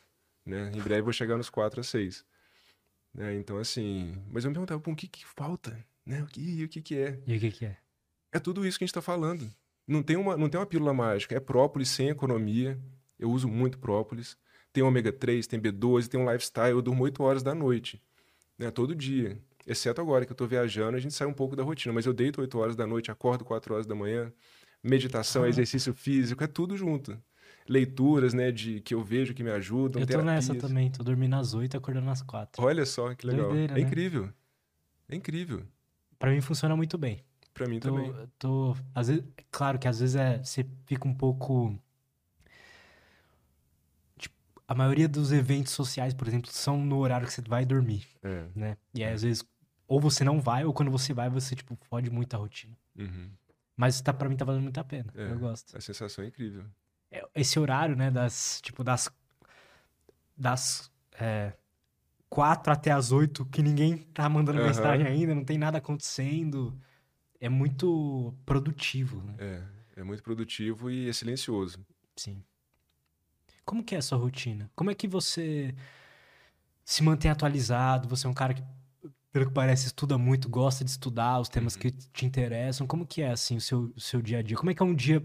[0.45, 0.71] Né?
[0.73, 2.25] Em breve vou chegar nos 4 a 6.
[3.13, 3.35] Né?
[3.35, 4.21] Então, assim.
[4.29, 5.77] Mas eu me perguntava, o que, que falta?
[6.05, 6.21] Né?
[6.21, 7.19] O, que, o que, que é?
[7.25, 7.77] E o que, que é?
[8.31, 9.49] É tudo isso que a gente está falando.
[9.87, 11.35] Não tem, uma, não tem uma pílula mágica.
[11.35, 12.79] É própolis sem economia.
[13.17, 14.37] Eu uso muito própolis.
[14.73, 16.71] Tem ômega 3, tem B12, tem um lifestyle.
[16.71, 18.01] Eu durmo 8 horas da noite.
[18.57, 18.71] Né?
[18.71, 19.39] Todo dia.
[19.65, 21.93] Exceto agora que eu estou viajando, a gente sai um pouco da rotina.
[21.93, 24.33] Mas eu deito 8 horas da noite, acordo 4 horas da manhã.
[24.83, 25.49] Meditação, ah.
[25.49, 27.17] exercício físico, é tudo junto
[27.67, 30.01] leituras, né, de que eu vejo que me ajudam.
[30.01, 30.47] Eu tô terapias.
[30.47, 32.63] nessa também, tô dormindo às oito, acordando às quatro.
[32.63, 33.47] Olha só que legal.
[33.47, 33.81] Doideira, é né?
[33.81, 34.29] incrível.
[35.07, 35.63] É incrível.
[36.19, 37.23] Para mim funciona muito bem.
[37.53, 38.13] Para mim tô, também.
[38.39, 41.77] Tô, às vezes, claro que às vezes é, você fica um pouco
[44.67, 48.45] a maioria dos eventos sociais, por exemplo, são no horário que você vai dormir, é.
[48.55, 48.77] né?
[48.93, 49.13] E aí, é.
[49.13, 49.43] às vezes,
[49.87, 52.75] ou você não vai, ou quando você vai, você, tipo, fode muito a rotina.
[52.97, 53.31] Uhum.
[53.75, 55.11] Mas tá, pra mim tá valendo muito a pena.
[55.15, 55.75] É, eu gosto.
[55.75, 56.65] A sensação é incrível.
[57.11, 59.09] É, esse horário, né, das, tipo, das,
[60.37, 61.53] das é,
[62.29, 64.67] quatro até as oito, que ninguém tá mandando uhum.
[64.67, 66.79] mensagem ainda, não tem nada acontecendo,
[67.39, 69.35] é muito produtivo, né?
[69.37, 71.85] É, é muito produtivo e é silencioso.
[72.15, 72.43] Sim.
[73.65, 74.69] Como que é a sua rotina?
[74.75, 75.73] Como é que você
[76.83, 78.07] se mantém atualizado?
[78.09, 78.63] Você é um cara que,
[79.31, 81.81] pelo que parece, estuda muito, gosta de estudar os temas uhum.
[81.81, 82.85] que te interessam.
[82.85, 84.57] Como que é, assim, o seu, o seu dia a dia?
[84.57, 85.23] Como é que é um dia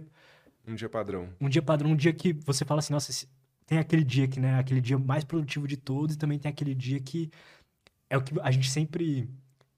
[0.69, 1.31] um dia padrão.
[1.41, 3.27] Um dia padrão, um dia que você fala assim, nossa,
[3.67, 6.75] tem aquele dia que, né, aquele dia mais produtivo de todos e também tem aquele
[6.75, 7.31] dia que
[8.11, 9.29] é o que a gente sempre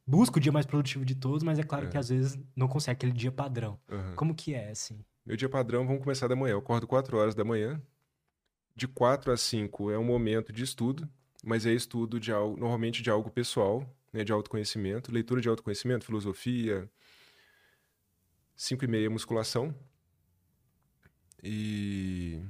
[0.06, 1.90] busca o dia mais produtivo de todos, mas é claro É.
[1.90, 3.78] que às vezes não consegue aquele dia padrão.
[3.88, 4.14] Aham.
[4.16, 4.98] Como que é, assim?
[5.24, 6.52] Meu dia padrão, vamos começar da manhã.
[6.52, 7.80] Eu acordo 4 horas da manhã.
[8.74, 11.08] De 4 a 5 é um momento de estudo,
[11.44, 16.04] mas é estudo de algo, normalmente de algo pessoal, né, de autoconhecimento, leitura de autoconhecimento,
[16.04, 16.88] filosofia.
[18.56, 19.74] 5 e meia musculação.
[21.42, 22.40] E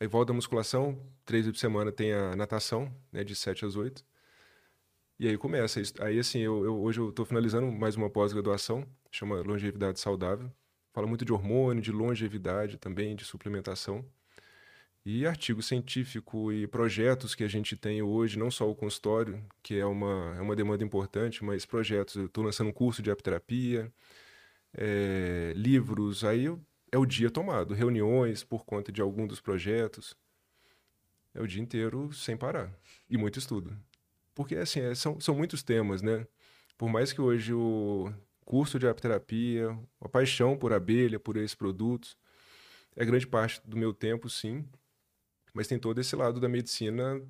[0.00, 3.76] aí volta da musculação, três vezes por semana tem a natação, né, de 7 às
[3.76, 4.04] 8.
[5.18, 5.80] E aí começa.
[6.00, 10.50] Aí assim, eu, eu- hoje eu estou finalizando mais uma pós-graduação, chama Longevidade Saudável.
[10.92, 14.04] Fala muito de hormônio, de longevidade também, de suplementação.
[15.04, 19.76] E artigo científico e projetos que a gente tem hoje, não só o consultório, que
[19.76, 22.14] é uma, é uma demanda importante, mas projetos.
[22.14, 23.92] Eu estou lançando um curso de apterapia,
[24.74, 26.46] é, livros, aí
[26.92, 30.16] é o dia tomado, reuniões por conta de algum dos projetos.
[31.34, 32.72] É o dia inteiro sem parar.
[33.08, 33.76] E muito estudo.
[34.34, 36.26] Porque, assim, é- são, são muitos temas, né?
[36.78, 38.12] Por mais que hoje o
[38.44, 42.16] curso de apterapia, a paixão por abelha, por esses produtos,
[42.96, 44.64] é grande parte do meu tempo, sim.
[45.54, 47.20] Mas tem todo esse lado da medicina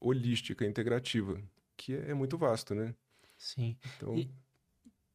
[0.00, 1.40] holística, integrativa,
[1.76, 2.94] que é, é muito vasto, né?
[3.36, 3.76] Sim.
[3.96, 4.30] Então, E-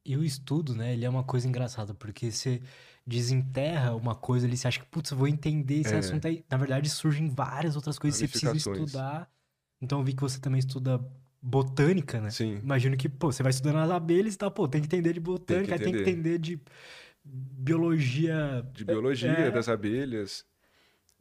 [0.05, 2.61] E o estudo, né, ele é uma coisa engraçada, porque você
[3.07, 5.97] desenterra uma coisa ali, você acha que, putz, eu vou entender esse É.
[5.99, 6.43] assunto aí.
[6.49, 9.31] Na verdade, surgem várias outras coisas que você precisa estudar.
[9.81, 10.99] Então, eu vi que você também estuda
[11.41, 12.29] botânica, né?
[12.31, 12.55] sim.
[12.57, 15.21] Imagino que, pô, você vai estudando as abelhas e tal, pô, tem que entender de
[15.21, 16.11] botânica, tem que entender.
[16.11, 16.59] entender de
[17.23, 18.65] biologia.
[18.73, 19.51] de biologia, é.
[19.51, 20.45] das abelhas.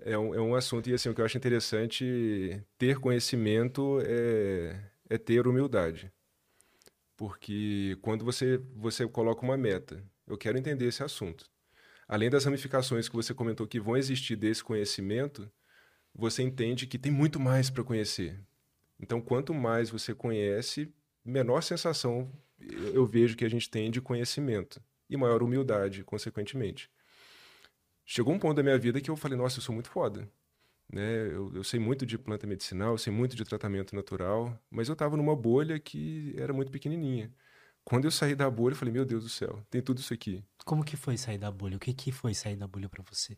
[0.05, 4.81] É um, é um assunto, e assim, o que eu acho interessante, ter conhecimento é,
[5.09, 6.12] é ter humildade.
[7.16, 11.45] Porque quando você, você coloca uma meta, eu quero entender esse assunto.
[12.09, 15.51] Além das ramificações que você comentou que vão existir desse conhecimento,
[16.15, 18.39] você entende que tem muito mais para conhecer.
[19.01, 20.93] Então, quanto mais você conhece,
[21.24, 22.31] menor sensação
[22.95, 26.91] eu vejo que a gente tem de conhecimento e maior humildade, consequentemente.
[28.05, 30.29] Chegou um ponto da minha vida que eu falei, nossa, eu sou muito foda.
[30.93, 31.27] Né?
[31.29, 34.93] Eu, eu sei muito de planta medicinal, eu sei muito de tratamento natural, mas eu
[34.93, 37.33] estava numa bolha que era muito pequenininha.
[37.85, 40.45] Quando eu saí da bolha, eu falei, meu Deus do céu, tem tudo isso aqui.
[40.65, 41.77] Como que foi sair da bolha?
[41.77, 43.37] O que que foi sair da bolha pra você?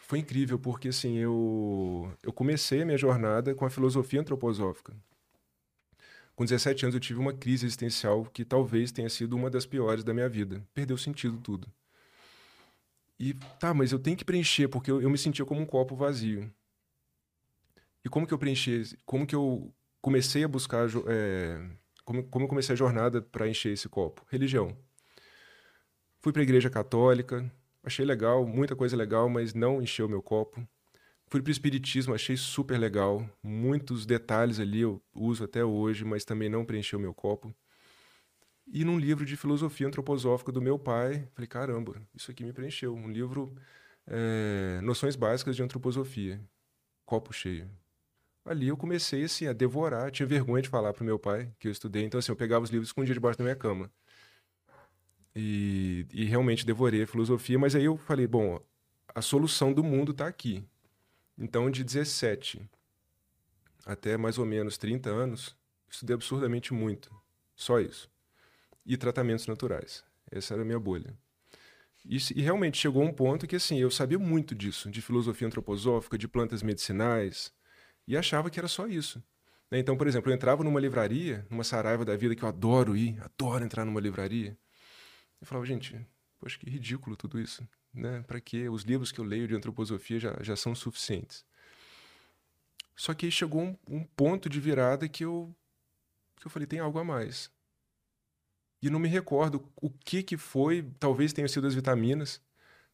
[0.00, 4.96] Foi incrível, porque assim, eu, eu comecei a minha jornada com a filosofia antroposófica.
[6.34, 10.04] Com 17 anos eu tive uma crise existencial que talvez tenha sido uma das piores
[10.04, 10.62] da minha vida.
[10.74, 11.66] Perdeu sentido tudo.
[13.18, 15.96] E tá, mas eu tenho que preencher, porque eu, eu me sentia como um copo
[15.96, 16.52] vazio.
[18.04, 18.96] E como que eu preenchi?
[19.04, 20.86] Como que eu comecei a buscar.
[21.08, 21.60] é,
[22.04, 24.24] como, como eu comecei a jornada para encher esse copo?
[24.28, 24.76] Religião.
[26.20, 27.50] Fui para a igreja católica,
[27.82, 30.66] achei legal, muita coisa legal, mas não encheu meu copo.
[31.28, 36.24] Fui para o espiritismo, achei super legal, muitos detalhes ali eu uso até hoje, mas
[36.24, 37.52] também não preencheu meu copo.
[38.66, 42.94] E num livro de filosofia antroposófica do meu pai, falei, caramba, isso aqui me preencheu.
[42.94, 43.54] Um livro,
[44.06, 46.40] é, Noções Básicas de Antroposofia,
[47.04, 47.70] copo cheio.
[48.44, 51.72] Ali eu comecei assim, a devorar, tinha vergonha de falar pro meu pai que eu
[51.72, 53.90] estudei, então assim, eu pegava os livros escondia debaixo da minha cama.
[55.34, 58.60] E, e realmente devorei a filosofia, mas aí eu falei, bom,
[59.14, 60.64] a solução do mundo está aqui.
[61.38, 62.68] Então, de 17
[63.86, 65.56] até mais ou menos 30 anos,
[65.88, 67.14] estudei absurdamente muito.
[67.54, 68.10] Só isso.
[68.86, 70.04] E tratamentos naturais.
[70.30, 71.14] Essa era a minha bolha.
[72.04, 76.16] E, e realmente chegou um ponto que assim, eu sabia muito disso, de filosofia antroposófica,
[76.16, 77.52] de plantas medicinais,
[78.06, 79.22] e achava que era só isso.
[79.70, 79.78] né?
[79.80, 83.20] Então, por exemplo, eu entrava numa livraria, numa saraiva da vida, que eu adoro ir,
[83.20, 84.56] adoro entrar numa livraria.
[85.40, 85.98] Eu falava, gente,
[86.38, 87.66] poxa, que ridículo tudo isso.
[87.92, 88.22] Né?
[88.26, 88.68] Para quê?
[88.68, 91.44] Os livros que eu leio de antroposofia já, já são suficientes.
[92.94, 95.54] Só que aí chegou um, um ponto de virada que eu,
[96.36, 97.50] que eu falei, tem algo a mais.
[98.86, 102.40] E não me recordo o que que foi, talvez tenham sido as vitaminas.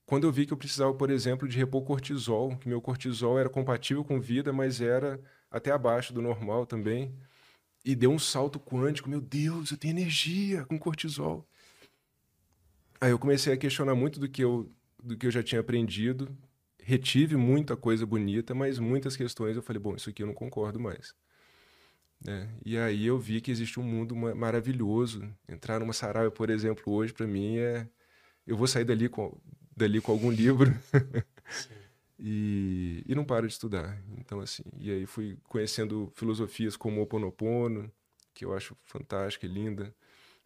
[0.06, 3.50] Quando eu vi que eu precisava, por exemplo, de repor cortisol, que meu cortisol era
[3.50, 5.20] compatível com vida, mas era
[5.50, 7.14] até abaixo do normal também.
[7.84, 11.46] E deu um salto quântico, meu Deus, eu tenho energia com cortisol.
[12.98, 16.34] Aí eu comecei a questionar muito do que eu, do que eu já tinha aprendido,
[16.82, 20.80] retive muita coisa bonita, mas muitas questões eu falei, bom, isso aqui eu não concordo
[20.80, 21.14] mais.
[22.24, 22.48] Né?
[22.64, 25.22] E aí eu vi que existe um mundo ma- maravilhoso.
[25.48, 27.88] Entrar numa saraiva, por exemplo, hoje, para mim, é...
[28.46, 29.36] Eu vou sair dali com,
[29.76, 30.72] dali com algum livro
[32.18, 34.02] e, e não paro de estudar.
[34.18, 37.90] Então, assim, e aí fui conhecendo filosofias como o Oponopono,
[38.34, 39.94] que eu acho fantástica e linda.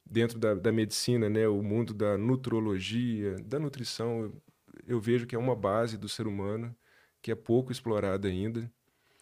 [0.06, 4.42] Dentro da, da medicina, né, o mundo da nutrologia, da nutrição, eu,
[4.86, 6.76] eu vejo que é uma base do ser humano
[7.22, 8.70] que é pouco explorada ainda.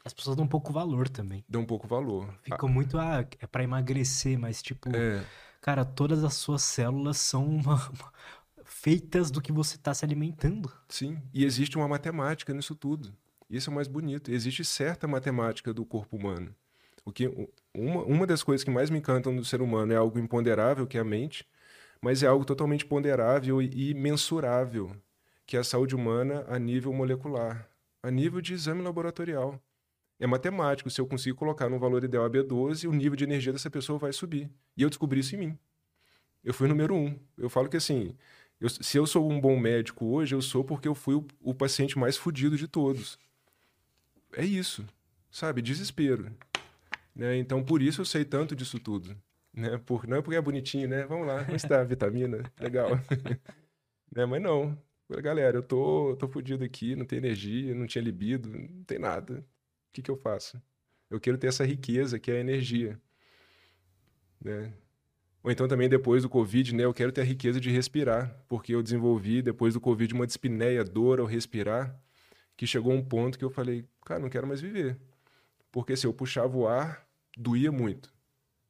[0.05, 1.45] As pessoas dão um pouco valor também.
[1.49, 2.33] Dá um pouco valor.
[2.43, 5.25] Ficou muito, ah, é pra emagrecer, mas tipo, É,
[5.61, 7.91] Cara, todas as suas células são uma-
[8.65, 10.71] feitas do que você está se alimentando.
[10.89, 13.15] Sim, e existe uma matemática nisso tudo.
[13.49, 14.31] Isso é o mais bonito.
[14.31, 16.55] Existe certa matemática do corpo humano.
[17.05, 17.27] O que
[17.75, 20.99] uma, uma das coisas que mais me encantam do ser humano é algo imponderável, que
[20.99, 21.47] é a mente,
[22.01, 24.95] mas é algo totalmente ponderável e mensurável,
[25.47, 27.69] que é a saúde humana a nível molecular,
[28.03, 29.59] a nível de exame laboratorial.
[30.25, 33.53] É matemático, se eu conseguir colocar no valor ideal a B12, o nível de energia
[33.53, 34.51] dessa pessoa vai subir.
[34.75, 35.59] E eu descobri isso em mim.
[36.43, 37.15] Eu fui número um.
[37.37, 38.17] Eu falo que assim,
[38.59, 41.53] eu, se eu sou um bom médico hoje, eu sou porque eu fui o, o
[41.53, 43.19] paciente mais fudido de todos.
[44.33, 44.83] É isso,
[45.31, 45.61] sabe?
[45.61, 46.35] Desespero.
[47.15, 47.37] Né?
[47.37, 49.15] Então, por isso eu sei tanto disso tudo.
[49.53, 49.77] Né?
[49.85, 51.05] Por, não é porque é bonitinho, né?
[51.05, 52.51] Vamos lá, onde está a vitamina?
[52.59, 52.93] Legal.
[54.11, 54.25] né?
[54.25, 54.75] Mas não.
[55.21, 59.45] Galera, eu tô, tô fudido aqui, não tenho energia, não tinha libido, não tem nada.
[59.95, 60.61] O que, que eu faço?
[61.09, 63.01] Eu quero ter essa riqueza que é a energia.
[64.43, 64.73] Né?
[65.41, 66.85] Ou então também depois do Covid, né?
[66.85, 70.83] Eu quero ter a riqueza de respirar, porque eu desenvolvi depois do Covid uma dispneia,
[70.83, 71.97] dor ao respirar,
[72.57, 74.99] que chegou a um ponto que eu falei, cara, não quero mais viver.
[75.71, 77.07] Porque se eu puxava o ar,
[77.39, 78.12] doía muito.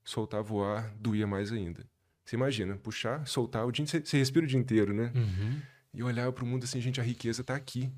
[0.04, 1.88] Soltava o ar, doía mais ainda.
[2.22, 5.10] Você imagina, puxar, soltar, o dia, você respira o dia inteiro, né?
[5.14, 5.58] Uhum.
[5.94, 7.90] E eu olhava para o mundo assim, gente, a riqueza tá aqui.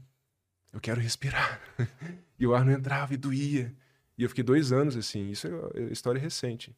[0.76, 1.58] Eu quero respirar.
[2.38, 3.74] e o ar não entrava e doía.
[4.18, 6.76] E eu fiquei dois anos assim, isso é história recente.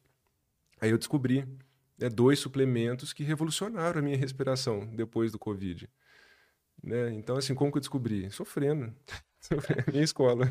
[0.79, 1.45] Aí eu descobri
[1.97, 5.89] né, dois suplementos que revolucionaram a minha respiração depois do Covid.
[6.81, 7.11] Né?
[7.11, 8.31] Então, assim, como que eu descobri?
[8.31, 8.95] Sofrendo.
[9.37, 9.91] Sofrendo.
[9.91, 10.45] minha escola.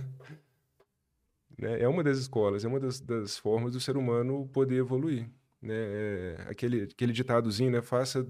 [1.57, 1.81] Né?
[1.81, 5.27] É uma das escolas, é uma das, das, formas do ser humano poder evoluir.
[5.63, 5.75] Né?
[5.75, 7.81] É aquele, aquele ditadozinho, né?
[7.81, 8.27] Faça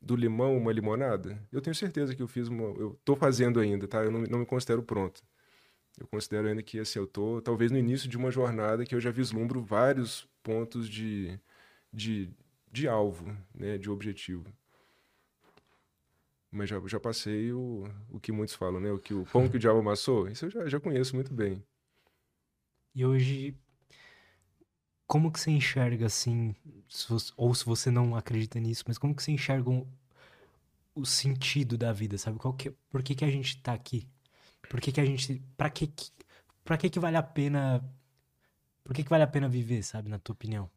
[0.00, 1.42] do limão uma limonada.
[1.52, 2.64] Eu tenho certeza que eu fiz uma...
[2.78, 4.02] Eu estou fazendo ainda, tá?
[4.02, 5.22] Eu não, não me considero pronto.
[5.98, 9.00] Eu considero ainda que assim, eu estou talvez no início de uma jornada que eu
[9.00, 11.38] já vislumbro vários pontos de,
[11.92, 12.30] de,
[12.70, 13.76] de alvo, né?
[13.76, 14.46] de objetivo.
[16.50, 18.90] Mas já, já passei o, o que muitos falam, né?
[18.90, 21.62] O que o pão que o diabo amassou, isso eu já, já conheço muito bem.
[22.94, 23.54] E hoje,
[25.08, 26.54] como que você enxerga assim,
[26.88, 29.86] se você, ou se você não acredita nisso, mas como que você enxerga um,
[30.94, 32.38] o sentido da vida, sabe?
[32.38, 34.06] Qual que, por que, que a gente tá aqui?
[34.68, 35.42] Por que, que a gente.
[35.56, 35.90] Pra que,
[36.62, 37.82] pra que que vale a pena.
[38.84, 40.70] Por que, que vale a pena viver, sabe, na tua opinião?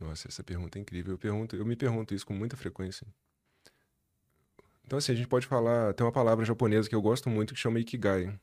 [0.00, 1.14] Nossa, essa pergunta é incrível.
[1.14, 3.06] Eu, pergunto, eu me pergunto isso com muita frequência.
[4.84, 5.94] Então, assim, a gente pode falar.
[5.94, 8.36] Tem uma palavra japonesa que eu gosto muito que chama Ikigai.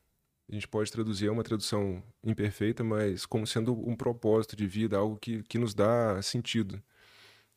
[0.48, 4.96] A gente pode traduzir, é uma tradução imperfeita, mas como sendo um propósito de vida,
[4.96, 6.82] algo que, que nos dá sentido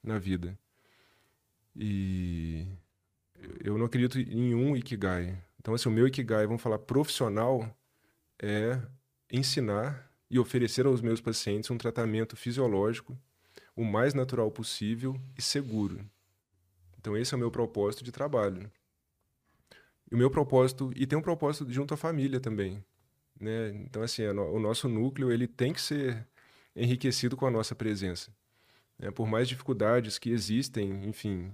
[0.02, 0.58] na vida.
[1.76, 2.66] E
[3.64, 5.38] eu não acredito em um Ikigai.
[5.60, 7.70] Então, assim, o meu Ikigai, vamos falar profissional,
[8.42, 8.80] é
[9.32, 13.18] ensinar e oferecer aos meus pacientes um tratamento fisiológico
[13.76, 16.00] o mais natural possível e seguro.
[16.98, 18.72] Então, esse é o meu propósito de trabalho.
[20.12, 22.84] O meu propósito, e tem um propósito junto à família também.
[23.40, 23.70] Né?
[23.86, 26.26] Então, assim, o nosso núcleo ele tem que ser
[26.76, 28.32] enriquecido com a nossa presença.
[28.98, 29.12] Né?
[29.12, 31.52] Por mais dificuldades que existem, enfim,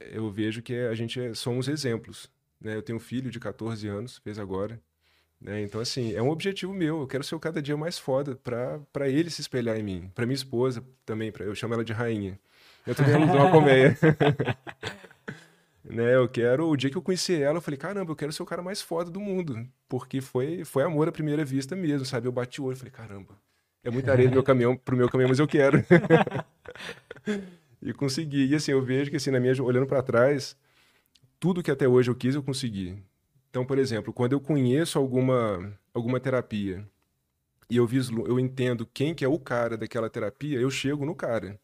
[0.00, 2.30] eu vejo que a gente é, somos exemplos.
[2.60, 2.76] Né?
[2.76, 4.80] Eu tenho um filho de 14 anos, fez agora.
[5.40, 5.62] Né?
[5.62, 7.00] Então, assim, é um objetivo meu.
[7.00, 10.10] Eu quero ser cada dia mais foda para ele se espelhar em mim.
[10.14, 12.38] Para minha esposa também, pra, eu chamo ela de rainha.
[12.86, 13.96] Eu também amo uma colmeia.
[15.90, 16.14] né?
[16.14, 16.68] Eu quero.
[16.68, 18.80] O dia que eu conheci ela, eu falei, caramba, eu quero ser o cara mais
[18.82, 19.66] foda do mundo.
[19.88, 22.28] Porque foi, foi amor à primeira vista mesmo, sabe?
[22.28, 23.34] Eu bati o olho e falei, caramba,
[23.82, 25.84] é muita areia do meu caminhão, pro meu caminhão, mas eu quero.
[27.80, 28.46] e consegui.
[28.46, 30.56] E assim, eu vejo que assim, na minha, olhando para trás,
[31.40, 33.02] tudo que até hoje eu quis, eu consegui.
[33.50, 36.86] Então, por exemplo, quando eu conheço alguma, alguma terapia
[37.70, 41.14] e eu, vislu eu entendo quem que é o cara daquela terapia, eu chego no
[41.14, 41.58] cara.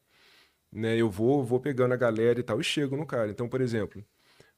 [0.72, 0.96] Né?
[0.96, 3.30] Eu vou, vou pegando a galera e tal e chego no cara.
[3.30, 4.04] Então, por exemplo,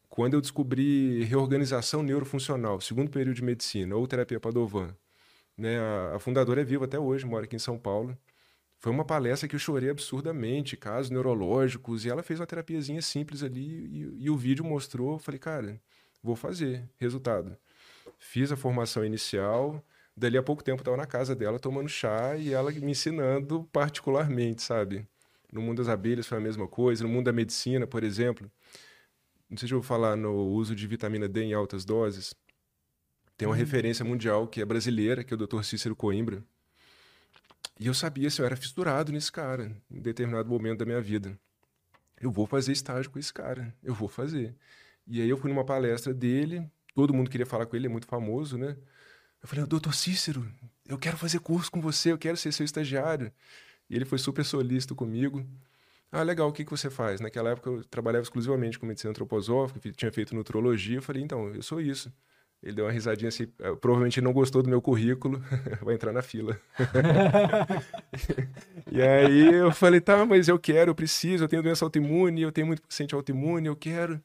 [0.08, 4.94] quando eu descobri reorganização neurofuncional, segundo período de medicina, ou terapia Padovan,
[5.56, 5.78] né?
[5.78, 8.16] a, a fundadora é viva até hoje, mora aqui em São Paulo.
[8.78, 13.42] Foi uma palestra que eu chorei absurdamente, casos neurológicos, e ela fez uma terapiazinha simples
[13.42, 15.80] ali, e, e o vídeo mostrou, falei, cara,
[16.22, 16.88] vou fazer.
[16.98, 17.56] Resultado,
[18.18, 19.84] fiz a formação inicial,
[20.16, 24.62] dali a pouco tempo estava na casa dela tomando chá, e ela me ensinando particularmente,
[24.62, 25.06] sabe?
[25.52, 28.50] No mundo das abelhas foi a mesma coisa, no mundo da medicina, por exemplo,
[29.48, 32.35] não sei se eu vou falar no uso de vitamina D em altas doses,
[33.36, 33.59] tem uma hum.
[33.59, 35.62] referência mundial que é brasileira, que é o Dr.
[35.62, 36.43] Cícero Coimbra,
[37.78, 41.39] e eu sabia se eu era fissurado nesse cara, em determinado momento da minha vida.
[42.18, 44.55] Eu vou fazer estágio com esse cara, eu vou fazer.
[45.06, 47.93] E aí eu fui numa palestra dele, todo mundo queria falar com ele, ele é
[47.93, 48.77] muito famoso, né?
[49.43, 50.51] Eu falei, doutor Cícero,
[50.89, 53.31] eu quero fazer curso com você, eu quero ser seu estagiário.
[53.89, 55.47] E ele foi super solícito comigo.
[56.12, 57.20] Ah, legal, o que, que você faz?
[57.20, 60.98] Naquela época eu trabalhava exclusivamente com medicina antroposófica, tinha feito nutrologia.
[60.98, 62.12] Eu falei, então, eu sou isso.
[62.62, 65.40] Ele deu uma risadinha assim, eh, provavelmente não gostou do meu currículo,
[65.82, 66.58] vai entrar na fila.
[68.90, 72.50] e aí eu falei, tá, mas eu quero, eu preciso, eu tenho doença autoimune, eu
[72.50, 74.20] tenho muito paciente autoimune, eu quero.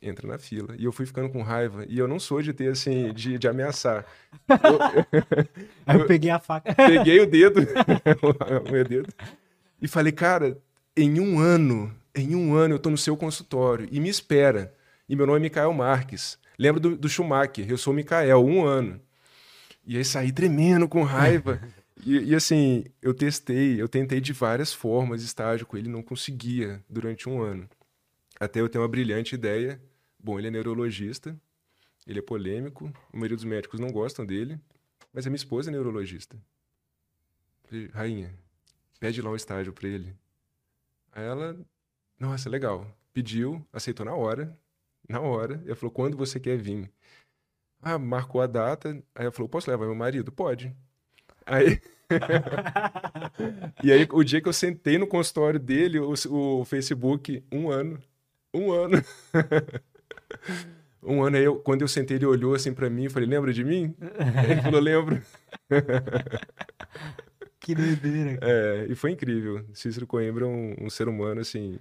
[0.00, 0.76] Entra na fila.
[0.78, 1.84] E eu fui ficando com raiva.
[1.88, 4.04] E eu não sou de ter, assim, de, de ameaçar.
[4.48, 4.78] Eu,
[5.86, 6.74] aí eu peguei a faca.
[6.74, 7.60] Peguei o dedo,
[8.66, 9.08] o meu dedo,
[9.80, 10.58] e falei, cara,
[10.96, 14.74] em um ano, em um ano eu tô no seu consultório e me espera.
[15.08, 16.38] E meu nome é Mikael Marques.
[16.58, 19.00] Lembro do, do Schumacher, eu sou o Mikael, um ano.
[19.86, 21.60] E aí saí tremendo com raiva.
[22.04, 26.84] E, e, assim, eu testei, eu tentei de várias formas estágio com ele, não conseguia
[26.88, 27.68] durante um ano.
[28.38, 29.80] Até eu ter uma brilhante ideia.
[30.18, 31.34] Bom, ele é neurologista,
[32.06, 34.60] ele é polêmico, a maioria dos médicos não gostam dele,
[35.10, 36.36] mas a minha esposa é neurologista.
[37.92, 38.32] Rainha,
[39.00, 40.14] pede lá um estágio para ele.
[41.16, 41.56] Aí ela,
[42.20, 42.86] nossa, legal.
[43.14, 44.54] Pediu, aceitou na hora,
[45.08, 45.62] na hora.
[45.64, 46.90] Ela falou, quando você quer vir?
[47.80, 48.90] Ah, marcou a data.
[49.14, 50.30] Aí ela falou, posso levar meu marido?
[50.30, 50.76] Pode.
[51.46, 51.80] Aí...
[53.82, 57.98] e aí, o dia que eu sentei no consultório dele, o, o Facebook, um ano.
[58.52, 59.02] Um ano.
[61.02, 63.54] um ano aí, eu, quando eu sentei, ele olhou assim para mim e falei, lembra
[63.54, 63.96] de mim?
[64.50, 65.22] Ele falou, lembro.
[67.66, 68.38] que doideira.
[68.40, 69.64] É, e foi incrível.
[69.74, 71.76] Cícero Coimbra é um, um ser humano, assim,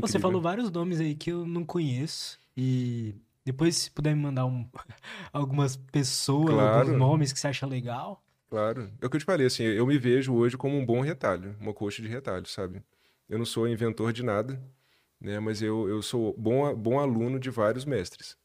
[0.00, 2.38] Pô, você falou vários nomes aí que eu não conheço.
[2.56, 3.14] E
[3.44, 4.68] depois, se puder me mandar um,
[5.32, 6.80] algumas pessoas, claro.
[6.80, 8.20] alguns nomes que você acha legal.
[8.48, 8.90] Claro.
[9.00, 11.54] É o que eu te falei, assim, eu me vejo hoje como um bom retalho,
[11.60, 12.82] uma coxa de retalho, sabe?
[13.28, 14.60] Eu não sou inventor de nada,
[15.20, 15.38] né?
[15.38, 18.36] Mas eu, eu sou bom, bom aluno de vários mestres.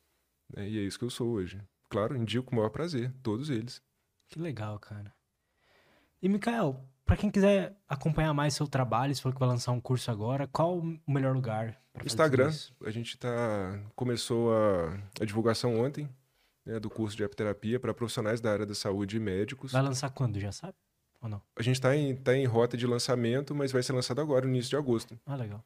[0.56, 0.70] Né?
[0.70, 1.60] E é isso que eu sou hoje.
[1.90, 3.82] Claro, indico com o maior prazer, todos eles.
[4.28, 5.14] Que legal, cara.
[6.22, 9.82] E, Mikael, para quem quiser acompanhar mais seu trabalho, se for que vai lançar um
[9.82, 11.82] curso agora, qual o melhor lugar?
[12.06, 12.52] Instagram.
[12.86, 16.08] A gente tá começou a, a divulgação ontem
[16.66, 19.72] né, do curso de apterapia para profissionais da área da saúde e médicos.
[19.72, 20.76] Vai lançar quando, já sabe?
[21.22, 21.42] Ou não?
[21.56, 24.52] A gente está em, tá em rota de lançamento, mas vai ser lançado agora, no
[24.52, 25.20] início de agosto.
[25.26, 25.64] Ah, legal.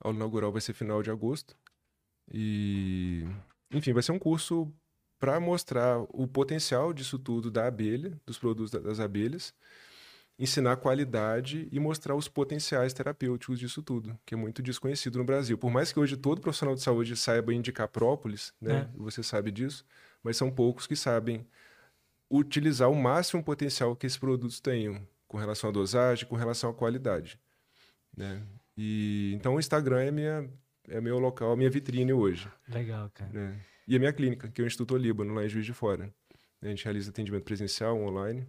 [0.00, 1.56] A aula inaugural vai ser final de agosto.
[2.32, 3.24] E,
[3.70, 4.72] enfim, vai ser um curso
[5.18, 9.54] para mostrar o potencial disso tudo da abelha, dos produtos das abelhas,
[10.38, 15.56] ensinar qualidade e mostrar os potenciais terapêuticos disso tudo, que é muito desconhecido no Brasil.
[15.56, 18.90] Por mais que hoje todo profissional de saúde saiba indicar própolis, né?
[18.92, 18.98] É.
[18.98, 19.84] Você sabe disso,
[20.22, 21.46] mas são poucos que sabem
[22.30, 26.74] utilizar o máximo potencial que esses produtos tenham com relação à dosagem, com relação à
[26.74, 27.38] qualidade,
[28.14, 28.42] né?
[28.76, 30.50] E então o Instagram é minha
[30.88, 32.48] é meu local, a minha vitrine hoje.
[32.68, 33.30] Legal, cara.
[33.32, 33.60] Né?
[33.86, 36.12] E a minha clínica, que é o Instituto Líbano, lá em Juiz de Fora.
[36.60, 38.46] A gente realiza atendimento presencial, online.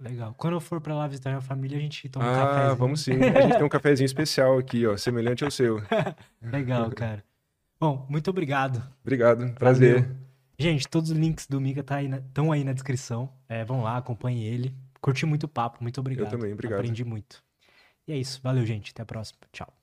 [0.00, 0.32] Legal.
[0.38, 2.70] Quando eu for para lá visitar minha família, a gente toma ah, um cafezinho.
[2.70, 3.12] Ah, vamos sim.
[3.12, 5.82] A gente tem um cafezinho especial aqui, ó, semelhante ao seu.
[6.40, 7.24] Legal, cara.
[7.80, 8.82] Bom, muito obrigado.
[9.02, 10.02] Obrigado, prazer.
[10.02, 10.16] Valeu.
[10.58, 11.94] Gente, todos os links do Mika estão
[12.24, 13.32] tá aí, aí, na descrição.
[13.48, 14.74] É, vão lá, acompanhem ele.
[15.00, 16.26] Curti muito o papo, muito obrigado.
[16.26, 16.80] Eu também, obrigado.
[16.80, 17.42] Aprendi muito.
[18.06, 18.40] E é isso.
[18.42, 18.90] Valeu, gente.
[18.90, 19.40] Até a próxima.
[19.52, 19.77] Tchau.